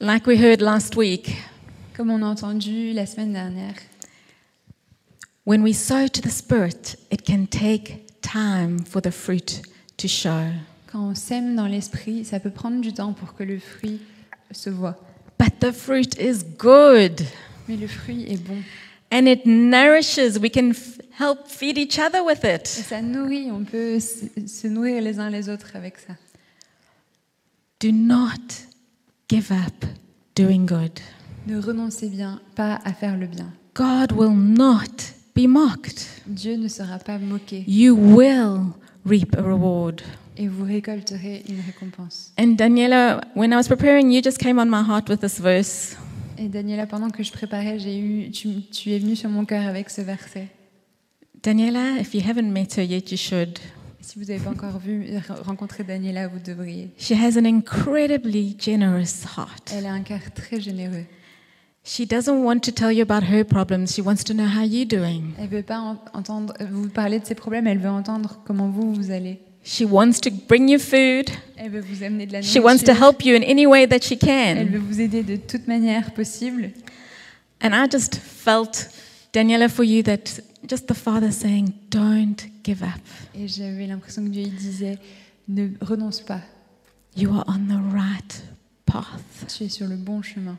Like 0.00 0.26
we 0.26 0.36
heard 0.38 0.62
last 0.62 0.96
week, 0.96 1.36
Comme 1.94 2.10
on 2.10 2.22
a 2.22 2.30
entendu 2.34 2.94
la 2.94 3.04
semaine 3.04 3.34
dernière, 3.34 3.76
when 5.44 5.62
we 5.62 5.74
sow 5.74 6.06
to 6.06 6.22
the 6.22 6.30
Spirit, 6.30 6.96
it 7.10 7.26
can 7.26 7.46
take 7.46 8.06
time 8.22 8.78
for 8.78 9.02
the 9.02 9.10
fruit 9.12 9.60
to 9.98 10.08
show. 10.08 10.52
quand 10.90 11.10
on 11.10 11.14
sème 11.14 11.54
dans 11.54 11.66
l'esprit, 11.66 12.24
ça 12.24 12.40
peut 12.40 12.50
prendre 12.50 12.80
du 12.80 12.92
temps 12.94 13.12
pour 13.12 13.34
que 13.34 13.44
le 13.44 13.58
fruit 13.58 14.00
se 14.50 14.70
voit. 14.70 14.96
But 15.38 15.60
the 15.60 15.72
fruit 15.72 16.18
is 16.18 16.42
good 16.58 17.20
Mais 17.68 17.76
le 17.76 17.86
fruit 17.86 18.24
est 18.26 18.38
bon. 18.42 18.62
And 19.10 19.26
it 19.26 19.44
nourishes. 19.46 20.38
We 20.38 20.50
can 20.50 20.72
help 21.18 21.48
feed 21.48 21.76
each 21.78 21.98
other 21.98 22.22
with 22.24 22.44
Et 22.44 22.54
it. 22.56 22.66
ça 22.66 23.02
nourrit, 23.02 23.50
on 23.50 23.64
peut 23.64 23.98
se 24.00 24.66
nourrir 24.68 25.02
les 25.02 25.18
uns 25.18 25.30
les 25.30 25.48
autres 25.48 25.74
avec 25.74 25.98
ça. 25.98 26.14
Do 27.80 27.90
not 27.92 28.66
give 29.28 29.50
up 29.50 29.84
doing 30.36 30.66
good. 30.66 31.00
Ne 31.46 31.58
renoncez 31.60 32.08
bien 32.08 32.40
pas 32.54 32.78
à 32.84 32.92
faire 32.92 33.16
le 33.16 33.26
bien. 33.26 33.52
God 33.74 34.12
will 34.12 34.34
not 34.36 35.14
be 35.34 35.46
mocked. 35.46 36.04
Dieu 36.26 36.56
ne 36.56 36.68
sera 36.68 36.98
pas 36.98 37.18
moqué 37.18 37.64
You 37.66 37.94
will 37.96 38.72
reap 39.06 39.34
a 39.36 39.42
reward. 39.42 40.02
et 40.36 40.46
vous 40.48 40.64
récolterez 40.64 41.42
une 41.48 41.60
récompense. 41.60 42.32
And 42.38 42.56
Daniela, 42.56 43.20
when 43.34 43.52
I 43.52 43.56
was 43.56 43.66
preparing, 43.68 44.10
you 44.10 44.20
just 44.22 44.38
came 44.38 44.58
on 44.58 44.66
my 44.68 44.82
heart 44.82 45.08
with 45.08 45.20
this 45.20 45.38
verse. 45.38 45.96
Et 46.42 46.48
Daniela, 46.48 46.86
pendant 46.86 47.10
que 47.10 47.22
je 47.22 47.32
préparais, 47.32 47.78
j'ai 47.78 47.98
eu, 47.98 48.30
tu, 48.30 48.62
tu 48.72 48.92
es 48.92 48.98
venue 48.98 49.14
sur 49.14 49.28
mon 49.28 49.44
cœur 49.44 49.66
avec 49.66 49.90
ce 49.90 50.00
verset. 50.00 50.48
Daniela, 51.42 51.98
if 52.00 52.14
you 52.14 52.22
haven't 52.26 52.50
met 52.50 52.68
her 52.78 52.82
yet, 52.82 53.10
you 53.10 53.16
should. 53.18 53.58
Si 54.00 54.18
vous 54.18 54.24
n'avez 54.24 54.42
pas 54.42 54.50
encore 54.50 54.78
vu, 54.78 55.06
rencontré 55.42 55.84
Daniela, 55.84 56.28
vous 56.28 56.38
devriez. 56.38 56.88
She 56.96 57.12
has 57.12 57.36
an 57.38 57.44
incredibly 57.44 58.56
generous 58.58 59.24
heart. 59.36 59.70
Elle 59.76 59.84
a 59.84 59.92
un 59.92 60.00
cœur 60.00 60.20
très 60.34 60.60
généreux. 60.62 61.04
She 61.84 62.06
doesn't 62.06 62.42
want 62.42 62.60
to 62.60 62.70
tell 62.72 62.90
you 62.92 63.02
about 63.02 63.26
her 63.30 63.44
problems. 63.44 63.88
She 63.88 64.00
wants 64.00 64.24
to 64.24 64.32
know 64.34 64.46
how 64.46 64.64
you're 64.64 64.86
doing. 64.86 65.32
Elle 65.38 65.48
veut 65.48 65.62
pas 65.62 65.78
en- 65.80 65.98
entendre 66.14 66.54
vous 66.70 66.88
parler 66.88 67.20
de 67.20 67.26
ses 67.26 67.34
problèmes, 67.34 67.66
elle 67.66 67.78
veut 67.78 67.90
entendre 67.90 68.40
comment 68.46 68.68
vous 68.70 68.94
vous 68.94 69.10
allez. 69.10 69.40
She 69.72 69.84
wants 69.84 70.20
to 70.22 70.30
bring 70.48 70.68
you 70.68 70.80
food. 70.80 71.30
Elle 71.56 71.70
veut 71.70 71.80
vous 71.80 72.02
amener 72.02 72.26
de 72.26 72.32
la 72.32 72.42
She 72.42 72.58
wants 72.58 72.78
to 72.82 72.86
nourriture. 72.92 73.04
help 73.04 73.24
you 73.24 73.36
in 73.36 73.42
any 73.44 73.66
way 73.68 73.86
that 73.86 74.00
she 74.02 74.18
Elle 74.20 74.66
veut 74.68 74.78
can. 74.80 74.84
vous 74.84 75.00
aider 75.00 75.22
de 75.22 75.36
toute 75.36 75.68
manière 75.68 76.12
possible. 76.12 76.70
And 77.62 77.70
I 77.72 77.86
just 77.88 78.16
felt, 78.16 78.88
Daniela, 79.32 79.68
for 79.68 79.84
you, 79.84 80.02
that 80.02 80.40
just 80.68 80.88
the 80.88 80.94
Father 80.94 81.30
saying, 81.30 81.72
don't 81.88 82.48
give 82.64 82.82
up. 82.82 83.00
Et 83.34 83.46
j'avais 83.46 83.86
l'impression 83.86 84.24
que 84.24 84.30
Dieu 84.30 84.42
il 84.42 84.54
disait 84.56 84.98
ne 85.46 85.68
renonce 85.80 86.20
pas, 86.20 86.40
You 87.16 87.30
are 87.32 87.44
on 87.46 87.68
the 87.68 87.92
right 87.94 88.42
path. 88.86 89.06
tu 89.56 89.64
es 89.64 89.68
sur 89.68 89.86
le 89.86 89.94
bon 89.96 90.20
chemin. 90.22 90.58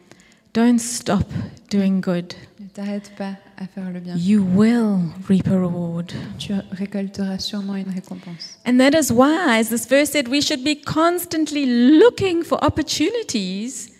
Don't 0.53 0.79
stop 0.79 1.25
doing 1.69 1.99
good. 1.99 2.33
T'arrête 2.73 3.11
pas 3.17 3.33
à 3.57 3.67
faire 3.67 3.91
le 3.91 3.99
bien. 3.99 4.15
You 4.15 4.41
will 4.41 5.11
reap 5.27 5.45
a 5.47 5.59
reward. 5.59 6.13
Tu 6.39 6.53
récolteras 6.71 7.37
sûrement 7.37 7.75
une 7.75 7.89
récompense. 7.89 8.59
And 8.65 8.77
that 8.77 8.97
is 8.97 9.11
why, 9.11 9.59
as 9.59 9.69
this 9.69 9.85
verse 9.85 10.11
said, 10.11 10.29
we 10.29 10.41
should 10.41 10.63
be 10.63 10.75
constantly 10.75 11.65
looking 11.65 12.43
for 12.43 12.63
opportunities 12.63 13.91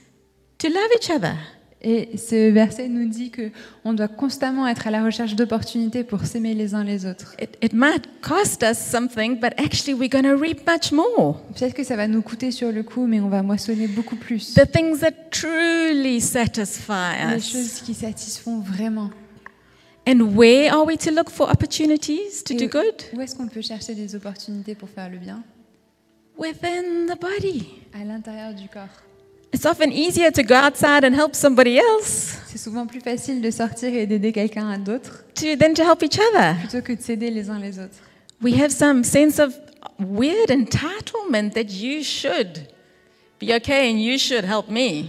to 0.60 0.70
love 0.70 0.90
each 0.96 1.10
other. 1.10 1.36
Et 1.84 2.16
ce 2.16 2.52
verset 2.52 2.88
nous 2.88 3.10
dit 3.10 3.32
que 3.32 3.50
on 3.86 3.94
doit 3.94 4.08
constamment 4.08 4.68
être 4.68 4.86
à 4.86 4.92
la 4.92 5.04
recherche 5.04 5.36
d'opportunités 5.36 6.04
pour 6.04 6.26
s'aimer 6.26 6.54
les 6.54 6.76
uns 6.76 6.84
les 6.84 7.08
autres. 7.08 7.36
It, 7.42 7.58
it 7.64 7.74
might 7.74 8.04
cost 8.22 8.62
us 8.64 8.78
something, 8.78 9.40
but 9.40 9.54
actually 9.58 9.96
we're 9.96 10.08
going 10.10 10.24
to 10.24 10.40
reap 10.40 10.60
much 10.68 10.92
more. 10.92 11.42
Peut-être 11.58 11.74
que 11.74 11.84
ça 11.84 11.96
va 11.96 12.08
nous 12.08 12.22
coûter 12.22 12.52
sur 12.52 12.72
le 12.72 12.84
coup, 12.84 13.08
mais 13.08 13.20
on 13.20 13.30
va 13.30 13.42
moissonner 13.42 13.88
beaucoup 13.88 14.16
plus. 14.16 14.54
The 14.54 14.70
things 14.72 15.00
that 15.00 15.32
truly 15.32 16.22
satisfy 16.22 17.32
Les 17.32 17.38
us. 17.38 17.52
choses 17.52 17.82
qui 17.82 17.96
satisfont 17.96 18.60
vraiment. 18.60 19.10
And 20.08 20.36
where 20.36 20.72
are 20.74 20.86
we 20.86 20.98
to 21.00 21.10
look 21.12 21.30
for 21.32 21.50
opportunities 21.50 22.44
to 22.46 22.54
Et 22.54 22.58
do 22.58 22.68
good? 22.68 22.96
Où 23.16 23.22
est-ce 23.22 23.36
qu'on 23.36 23.48
peut 23.48 23.62
chercher 23.62 23.96
des 23.96 24.16
opportunités 24.16 24.76
pour 24.76 24.90
faire 24.90 25.10
le 25.10 25.18
bien? 25.18 25.42
Within 26.38 27.08
the 27.08 27.20
body. 27.20 27.68
À 28.00 28.04
l'intérieur 28.04 28.54
du 28.54 28.68
corps. 28.68 28.88
It's 29.54 29.66
often 29.66 29.92
easier 29.92 30.32
to 30.32 30.44
go 30.44 30.56
outside 30.56 31.04
and 31.04 31.14
help 31.14 31.36
somebody 31.36 31.78
else 31.78 32.38
C'est 32.48 32.58
souvent 32.58 32.86
plus 32.86 33.02
facile 33.02 33.42
de 33.42 33.52
sortir 33.52 33.94
et 33.94 34.06
d'aider 34.06 34.32
quelqu'un 34.32 34.70
à 34.70 34.78
d'autres 34.78 35.24
to, 35.36 35.56
than 35.60 35.74
to 35.74 35.84
help 35.84 36.04
each 36.04 36.20
other. 36.20 36.56
plutôt 36.60 36.82
que 36.82 36.94
de 36.94 37.02
s'aider 37.02 37.30
les 37.30 37.50
uns 37.50 37.60
les 37.60 37.80
autres. 37.80 37.96
We 38.42 38.60
have 38.60 38.72
some 38.72 39.04
sense 39.04 39.40
of 39.40 39.54
weird 40.00 40.50
entitlement 40.50 41.52
that 41.54 41.72
you 41.74 42.04
should 42.04 42.66
be 43.40 43.54
okay 43.54 43.92
and 43.92 44.00
you 44.00 44.18
should 44.18 44.46
help 44.46 44.70
me. 44.70 45.06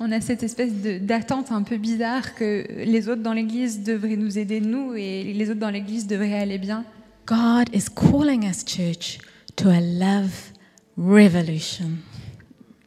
On 0.00 0.10
a 0.12 0.20
cette 0.20 0.42
espèce 0.42 0.72
d'attente 0.72 1.52
un 1.52 1.62
peu 1.62 1.76
bizarre 1.76 2.34
que 2.34 2.66
les 2.84 3.08
autres 3.08 3.22
dans 3.22 3.32
l'Église 3.32 3.82
devraient 3.82 4.16
nous 4.16 4.38
aider, 4.38 4.60
nous, 4.60 4.94
et 4.94 5.22
les 5.32 5.50
autres 5.50 5.60
dans 5.60 5.70
l'Église 5.70 6.06
devraient 6.06 6.38
aller 6.38 6.58
bien. 6.58 6.84
God 7.26 7.68
is 7.72 7.84
calling 7.94 8.44
us, 8.44 8.64
church, 8.66 9.18
to 9.56 9.68
a 9.68 9.80
love 9.80 10.52
revolution. 10.98 11.98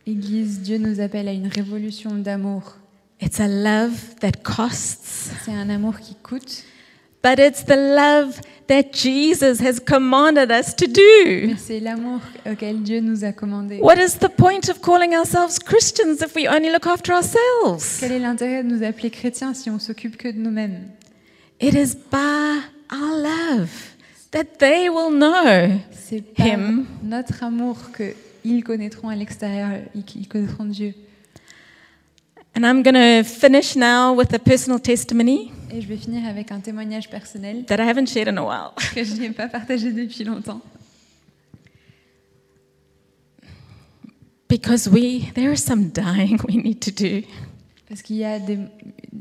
Église, 0.08 0.62
Dieu 0.62 0.78
nous 0.78 1.00
appelle 1.02 1.28
à 1.28 1.34
une 1.34 1.48
révolution 1.48 2.16
d'amour. 2.16 2.78
It's 3.22 3.40
a 3.40 3.48
love 3.48 4.16
that 4.22 4.32
costs, 4.44 5.32
C'est 5.44 5.52
un 5.52 5.70
amour 5.70 6.00
qui 6.00 6.16
coûte, 6.22 6.64
but 7.24 7.40
it's 7.40 7.66
the 7.66 7.76
love 7.76 8.40
that 8.68 8.94
Jesus 8.94 9.60
has 9.62 9.80
commanded 9.80 10.52
us 10.52 10.76
to 10.76 10.86
do. 10.86 11.48
mais 11.48 11.56
c'est 11.58 11.80
l'amour 11.80 12.20
auquel 12.50 12.84
Dieu 12.84 13.00
nous 13.02 13.24
a 13.26 13.32
commandé. 13.32 13.80
What 13.82 13.96
is 13.96 14.20
the 14.20 14.30
point 14.30 14.70
of 14.70 14.80
calling 14.82 15.14
ourselves 15.16 15.58
Christians 15.60 16.22
if 16.22 16.36
we 16.36 16.48
only 16.48 16.72
look 16.72 16.86
after 16.86 17.14
ourselves? 17.14 17.98
Quel 18.00 18.12
est 18.14 18.20
l'intérêt 18.20 18.64
de 18.64 18.70
nous 18.70 18.84
appeler 18.84 19.10
chrétiens 19.10 19.54
si 19.54 19.70
on 19.70 19.80
s'occupe 19.80 20.16
que 20.16 20.28
de 20.30 20.38
nous-mêmes? 20.38 20.90
It 21.60 21.74
is 21.74 21.96
by 22.12 22.60
our 22.94 23.18
love 23.18 23.70
that 24.32 24.46
they 24.60 24.90
will 24.90 25.12
know 25.12 25.80
c'est 25.92 26.22
par 26.22 26.46
Him. 26.48 26.86
notre 27.04 27.44
amour 27.44 27.76
que 27.92 28.14
ils 28.56 28.64
connaîtront 28.64 29.10
à 29.10 29.16
l'extérieur, 29.16 29.82
ils 29.96 30.28
connaîtront 30.28 30.66
Dieu. 30.66 30.94
And 32.56 32.66
I'm 32.66 32.82
going 32.82 32.96
to 32.96 33.24
finish 33.24 33.76
now 33.76 34.14
with 34.14 34.34
a 34.34 34.40
personal 34.40 34.80
testimony 34.80 35.52
Et 35.72 35.80
je 35.80 35.88
vais 35.88 35.98
finir 35.98 36.26
avec 36.28 36.52
un 36.52 36.60
témoignage 36.60 37.08
personnel 37.08 37.66
that 37.66 37.76
I 37.76 37.88
haven't 37.88 38.08
shared 38.08 38.28
in 38.28 38.38
a 38.38 38.44
while. 38.44 38.74
que 38.96 39.04
je 39.04 39.14
n'ai 39.14 39.30
pas 39.30 39.48
partagé 39.48 39.92
depuis 39.92 40.24
longtemps. 40.24 40.62
Because 44.50 44.90
we, 44.90 45.32
there 45.36 45.52
is 45.52 45.58
some 45.58 45.90
dying 45.90 46.40
we 46.48 46.56
need 46.56 46.80
to 46.80 46.92
do. 46.92 47.24
Parce 47.88 48.02
qu'il 48.02 48.16
y 48.16 48.26
a 48.26 48.40
des, 48.40 48.58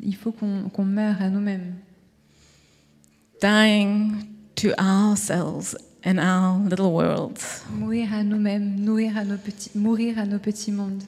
il 0.03 0.17
faut 0.17 0.33
qu'on 0.33 0.71
qu'on 0.71 0.85
meure 0.85 1.21
à 1.21 1.29
nous-mêmes, 1.29 1.75
Dying 3.43 4.15
to 4.55 4.71
ourselves 4.79 5.77
and 6.07 6.19
our 6.19 6.59
little 6.69 6.93
worlds. 6.93 7.65
mourir 7.73 8.15
à 8.15 8.23
nous-mêmes, 8.23 8.77
nourrir 8.81 9.19
à 9.19 9.25
nos 9.25 9.37
petits, 9.37 9.71
mourir 9.75 10.19
à 10.19 10.25
nos 10.25 10.39
petits 10.39 10.71
mondes. 10.73 11.03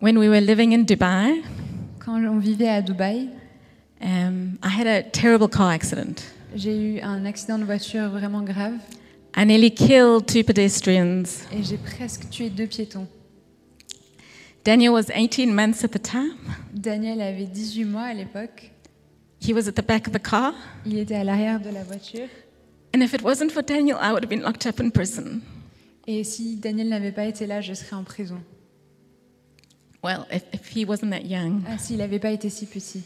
When 0.00 0.16
we 0.18 0.28
were 0.28 0.40
living 0.40 0.72
in 0.72 0.84
Dubai, 0.84 1.42
Quand 1.98 2.14
on 2.24 2.38
vivait 2.38 2.68
à 2.68 2.80
Dubaï, 2.80 3.28
um, 4.00 4.56
I 4.62 4.68
had 4.68 4.86
a 4.86 5.02
terrible 5.02 5.48
car 5.48 5.68
accident. 5.68 6.22
j'ai 6.54 6.76
eu 6.96 7.00
un 7.00 7.24
accident 7.26 7.58
de 7.58 7.64
voiture 7.64 8.08
vraiment 8.08 8.42
grave 8.42 8.78
I 9.36 9.44
nearly 9.44 9.70
killed 9.70 10.26
two 10.26 10.42
pedestrians. 10.42 11.44
et 11.52 11.62
j'ai 11.62 11.76
presque 11.76 12.30
tué 12.30 12.48
deux 12.48 12.66
piétons. 12.66 13.06
Daniel 14.64 14.92
was 14.92 15.10
18 15.14 15.52
months 15.52 15.84
at 15.84 15.88
the 15.88 16.00
time. 16.02 16.32
Daniel 16.72 17.20
avait 17.20 17.46
18 17.46 17.84
mois 17.84 18.02
à 18.04 18.14
l'époque. 18.14 18.70
He 19.40 19.52
was 19.52 19.68
at 19.68 19.72
the 19.72 19.86
back 19.86 20.06
of 20.08 20.12
the 20.14 20.18
car. 20.22 20.54
Il 20.86 20.98
était 20.98 21.14
à 21.14 21.24
l'arrière 21.24 21.60
de 21.60 21.70
la 21.70 21.84
voiture. 21.84 22.26
And 22.94 23.02
if 23.02 23.14
it 23.14 23.22
wasn't 23.22 23.52
for 23.52 23.62
Daniel, 23.62 23.98
I 24.00 24.12
would 24.12 24.24
have 24.24 24.30
been 24.30 24.42
locked 24.42 24.66
up 24.66 24.80
in 24.80 24.90
prison. 24.90 25.42
Et 26.06 26.24
si 26.24 26.56
Daniel 26.56 26.88
n'avait 26.88 27.12
pas 27.12 27.26
été 27.26 27.46
là, 27.46 27.60
je 27.60 27.74
serais 27.74 27.96
en 27.96 28.04
prison. 28.04 28.40
Well, 30.02 30.26
if, 30.30 30.44
if 30.52 30.68
he 30.74 30.84
wasn't 30.84 31.10
that 31.10 31.26
young. 31.26 31.64
Ah, 31.68 31.76
s'il 31.76 31.98
n'avait 31.98 32.18
pas 32.18 32.30
été 32.30 32.48
si 32.48 32.66
petit. 32.66 33.02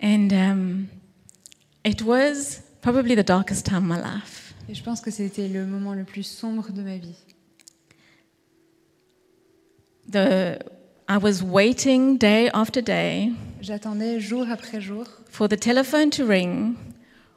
And 0.00 0.32
um, 0.32 0.88
it 1.84 2.02
was 2.02 2.62
probably 2.82 3.14
the 3.14 3.24
darkest 3.24 3.66
time 3.66 3.90
of 3.90 3.96
my 3.96 4.00
life. 4.00 4.54
Et 4.68 4.74
je 4.74 4.82
pense 4.82 5.00
que 5.00 5.10
c'était 5.10 5.48
le 5.48 5.66
moment 5.66 5.94
le 5.94 6.04
plus 6.04 6.22
sombre 6.22 6.70
de 6.72 6.82
ma 6.82 6.96
vie. 6.96 7.16
The, 10.10 10.58
I 11.08 11.16
was 11.16 11.42
waiting 11.42 12.18
day 12.18 12.50
after 12.52 12.82
day 12.82 13.32
J'attendais 13.60 14.20
jour 14.20 14.46
après 14.50 14.80
jour 14.80 15.06
for 15.30 15.48
the 15.48 15.56
telephone 15.56 16.10
to 16.10 16.26
ring 16.26 16.76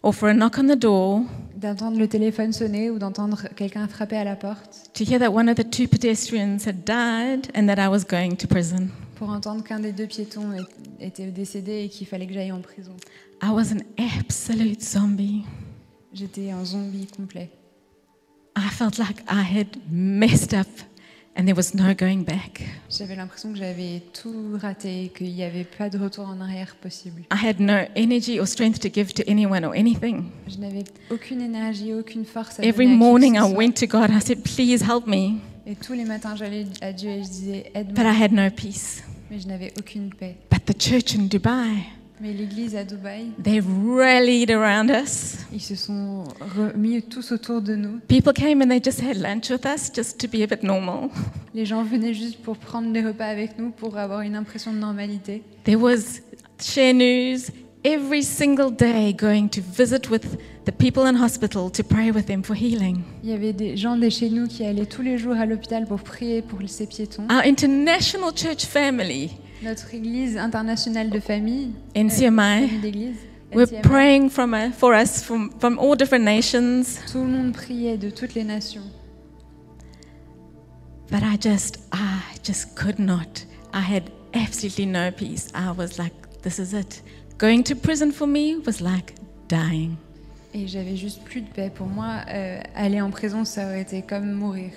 or 0.06 0.14
for 0.14 0.30
a 0.30 0.34
knock 0.34 0.58
on 0.60 0.68
the 0.68 0.78
door 0.80 1.22
d'entendre 1.58 1.98
le 1.98 2.08
téléphone 2.08 2.54
sonner 2.54 2.90
ou 2.92 3.00
d'entendre 3.00 3.48
quelqu'un 3.56 3.88
frapper 3.88 4.18
à 4.18 4.24
la 4.24 4.36
porte 4.36 4.90
to 4.94 5.04
hear 5.04 5.20
that 5.20 5.30
one 5.32 5.50
of 5.50 5.56
the 5.56 5.68
two 5.70 5.88
pedestrians 5.88 6.66
had 6.68 6.84
died 6.86 7.48
and 7.56 7.66
that 7.68 7.80
I 7.84 7.88
was 7.90 8.04
going 8.08 8.36
to 8.38 8.48
prison. 8.48 8.90
pour 9.16 9.30
entendre 9.30 9.64
qu'un 9.64 9.80
des 9.80 9.92
deux 9.94 10.06
piétons 10.08 10.52
est- 10.54 11.06
était 11.08 11.32
décédé 11.32 11.84
et 11.86 11.90
qu'il 11.90 12.06
fallait 12.08 12.28
que 12.28 12.34
j'aille 12.34 12.52
en 12.52 12.60
prison. 12.62 12.92
I 13.42 13.50
was 13.50 13.72
an 13.74 13.80
absolute 14.20 14.82
zombie. 14.82 15.44
J'étais 16.14 16.52
un 16.52 16.64
zombie 16.66 17.08
complet. 17.08 17.50
I 18.58 18.70
felt 18.70 18.98
like 18.98 19.24
I 19.30 19.42
had 19.60 19.68
messed 19.92 20.54
up 20.54 20.68
and 21.36 21.46
there 21.46 21.56
was 21.56 21.74
no 21.74 21.94
going 21.94 22.24
back. 22.24 22.64
J'avais 22.90 23.16
l'impression 23.16 23.52
que 23.52 23.58
j'avais 23.58 24.02
tout 24.14 24.58
raté, 24.62 25.12
qu'il 25.16 25.34
n'y 25.34 25.44
avait 25.44 25.66
pas 25.66 25.90
de 25.90 25.98
retour 25.98 26.28
en 26.28 26.40
arrière 26.42 26.76
possible. 26.76 27.24
I 27.32 27.46
had 27.48 27.60
no 27.60 27.86
energy 27.96 28.40
or 28.40 28.48
strength 28.48 28.80
to 28.82 28.90
give 28.94 29.14
to 29.14 29.24
anyone 29.28 29.66
or 29.66 29.74
anything. 29.74 30.26
Je 30.48 30.58
n'avais 30.58 30.84
aucune 31.10 31.42
énergie, 31.42 31.94
aucune 31.94 32.26
force. 32.26 32.60
À 32.60 32.64
Every 32.64 32.86
donner 32.86 32.96
à 32.96 32.98
qui 32.98 33.00
que 33.00 33.06
morning 33.06 33.36
I 33.36 33.54
went 33.54 33.74
to 33.74 33.88
God. 33.88 34.10
I 34.12 34.22
said, 34.22 34.44
Please 34.44 34.82
help 34.84 35.08
me. 35.08 35.40
Et 35.68 35.76
tous 35.76 35.94
les 35.94 36.06
matins, 36.06 36.36
j'allais 36.36 36.66
à 36.82 36.94
Dieu 36.94 37.10
et 37.10 37.24
je 37.24 37.28
disais 37.28 37.72
But 37.74 37.82
aide-moi, 37.82 38.12
I 38.14 38.24
had 38.24 38.32
no 38.32 38.50
peace. 38.50 39.04
mais 39.30 39.40
je 39.40 39.48
n'avais 39.48 39.74
aucune 39.80 40.10
paix. 40.14 40.36
But 40.52 40.66
the 40.66 40.80
church 40.80 41.16
in 41.16 41.24
Dubai, 41.28 41.84
Mais 42.22 42.32
l'église 42.32 42.76
à 42.76 42.84
Dubaï, 42.86 43.32
they 43.44 43.60
rallied 43.60 44.50
around 44.50 44.90
us. 44.90 45.38
ils 45.52 45.62
se 45.62 45.76
sont 45.76 46.24
remis 46.40 47.02
tous 47.04 47.34
autour 47.34 47.62
de 47.62 47.76
nous. 47.76 48.00
People 48.08 48.32
came 48.34 48.62
and 48.62 48.70
they 48.70 48.82
just 48.82 49.02
had 49.02 49.18
lunch 49.18 49.50
with 49.50 49.66
us 49.66 49.92
just 49.94 50.18
to 50.20 50.28
be 50.28 50.42
a 50.42 50.48
bit 50.48 50.64
normal. 50.64 51.10
Les 51.54 51.66
gens 51.66 51.84
venaient 51.84 52.14
juste 52.14 52.38
pour 52.42 52.58
prendre 52.58 52.92
des 52.94 53.02
repas 53.02 53.26
avec 53.26 53.60
nous, 53.60 53.70
pour 53.72 53.98
avoir 53.98 54.22
une 54.22 54.36
impression 54.36 54.72
de 54.72 54.78
normalité. 54.78 55.44
There 55.66 55.78
was 55.78 56.22
share 56.62 56.94
news 56.94 57.52
every 57.86 58.24
single 58.24 58.72
day 58.72 59.14
going 59.14 59.48
to 59.50 59.62
visit 59.62 60.10
with 60.10 60.38
the 60.66 60.72
people 60.72 61.06
in 61.06 61.16
hospital 61.16 61.70
to 61.70 61.84
pray 61.84 62.12
with 62.12 62.26
them 62.26 62.44
for 62.44 62.56
healing. 62.56 63.04
Il 63.24 63.30
y 63.30 63.34
avait 63.34 63.54
des 63.54 63.78
gens 63.78 63.96
de 63.96 64.10
chez 64.10 64.30
nous 64.30 64.48
qui 64.48 64.66
allaient 64.66 64.88
tous 64.88 65.04
les 65.04 65.18
jours 65.18 65.36
à 65.36 65.46
l'hôpital 65.46 65.86
pour 65.86 66.02
prier 66.02 66.42
pour 66.42 66.60
ces 66.68 66.88
piétons. 66.88 67.28
Our 67.30 67.44
international 67.46 68.32
church 68.36 68.66
family, 68.66 69.32
Notre 69.66 69.96
église 69.96 70.38
internationale 70.38 71.10
de 71.10 71.20
famille, 71.20 71.72
NCMI, 71.96 72.82
d'église, 72.84 73.18
were 73.52 73.66
praying 73.82 74.30
from 74.30 74.54
a, 74.54 74.70
for 74.70 74.94
us 74.94 75.24
from, 75.24 75.50
from 75.60 75.80
all 75.80 75.96
different 75.96 76.24
nations. 76.24 77.00
tout 77.12 77.24
le 77.24 77.30
monde 77.30 77.52
priait 77.52 77.98
de 77.98 78.12
toutes 78.12 78.36
les 78.36 78.44
nations. 78.44 78.84
But 81.10 81.24
I 81.24 81.36
just, 81.42 81.80
I 81.92 82.22
just 82.44 82.76
could 82.76 83.00
not. 83.00 83.44
I 83.74 83.82
had 83.82 84.12
absolutely 84.36 84.86
no 84.86 85.10
peace. 85.10 85.48
I 85.56 85.72
was 85.72 85.98
like, 85.98 86.14
this 86.44 86.60
is 86.60 86.76
it. 86.76 87.02
Going 87.40 87.64
to 87.64 87.76
prison 87.76 88.12
for 88.12 88.28
me 88.28 88.58
was 88.58 88.82
like 88.82 89.16
dying. 89.48 89.98
Et 90.54 90.68
j'avais 90.68 90.96
juste 90.96 91.24
plus 91.24 91.42
de 91.42 91.50
paix. 91.50 91.72
Pour 91.74 91.88
moi, 91.88 92.22
euh, 92.30 92.60
aller 92.76 93.02
en 93.02 93.10
prison, 93.10 93.44
ça 93.46 93.66
aurait 93.66 93.82
été 93.82 94.04
comme 94.04 94.32
mourir. 94.32 94.74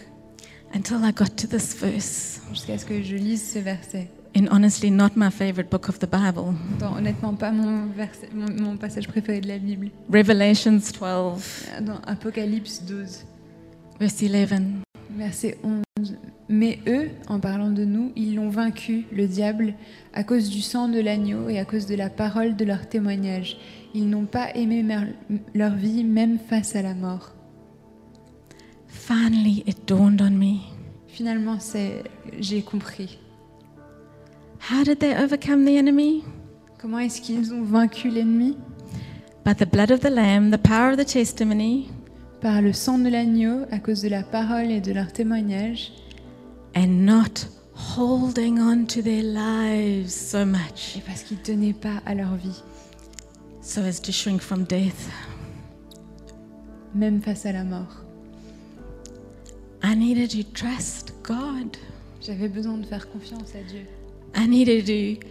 Until 0.74 1.04
I 1.04 1.12
got 1.12 1.36
to 1.36 1.46
this 1.46 1.74
verse. 1.74 2.40
Jusqu'à 2.50 2.78
ce 2.78 2.86
que 2.86 3.02
je 3.02 3.16
lise 3.16 3.52
ce 3.52 3.58
verset. 3.58 4.08
And 4.36 4.46
honestly, 4.50 4.90
not 4.90 5.16
my 5.16 5.30
favorite 5.30 5.68
book 5.70 5.88
of 5.88 5.98
the 5.98 6.06
Bible. 6.06 6.54
Dans, 6.78 6.96
honnêtement, 6.96 7.34
pas 7.34 7.50
mon, 7.50 7.86
verset- 7.86 8.28
mon, 8.34 8.46
mon 8.62 8.76
passage 8.76 9.08
préféré 9.08 9.40
de 9.40 9.48
la 9.48 9.58
Bible. 9.58 9.90
Revelations 10.12 10.72
12, 10.72 10.90
Dans 11.80 11.98
Apocalypse 12.06 12.82
12, 12.84 13.24
verse 13.98 14.22
11. 14.22 14.60
verset 15.16 15.58
11. 15.64 16.16
Mais 16.50 16.78
eux, 16.86 17.10
en 17.28 17.40
parlant 17.40 17.70
de 17.70 17.84
nous, 17.84 18.12
ils 18.16 18.34
l'ont 18.36 18.48
vaincu, 18.50 19.06
le 19.12 19.26
diable, 19.26 19.74
à 20.14 20.22
cause 20.24 20.48
du 20.50 20.60
sang 20.60 20.88
de 20.88 21.00
l'agneau 21.00 21.48
et 21.48 21.58
à 21.58 21.64
cause 21.64 21.86
de 21.86 21.94
la 21.94 22.08
parole 22.10 22.54
de 22.54 22.64
leur 22.64 22.88
témoignage. 22.88 23.56
Ils 23.94 24.08
n'ont 24.08 24.26
pas 24.26 24.54
aimé 24.54 24.84
leur 25.54 25.74
vie, 25.74 26.04
même 26.04 26.38
face 26.38 26.76
à 26.76 26.82
la 26.82 26.94
mort. 26.94 27.32
Finally, 28.86 29.64
it 29.66 29.86
dawned 29.86 30.20
on 30.22 30.30
me. 30.30 30.58
Finalement, 31.08 31.58
c'est, 31.58 32.04
j'ai 32.38 32.62
compris. 32.62 33.18
How 34.60 34.84
did 34.84 35.00
they 35.00 35.14
overcome 35.16 35.64
the 35.64 35.76
enemy? 35.76 36.24
Comment 36.78 36.98
est-ce 37.00 37.20
qu'ils 37.20 37.52
ont 37.52 37.62
vaincu 37.62 38.10
l'ennemi? 38.10 38.56
By 39.44 39.54
the 39.54 39.66
blood 39.66 39.90
of 39.90 40.00
the 40.00 40.10
Lamb, 40.10 40.50
the 40.50 40.58
power 40.58 40.90
of 40.92 40.98
the 40.98 41.04
testimony, 41.04 41.90
Par 42.40 42.62
le 42.62 42.72
sang 42.72 42.98
de 42.98 43.08
l'agneau, 43.08 43.66
à 43.72 43.78
cause 43.80 44.02
de 44.02 44.08
la 44.08 44.22
parole 44.22 44.70
et 44.70 44.80
de 44.80 44.92
leur 44.92 45.12
témoignage, 45.12 45.92
and 46.76 47.04
not 47.04 47.46
holding 47.74 48.60
on 48.60 48.84
to 48.86 49.02
their 49.02 49.22
lives 49.24 50.10
so 50.12 50.44
much 50.44 50.96
et 50.96 51.00
parce 51.06 51.22
qu'ils 51.22 51.38
tenaient 51.42 51.72
pas 51.72 52.00
à 52.06 52.14
leur 52.14 52.34
vie, 52.36 52.62
so 53.62 53.80
as 53.80 54.00
to 54.00 54.12
shrink 54.12 54.40
from 54.40 54.64
death. 54.64 55.08
même 56.94 57.20
face 57.22 57.44
à 57.46 57.52
la 57.52 57.64
mort. 57.64 58.04
I 59.82 59.94
needed 59.96 60.30
to 60.30 60.42
trust 60.52 61.12
God. 61.22 61.76
J'avais 62.20 62.48
besoin 62.48 62.78
de 62.78 62.86
faire 62.86 63.08
confiance 63.10 63.54
à 63.54 63.62
Dieu. 63.68 63.86
I 64.36 64.46
needed 64.46 64.86
to 64.86 65.26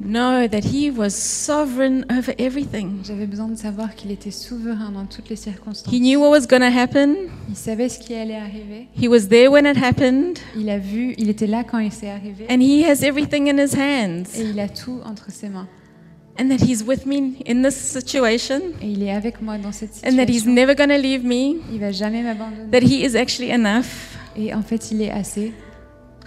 know 0.00 0.48
that 0.48 0.64
He 0.64 0.90
was 0.90 1.10
sovereign 1.14 2.04
over 2.10 2.34
everything. 2.38 3.02
J'avais 3.04 3.26
besoin 3.26 3.48
de 3.48 3.56
savoir 3.56 3.94
qu'il 3.94 4.10
était 4.10 4.30
souverain 4.30 4.90
dans 4.92 5.06
toutes 5.06 5.28
les 5.28 5.36
circonstances. 5.36 5.92
He 5.92 6.00
knew 6.00 6.18
what 6.20 6.30
was 6.30 6.46
going 6.46 6.60
to 6.60 6.76
happen. 6.76 7.14
Il 7.48 7.56
savait 7.56 7.88
ce 7.88 7.98
qui 7.98 8.14
allait 8.14 8.36
arriver. 8.36 8.88
He 9.00 9.08
was 9.08 9.28
there 9.28 9.48
when 9.50 9.64
it 9.66 9.76
happened. 9.76 10.38
Il 10.56 10.68
a 10.70 10.78
vu, 10.78 11.14
il 11.18 11.28
était 11.30 11.46
là 11.46 11.64
quand 11.64 11.78
il 11.78 11.92
s'est 11.92 12.10
arrivé. 12.10 12.46
And 12.50 12.60
He 12.60 12.84
has 12.84 13.02
everything 13.02 13.48
in 13.48 13.58
His 13.58 13.74
hands. 13.76 14.36
Et 14.36 14.42
il 14.50 14.58
a 14.60 14.68
tout 14.68 15.00
entre 15.04 15.30
ses 15.30 15.48
mains. 15.48 15.68
And 16.40 16.48
that 16.48 16.64
He's 16.64 16.82
with 16.82 17.04
me 17.06 17.34
in 17.46 17.62
this 17.62 17.76
situation. 17.76 18.60
Et 18.80 18.88
il 18.88 19.02
est 19.02 19.12
avec 19.12 19.40
moi 19.42 19.58
dans 19.58 19.72
cette 19.72 20.02
And 20.04 20.16
that 20.16 20.24
He's 20.24 20.44
situation. 20.44 20.54
never 20.54 20.74
going 20.74 20.88
to 20.88 21.00
leave 21.00 21.24
me. 21.24 21.60
Il 21.72 21.78
va 21.78 21.92
jamais 21.92 22.22
m'abandonner. 22.22 22.70
That 22.70 22.80
He 22.86 23.04
is 23.04 23.16
actually 23.16 23.50
enough. 23.52 24.16
Et 24.36 24.54
en 24.54 24.62
fait, 24.62 24.90
il 24.90 25.02
est 25.02 25.10
assez 25.10 25.52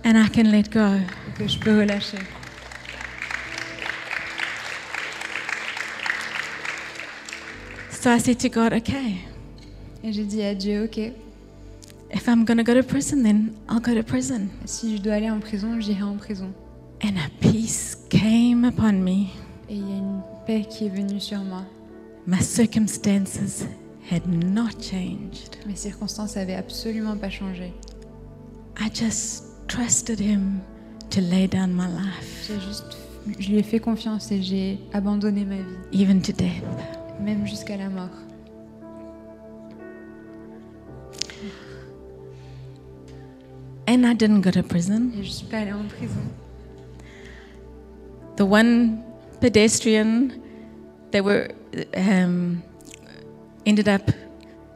And 0.06 0.18
I 0.18 0.30
can 0.30 0.51
let 0.51 0.70
go. 0.72 0.97
et 0.97 1.38
que 1.38 1.47
je 1.47 1.58
peux 1.58 1.80
relâcher. 1.80 2.20
So 7.89 8.12
I 8.12 8.20
said 8.20 8.38
to 8.41 8.49
God, 8.49 8.72
okay, 8.74 9.16
Et 10.03 10.14
j'ai 10.14 10.26
dit 10.26 10.43
à 10.43 10.53
Dieu, 10.53 10.84
ok, 10.84 11.12
if 12.14 12.28
I'm 12.28 12.45
to 12.45 12.64
go 12.64 12.76
to 12.76 12.84
prison, 12.84 13.24
then 13.24 13.56
I'll 13.68 13.80
go 13.80 13.95
to 13.95 14.03
prison. 14.03 14.49
si 14.66 14.95
je 14.95 15.01
dois 15.01 15.16
aller 15.16 15.32
en 15.32 15.39
prison, 15.39 15.80
j'irai 15.80 16.03
en 16.03 16.18
prison. 16.18 16.53
And 17.03 17.18
a 17.18 17.30
peace 17.41 17.97
came 18.10 18.64
upon 18.64 19.03
me. 19.03 19.30
Et 19.68 19.76
il 19.78 19.89
y 19.89 19.93
a 19.93 19.97
une 19.97 20.22
paix 20.45 20.66
qui 20.70 20.86
est 20.86 20.89
venue 20.89 21.20
sur 21.20 21.39
moi. 21.39 21.64
My 22.28 22.41
circumstances 22.41 23.66
had 24.12 24.28
not 24.28 24.80
changed. 24.80 25.58
Mes 25.66 25.76
circonstances 25.76 26.38
avaient 26.38 26.53
absolument 26.53 27.18
pas 27.18 27.32
changé. 27.32 27.74
I 28.80 28.89
just 28.93 29.45
trusted 29.68 30.20
Him 30.20 30.61
to 31.09 31.22
lay 31.22 31.47
down 31.47 31.74
my 31.74 31.88
life, 31.88 32.47
J'ai 32.47 32.59
juste, 32.59 32.97
je 33.39 33.49
lui 33.49 33.57
ai 33.59 33.63
fait 33.63 33.80
confiance 33.80 34.32
et 34.32 34.41
j'ai 34.41 34.80
abandonné 34.93 35.45
ma 35.45 35.55
vie, 35.55 36.01
even 36.03 36.22
to 36.22 36.32
death. 36.32 36.63
même 37.20 37.45
jusqu'à 37.47 37.78
la 37.78 37.89
mort. 37.89 38.09
And 43.88 44.05
I 44.05 44.13
didn't 44.13 44.41
go 44.41 44.51
to 44.51 44.63
prison. 44.63 45.11
Et 45.18 45.24
je 45.24 45.30
suis 45.32 45.45
pas 45.45 45.57
allée 45.59 45.72
en 45.74 45.86
prison. 45.88 46.22
The 48.38 48.41
one 48.45 49.03
pedestrian, 49.39 50.32
they 51.11 51.22
were 51.22 51.49
um, 51.95 52.61
ended 53.66 53.88
up 53.88 54.11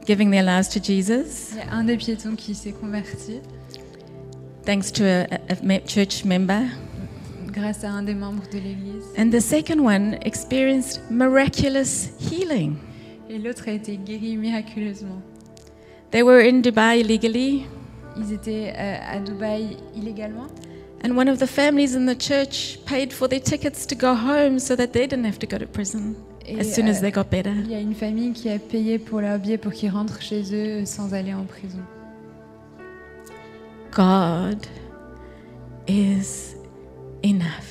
giving 0.06 0.32
their 0.32 0.44
lives 0.44 0.70
to 0.70 0.80
Jesus 0.80 1.52
Il 1.54 1.58
y 1.58 1.62
a 1.62 1.74
un 1.74 1.84
des 1.84 1.98
piétons 1.98 2.36
qui 2.36 2.56
s'est 2.56 2.72
converti 2.72 3.42
thanks 4.66 4.91
to 4.91 5.03
a, 5.05 5.80
church 5.88 6.26
member. 6.26 6.62
grâce 7.51 7.84
à 7.84 7.89
un 7.89 8.03
des 8.03 8.14
membres 8.14 8.43
de 8.51 8.57
l'église. 8.60 9.03
And 9.18 9.32
the 9.32 9.41
second 9.41 9.80
one 9.80 10.18
experienced 10.24 11.01
miraculous 11.10 12.10
healing. 12.20 12.76
Et 13.30 13.38
l'autre 13.38 13.68
a 13.68 13.72
été 13.74 13.97
guéri 13.97 14.38
miraculeusement. 14.38 15.22
They 16.12 16.24
were 16.24 16.39
in 16.41 16.62
Dubai 16.62 17.01
illegally, 17.01 17.66
Ils 18.18 18.34
étaient 18.34 18.74
euh, 18.76 18.97
à 19.16 19.20
Dubaï 19.20 19.78
illégalement. 19.95 20.47
and 21.03 21.16
one 21.16 21.30
of 21.30 21.38
the 21.39 21.47
families 21.47 21.95
in 21.95 22.05
the 22.05 22.16
church 22.20 22.80
paid 22.86 23.14
for 23.14 23.28
their 23.30 23.39
tickets 23.39 23.86
to 23.88 23.95
go 23.95 24.14
home 24.16 24.60
so 24.60 24.76
that 24.76 24.88
they 24.88 25.07
didn't 25.07 25.24
have 25.26 25.39
to 25.39 25.47
go 25.47 25.57
to 25.57 25.66
prison 25.66 26.16
Et 26.45 26.60
as 26.60 26.74
soon 26.74 26.88
as 26.89 26.97
euh, 26.97 27.01
they 27.01 27.12
got 27.12 27.26
better. 27.30 27.53
il 27.64 27.72
y 27.72 27.76
a 27.76 27.80
une 27.80 27.93
famille 27.95 28.34
qui 28.34 28.49
a 28.49 28.57
payé 28.60 28.97
pour 28.99 29.22
leur 29.22 29.38
billet 29.39 29.57
pour 29.57 29.72
qu'ils 29.72 29.91
rentrent 29.91 30.22
chez 30.22 30.43
eux 30.53 30.86
sans 30.86 31.14
aller 31.14 31.34
en 31.34 31.43
prison. 31.45 31.80
God 34.00 34.66
is 35.86 36.56
enough, 37.22 37.68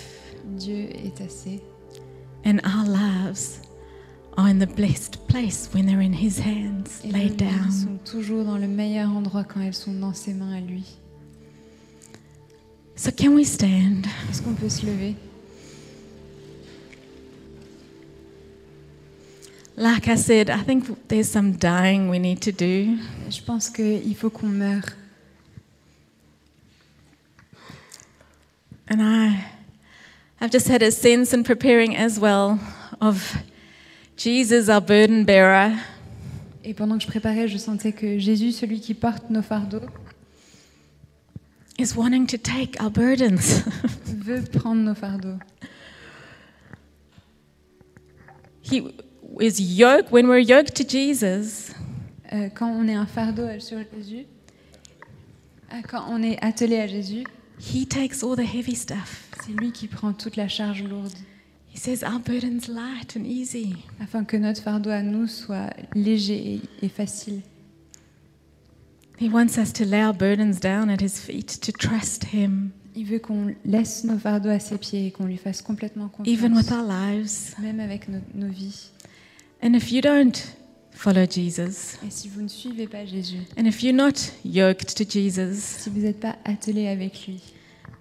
Dieu 0.59 0.91
est 0.95 1.23
assez. 1.23 1.63
and 2.45 2.61
our 2.67 2.85
lives 2.87 3.63
are 4.37 4.47
in 4.51 4.59
the 4.59 4.67
blessed 4.67 5.27
place 5.27 5.71
when 5.73 5.87
they're 5.87 6.03
in 6.03 6.13
His 6.13 6.39
hands, 6.39 7.01
Et 7.03 7.13
laid 7.13 7.41
nos 7.41 7.47
vies 7.49 7.57
down. 7.57 7.71
sont 7.71 7.99
toujours 8.05 8.45
dans 8.45 8.59
le 8.59 8.69
meilleur 8.69 9.09
endroit 9.09 9.43
quand 9.43 9.63
elles 9.63 9.73
sont 9.73 9.95
dans 9.95 10.13
ses 10.13 10.35
mains 10.35 10.53
à 10.53 10.61
lui. 10.61 10.85
So, 12.95 13.11
can 13.11 13.35
we 13.35 13.47
stand? 13.47 14.07
Est-ce 14.29 14.43
qu'on 14.43 14.53
peut 14.53 14.69
se 14.69 14.85
lever? 14.85 15.17
Like 19.79 20.07
I 20.09 20.17
said, 20.17 20.51
I 20.51 20.63
think 20.63 21.09
there's 21.09 21.31
some 21.31 21.53
dying 21.53 22.11
we 22.11 22.19
need 22.19 22.41
to 22.43 22.53
do. 22.53 22.99
Je 23.31 23.41
pense 23.41 23.71
qu'il 23.71 24.15
faut 24.15 24.29
qu'on 24.29 24.49
meure. 24.49 24.85
And 28.91 29.03
I, 29.03 29.45
I've 30.49 30.53
just 30.53 30.69
had 30.69 30.81
a 30.81 30.91
sense 30.91 31.35
in 31.35 31.45
preparing 31.45 31.95
as 31.95 32.19
well 32.19 32.59
of 33.03 33.37
Jesus, 34.17 34.71
our 34.71 34.81
burden 34.81 35.27
bearer, 35.27 35.79
Et 36.65 36.73
pendant 36.73 36.97
que 36.97 37.05
je 37.05 37.07
préparais, 37.07 37.49
je 37.49 37.59
sentais 37.59 37.93
que 37.93 38.19
Jésus, 38.19 38.53
celui 38.53 38.81
qui 38.81 38.95
porte 38.95 39.29
nos 39.29 39.43
fardeaux, 39.43 39.87
is 41.79 41.95
wanting 41.95 42.27
to 42.27 42.39
take 42.39 42.83
our 42.83 42.89
burdens. 42.89 43.63
veut 44.07 44.43
prendre 44.43 44.81
nos 44.81 44.95
fardeaux. 44.95 45.39
he 48.63 48.91
is 49.41 49.61
yoked, 49.61 50.11
when 50.11 50.29
we're 50.29 50.39
yoked 50.39 50.75
to 50.77 50.83
Jesus, 50.83 51.75
Euh, 52.33 52.49
quand 52.49 52.71
on 52.71 52.89
est 52.89 52.95
un 52.95 53.05
fardeau 53.05 53.47
sur 53.59 53.81
Jésus, 53.95 54.25
euh, 55.75 55.83
quand 55.87 56.07
on 56.09 56.23
est 56.23 56.43
attelé 56.43 56.79
à 56.81 56.87
Jésus, 56.87 57.25
he 57.61 57.87
takes 57.87 58.23
all 58.23 58.37
the 58.37 58.41
heavy 58.47 58.75
stuff. 58.75 59.29
c'est 59.45 59.53
lui 59.53 59.73
qui 59.73 59.87
prend 59.89 60.13
toute 60.13 60.37
la 60.37 60.49
charge 60.49 60.83
lourde, 60.83 61.13
He 61.75 61.79
says, 61.81 62.03
Our 62.03 62.19
burden's 62.19 62.67
light 62.67 63.15
and 63.17 63.25
easy. 63.25 63.77
afin 64.01 64.25
que 64.25 64.37
notre 64.37 64.63
fardeau 64.63 64.91
à 64.91 65.03
nous 65.03 65.27
soit 65.29 65.71
léger 65.95 66.61
et, 66.83 66.89
facile. 66.89 67.43
He 69.21 69.29
wants 69.29 69.59
us 69.59 69.73
to 69.75 69.85
lay 69.85 70.03
our 70.03 70.13
burdens 70.15 70.61
down 70.61 70.91
at 70.91 71.01
his 71.01 71.19
feet, 71.21 71.61
to 71.61 71.73
trust 71.73 72.25
him, 72.33 72.71
Il 72.97 73.05
veut 73.07 73.19
qu'on 73.21 73.55
laisse 73.65 74.03
nos 74.05 74.19
fardeaux 74.19 74.49
à 74.51 74.59
ses 74.59 74.79
pieds 74.79 75.07
et 75.07 75.11
qu'on 75.13 75.27
lui 75.27 75.37
fasse 75.37 75.63
complètement 75.63 76.11
even 76.25 76.53
with 76.55 76.69
confiance, 76.69 76.73
our 76.73 76.87
lives. 76.89 77.55
même 77.61 77.79
avec 77.81 78.09
nos, 78.09 78.21
nos 78.35 78.49
vies. 78.53 78.91
And 79.63 79.75
if 79.75 79.93
you 79.93 80.01
don't 80.01 80.37
follow 80.99 81.25
Jesus, 81.31 81.97
Et 82.05 82.11
si 82.11 82.29
vous 82.29 82.43
ne 82.43 82.49
suivez 82.49 82.89
pas 82.89 83.05
Jésus, 83.07 83.39
and 83.57 83.67
if 83.67 83.85
you're 83.85 83.95
not 83.95 84.33
yoked 84.45 84.97
to 84.97 85.05
Jesus, 85.09 85.61
si 85.61 85.91
vous 85.91 86.01
n'êtes 86.01 86.19
pas 86.19 86.37
attelé 86.45 86.89
avec 86.89 87.29
lui, 87.29 87.41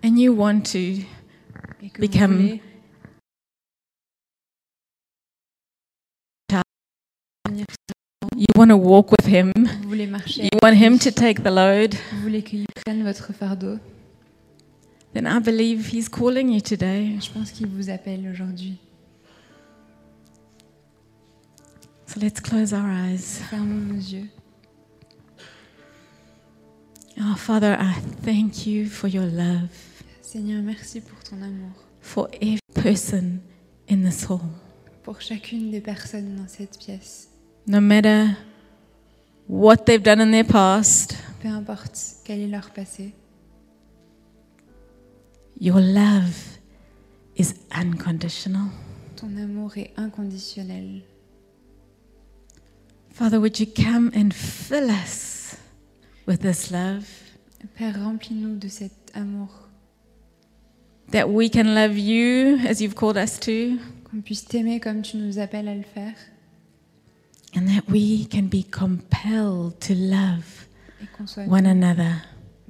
and 0.04 0.18
you 0.18 0.34
want 0.34 0.62
to 0.62 0.80
et 0.80 1.89
que 1.93 2.02
vous 2.02 2.08
Become 2.08 2.36
voulez 2.38 2.62
you 8.36 8.45
want 8.56 8.70
to 8.70 8.78
walk 8.78 9.12
with 9.12 9.28
him, 9.28 9.52
vous 9.84 9.89
voulez 9.89 10.08
marcher, 10.08 10.45
you 10.45 10.50
avec 10.52 10.64
want 10.64 10.74
him 10.74 10.93
lui, 10.93 11.00
to 11.00 11.12
take 11.12 11.43
the 11.43 11.52
load, 11.52 11.93
vous 12.14 12.22
voulez 12.24 12.41
qu'il 12.41 12.66
prenne 12.84 13.04
votre 13.04 13.32
fardeau, 13.32 13.78
then 15.14 15.28
I 15.28 15.39
believe 15.39 15.93
he's 15.93 16.10
calling 16.10 16.52
you 16.52 16.62
today. 16.62 17.20
je 17.22 17.30
pense 17.32 17.52
qu'il 17.52 17.68
vous 17.68 17.91
appelle 17.91 18.28
aujourd'hui. 18.34 18.78
So 22.08 22.20
let's 22.22 22.39
close 22.39 22.74
our 22.74 22.89
eyes. 22.89 23.41
Fermons 23.49 23.93
nos 23.93 23.99
yeux. 24.12 24.30
Oh, 27.20 27.36
Father, 27.36 27.76
I 27.80 27.93
thank 28.24 28.66
you 28.68 28.86
for 28.88 29.08
your 29.08 29.26
love 29.26 29.70
Seigneur, 30.22 30.62
merci 30.62 31.01
pour 31.01 31.18
ton 31.24 31.41
amour, 31.41 31.72
for 32.01 32.28
every 32.41 32.60
person 32.76 33.41
in 33.89 34.03
this 34.03 34.24
hall. 34.30 34.41
pour 35.03 35.20
chacune 35.22 35.72
des 35.72 35.82
personnes 35.82 36.36
dans 36.36 36.47
cette 36.47 36.78
pièce. 36.78 37.30
No 37.66 37.80
matter 37.82 38.28
what 39.47 39.86
they've 39.86 40.03
done 40.03 40.20
in 40.22 40.32
their 40.32 40.43
past, 40.45 41.16
Peu 41.41 41.47
importe 41.49 41.97
quel 42.24 42.41
est 42.41 42.47
leur 42.47 42.70
passé, 42.72 43.14
your 45.60 45.80
love 45.80 46.60
is 47.38 47.53
unconditional. 47.72 48.68
ton 49.16 49.36
amour 49.38 49.76
est 49.78 49.91
inconditionnel. 49.97 51.01
Father, 53.18 53.39
would 53.39 53.59
you 53.59 53.65
come 53.65 54.11
and 54.13 54.32
fill 54.32 54.91
us 54.91 55.57
with 56.28 56.41
this 56.41 56.70
love 56.70 57.07
Père, 57.76 57.95
remplis-nous 57.99 58.57
de 58.59 58.68
cet 58.68 58.91
amour, 59.15 59.49
that 61.09 61.28
we 61.28 61.49
can 61.49 61.74
love 61.74 61.97
you 61.97 62.57
as 62.68 62.80
you've 62.80 62.93
called 62.93 63.18
us 63.18 63.39
to, 63.39 63.80
qu'on 64.03 64.22
puisse 64.22 64.45
t'aimer 64.45 64.80
comme 64.80 65.01
tu 65.01 65.18
nous 65.18 65.39
appelles 65.39 65.68
à 65.68 65.74
le 65.74 65.82
faire, 65.82 66.13
and 67.55 67.68
that 67.68 67.89
we 67.89 68.28
can 68.30 68.43
be 68.43 68.63
compelled 68.63 69.80
to 69.80 69.95
love 69.95 70.68
et 71.01 71.07
qu'on 71.18 71.26
soit, 71.26 71.47
one 71.47 71.65
another. 71.65 72.22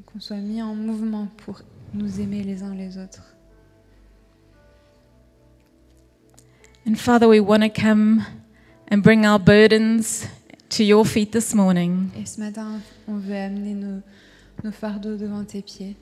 qu'on 0.05 0.21
soit 0.21 0.37
mis 0.37 0.61
en 0.61 0.75
mouvement 0.75 1.27
pour 1.45 1.61
nous 1.93 2.21
aimer 2.21 2.43
les 2.43 2.63
uns 2.63 2.73
les 2.73 2.97
autres. 2.97 3.35
And 6.87 6.95
Father, 6.95 7.27
we 7.27 7.41
want 7.41 7.63
to 7.63 7.69
come 7.69 8.25
and 8.89 9.03
bring 9.03 9.25
our 9.25 9.39
burdens 9.39 10.25
to 10.69 10.83
your 10.83 11.05
feet 11.05 11.31
this 11.31 11.53
morning. 11.53 12.09
Et 12.17 12.25
ce 12.25 12.39
matin, 12.39 12.81
on 13.07 13.17
veut 13.17 13.35
amener 13.35 13.73
nos, 13.73 14.01
nos 14.63 14.71
fardeaux 14.71 15.17
devant 15.17 15.43
tes 15.45 15.61
pieds. 15.61 15.95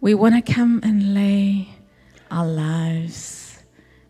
We 0.00 0.14
want 0.14 0.34
to 0.34 0.42
come 0.42 0.80
and 0.84 1.14
lay 1.14 1.68
our 2.30 2.46
lives 2.46 3.58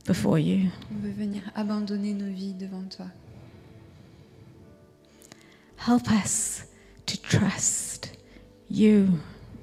before 0.06 0.38
you. 0.38 0.70
On 0.90 0.98
veut 1.00 1.12
venir 1.12 1.42
abandonner 1.54 2.12
nos 2.12 2.30
vies 2.30 2.52
devant 2.52 2.88
toi. 2.94 3.06
Help 5.78 6.10
us 6.10 6.64
to 7.06 7.16
trust 7.16 8.18
you. 8.68 9.18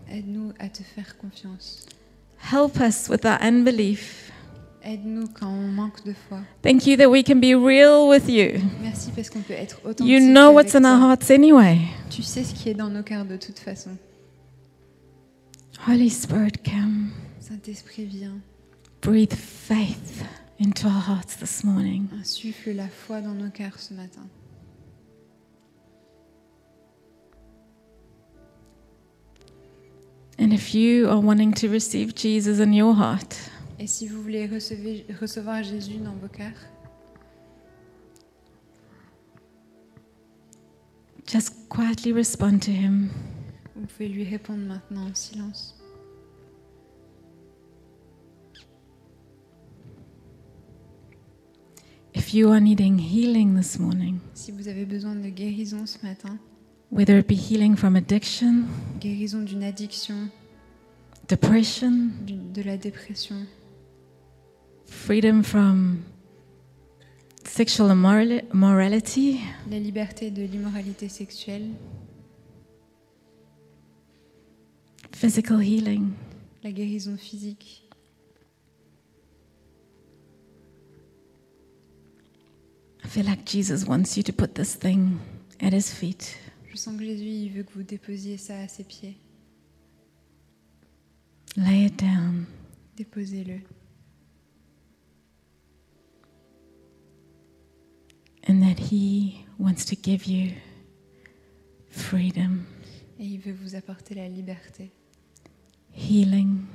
Aide-nous 0.09 0.53
à 0.59 0.69
te 0.69 0.81
faire 0.81 1.17
confiance. 1.17 1.85
Help 2.37 2.79
us 2.79 3.07
with 3.09 3.25
our 3.25 3.37
unbelief. 3.41 4.31
Aide-nous 4.87 5.27
quand 5.29 5.47
on 5.47 5.67
manque 5.67 6.05
de 6.05 6.13
foi. 6.13 6.37
Thank 6.61 6.85
you 6.85 6.95
that 6.97 7.09
we 7.09 7.23
can 7.23 7.39
be 7.39 7.55
real 7.55 8.07
with 8.07 8.29
you. 8.29 8.61
Merci 8.83 9.09
parce 9.15 9.31
qu'on 9.31 9.41
peut 9.41 9.53
être 9.53 9.79
authentique. 9.83 10.05
You 10.05 10.19
know 10.19 10.49
avec 10.49 10.55
what's 10.57 10.75
in 10.75 10.85
our 10.85 10.99
toi. 10.99 11.09
hearts 11.09 11.31
anyway. 11.31 11.79
Tu 12.11 12.21
sais 12.21 12.43
ce 12.43 12.53
qui 12.53 12.69
est 12.69 12.75
dans 12.75 12.89
nos 12.91 13.01
cœurs 13.01 13.25
de 13.25 13.35
toute 13.35 13.57
façon. 13.57 13.97
Holy 15.87 16.09
Spirit, 16.09 16.61
come. 16.63 17.09
Saint-Esprit, 17.39 18.05
viens. 18.05 18.39
Breathe 19.01 19.33
faith 19.33 20.23
into 20.59 20.87
our 20.87 21.01
hearts 21.07 21.35
this 21.37 21.63
morning. 21.63 22.07
Insuffle 22.19 22.73
la 22.75 22.87
foi 22.87 23.21
dans 23.21 23.33
nos 23.33 23.49
cœurs 23.49 23.79
ce 23.79 23.93
matin. 23.95 24.27
And 30.37 30.53
if 30.53 30.75
you 30.75 31.07
are 31.09 31.19
wanting 31.19 31.53
to 31.53 31.69
receive 31.69 32.13
Jesus 32.13 32.59
in 32.59 32.73
your 32.73 32.93
heart, 32.93 33.49
Et 33.79 33.87
si 33.87 34.07
vous 34.07 34.21
voulez 34.21 34.47
recevoir 34.47 35.63
Jésus 35.63 35.97
dans 35.97 36.15
vos 36.15 36.27
cœurs, 36.27 36.53
Just 41.27 41.67
quietly 41.69 42.13
respond 42.13 42.59
to 42.59 42.71
him. 42.71 43.09
vous 43.75 43.87
pouvez 43.87 44.07
lui 44.07 44.23
répondre 44.23 44.63
maintenant 44.63 45.07
en 45.09 45.15
silence. 45.15 45.75
If 52.13 52.33
you 52.33 52.49
are 52.51 52.61
needing 52.61 52.97
healing 52.97 53.55
this 53.55 53.77
morning, 53.79 54.19
Si 54.33 54.51
vous 54.51 54.67
avez 54.67 54.85
besoin 54.85 55.15
de 55.15 55.29
guérison 55.29 55.85
ce 55.85 55.97
matin, 56.05 56.37
whether 56.91 57.17
it 57.17 57.27
be 57.27 57.33
healing 57.35 57.75
from 57.75 57.95
addiction, 57.95 58.63
guérison 59.01 59.41
d'une 59.43 59.63
addiction, 59.63 60.29
depression, 61.27 62.09
de 62.53 62.61
la 62.61 62.77
dépression, 62.77 63.35
freedom 64.87 65.43
from 65.43 66.03
sexual 67.43 67.89
immorali- 67.91 68.43
immorality, 68.53 69.39
la 69.69 69.79
liberté 69.79 70.31
de 70.31 70.43
l'immoralité 70.43 71.09
sexuelle, 71.09 71.69
physical 75.13 75.61
healing, 75.61 76.11
la 76.63 76.71
guérison 76.71 77.17
physique, 77.17 77.81
I 83.03 83.07
feel 83.07 83.25
like 83.25 83.45
Jesus 83.45 83.85
wants 83.87 84.17
you 84.17 84.23
to 84.23 84.33
put 84.33 84.55
this 84.55 84.75
thing 84.75 85.19
at 85.61 85.73
His 85.73 85.91
feet. 85.93 86.37
je 86.71 86.77
sens 86.77 86.97
que 86.97 87.05
Jésus 87.05 87.23
il 87.29 87.49
veut 87.51 87.63
que 87.63 87.71
vous 87.73 87.83
déposiez 87.83 88.37
ça 88.37 88.57
à 88.59 88.67
ses 88.67 88.83
pieds. 88.83 89.15
Lay 91.55 91.85
it 91.85 91.97
down. 91.97 92.45
Déposez-le. 92.97 93.59
And 98.47 98.61
that 98.61 98.79
He 98.91 99.45
wants 99.59 99.85
to 99.85 99.95
give 99.95 100.25
you 100.25 100.51
freedom, 101.89 102.65
Et 103.19 103.25
il 103.25 103.39
veut 103.39 103.53
vous 103.53 103.75
apporter 103.75 104.13
la 104.15 104.27
liberté, 104.27 104.91
healing, 105.95 106.65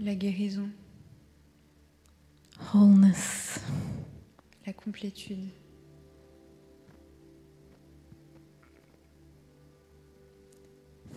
la 0.00 0.14
guérison, 0.14 0.68
wholeness. 2.72 3.60
la 4.66 4.72
complétude. 4.72 5.48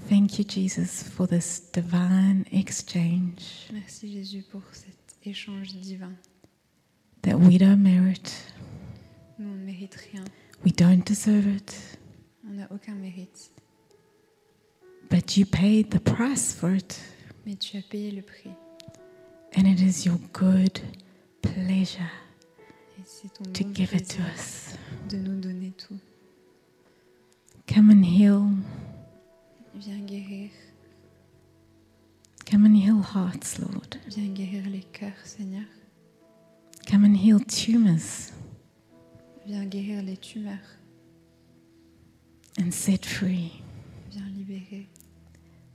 Thank 0.08 0.40
you, 0.40 0.46
Jesus, 0.46 1.04
for 1.04 1.28
this 1.28 1.60
divine 1.72 2.46
exchange 2.52 3.68
Merci 3.72 4.12
Jésus 4.14 4.44
pour 4.50 4.62
cet 4.72 4.96
échange 5.24 5.74
divin. 5.76 6.14
that 7.22 7.38
we 7.38 7.58
don't 7.58 7.82
merit, 7.84 8.32
Nous, 9.40 9.48
on 9.50 9.56
ne 9.56 9.64
mérite 9.66 9.96
rien. 9.96 10.24
we 10.66 10.74
don't 10.74 11.04
deserve 11.08 11.48
it, 11.48 11.98
On 12.46 12.52
n'a 12.54 12.68
aucun 12.72 12.96
mérite. 12.96 13.52
but 15.10 15.38
you 15.38 15.46
paid 15.46 15.90
the 15.92 16.00
price 16.00 16.54
for 16.54 16.72
it, 16.76 17.00
Mais 17.46 17.56
tu 17.56 17.78
as 17.78 17.82
payé 17.82 18.12
le 18.12 18.22
prix. 18.22 18.52
and 19.56 19.66
it 19.66 19.80
is 19.82 20.06
your 20.06 20.18
good 20.34 20.80
pleasure 21.42 22.12
Et 23.00 23.04
c'est 23.06 23.34
ton 23.34 23.46
to 23.46 23.64
bon 23.64 23.74
give 23.74 23.94
it 23.94 24.08
to 24.10 24.22
us. 24.24 24.76
de 25.10 25.18
nous 25.18 25.40
donner 25.40 25.72
tout. 25.72 25.98
Come 27.68 27.92
and 27.92 28.04
heal, 28.04 28.42
Viens 29.76 30.00
guérir. 30.06 30.50
come 32.50 32.66
and 32.66 32.76
heal 32.76 33.02
hearts, 33.02 33.58
Lord. 33.60 33.96
Viens 34.08 34.34
guérir 34.34 34.68
les 34.70 34.82
cœurs, 34.92 35.14
Seigneur. 35.24 35.64
Come 36.90 37.06
and 37.06 37.16
heal 37.16 37.40
tumors 37.46 38.32
Viens 39.50 39.66
guérir 39.66 40.04
les 40.04 40.16
tumeurs. 40.16 40.78
And 42.60 42.70
set 42.72 43.04
free. 43.04 43.64
Libérer. 44.38 44.88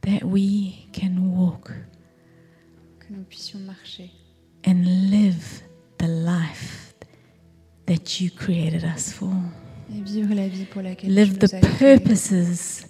That 0.02 0.24
we 0.24 0.86
can 0.92 1.18
walk. 1.18 1.72
Que 3.00 3.12
nous 3.12 3.24
puissions 3.24 3.58
marcher. 3.58 4.12
And 4.64 4.84
live 5.10 5.64
the 5.98 6.06
life 6.06 6.94
that 7.86 8.20
you 8.20 8.30
created 8.30 8.84
us 8.84 9.12
for. 9.12 9.32
Et 9.92 10.02
vivre 10.02 10.34
la 10.34 10.46
vie 10.46 10.66
pour 10.66 10.82
laquelle 10.82 11.12
live 11.12 11.36
nous 11.42 11.52
as 11.52 11.60
purposes 11.76 12.86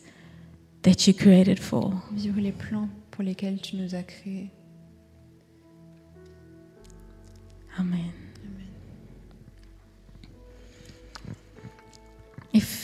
that 0.82 1.06
you 1.06 1.14
created 1.14 1.58
for. 1.58 1.94
Vivre 2.12 2.40
les 2.40 2.52
plans 2.52 2.90
pour 3.10 3.24
lesquels 3.24 3.58
tu 3.58 3.76
nous 3.76 3.94
as 3.94 4.02
créés. 4.02 4.50
Amen. 7.78 8.23
If 12.54 12.83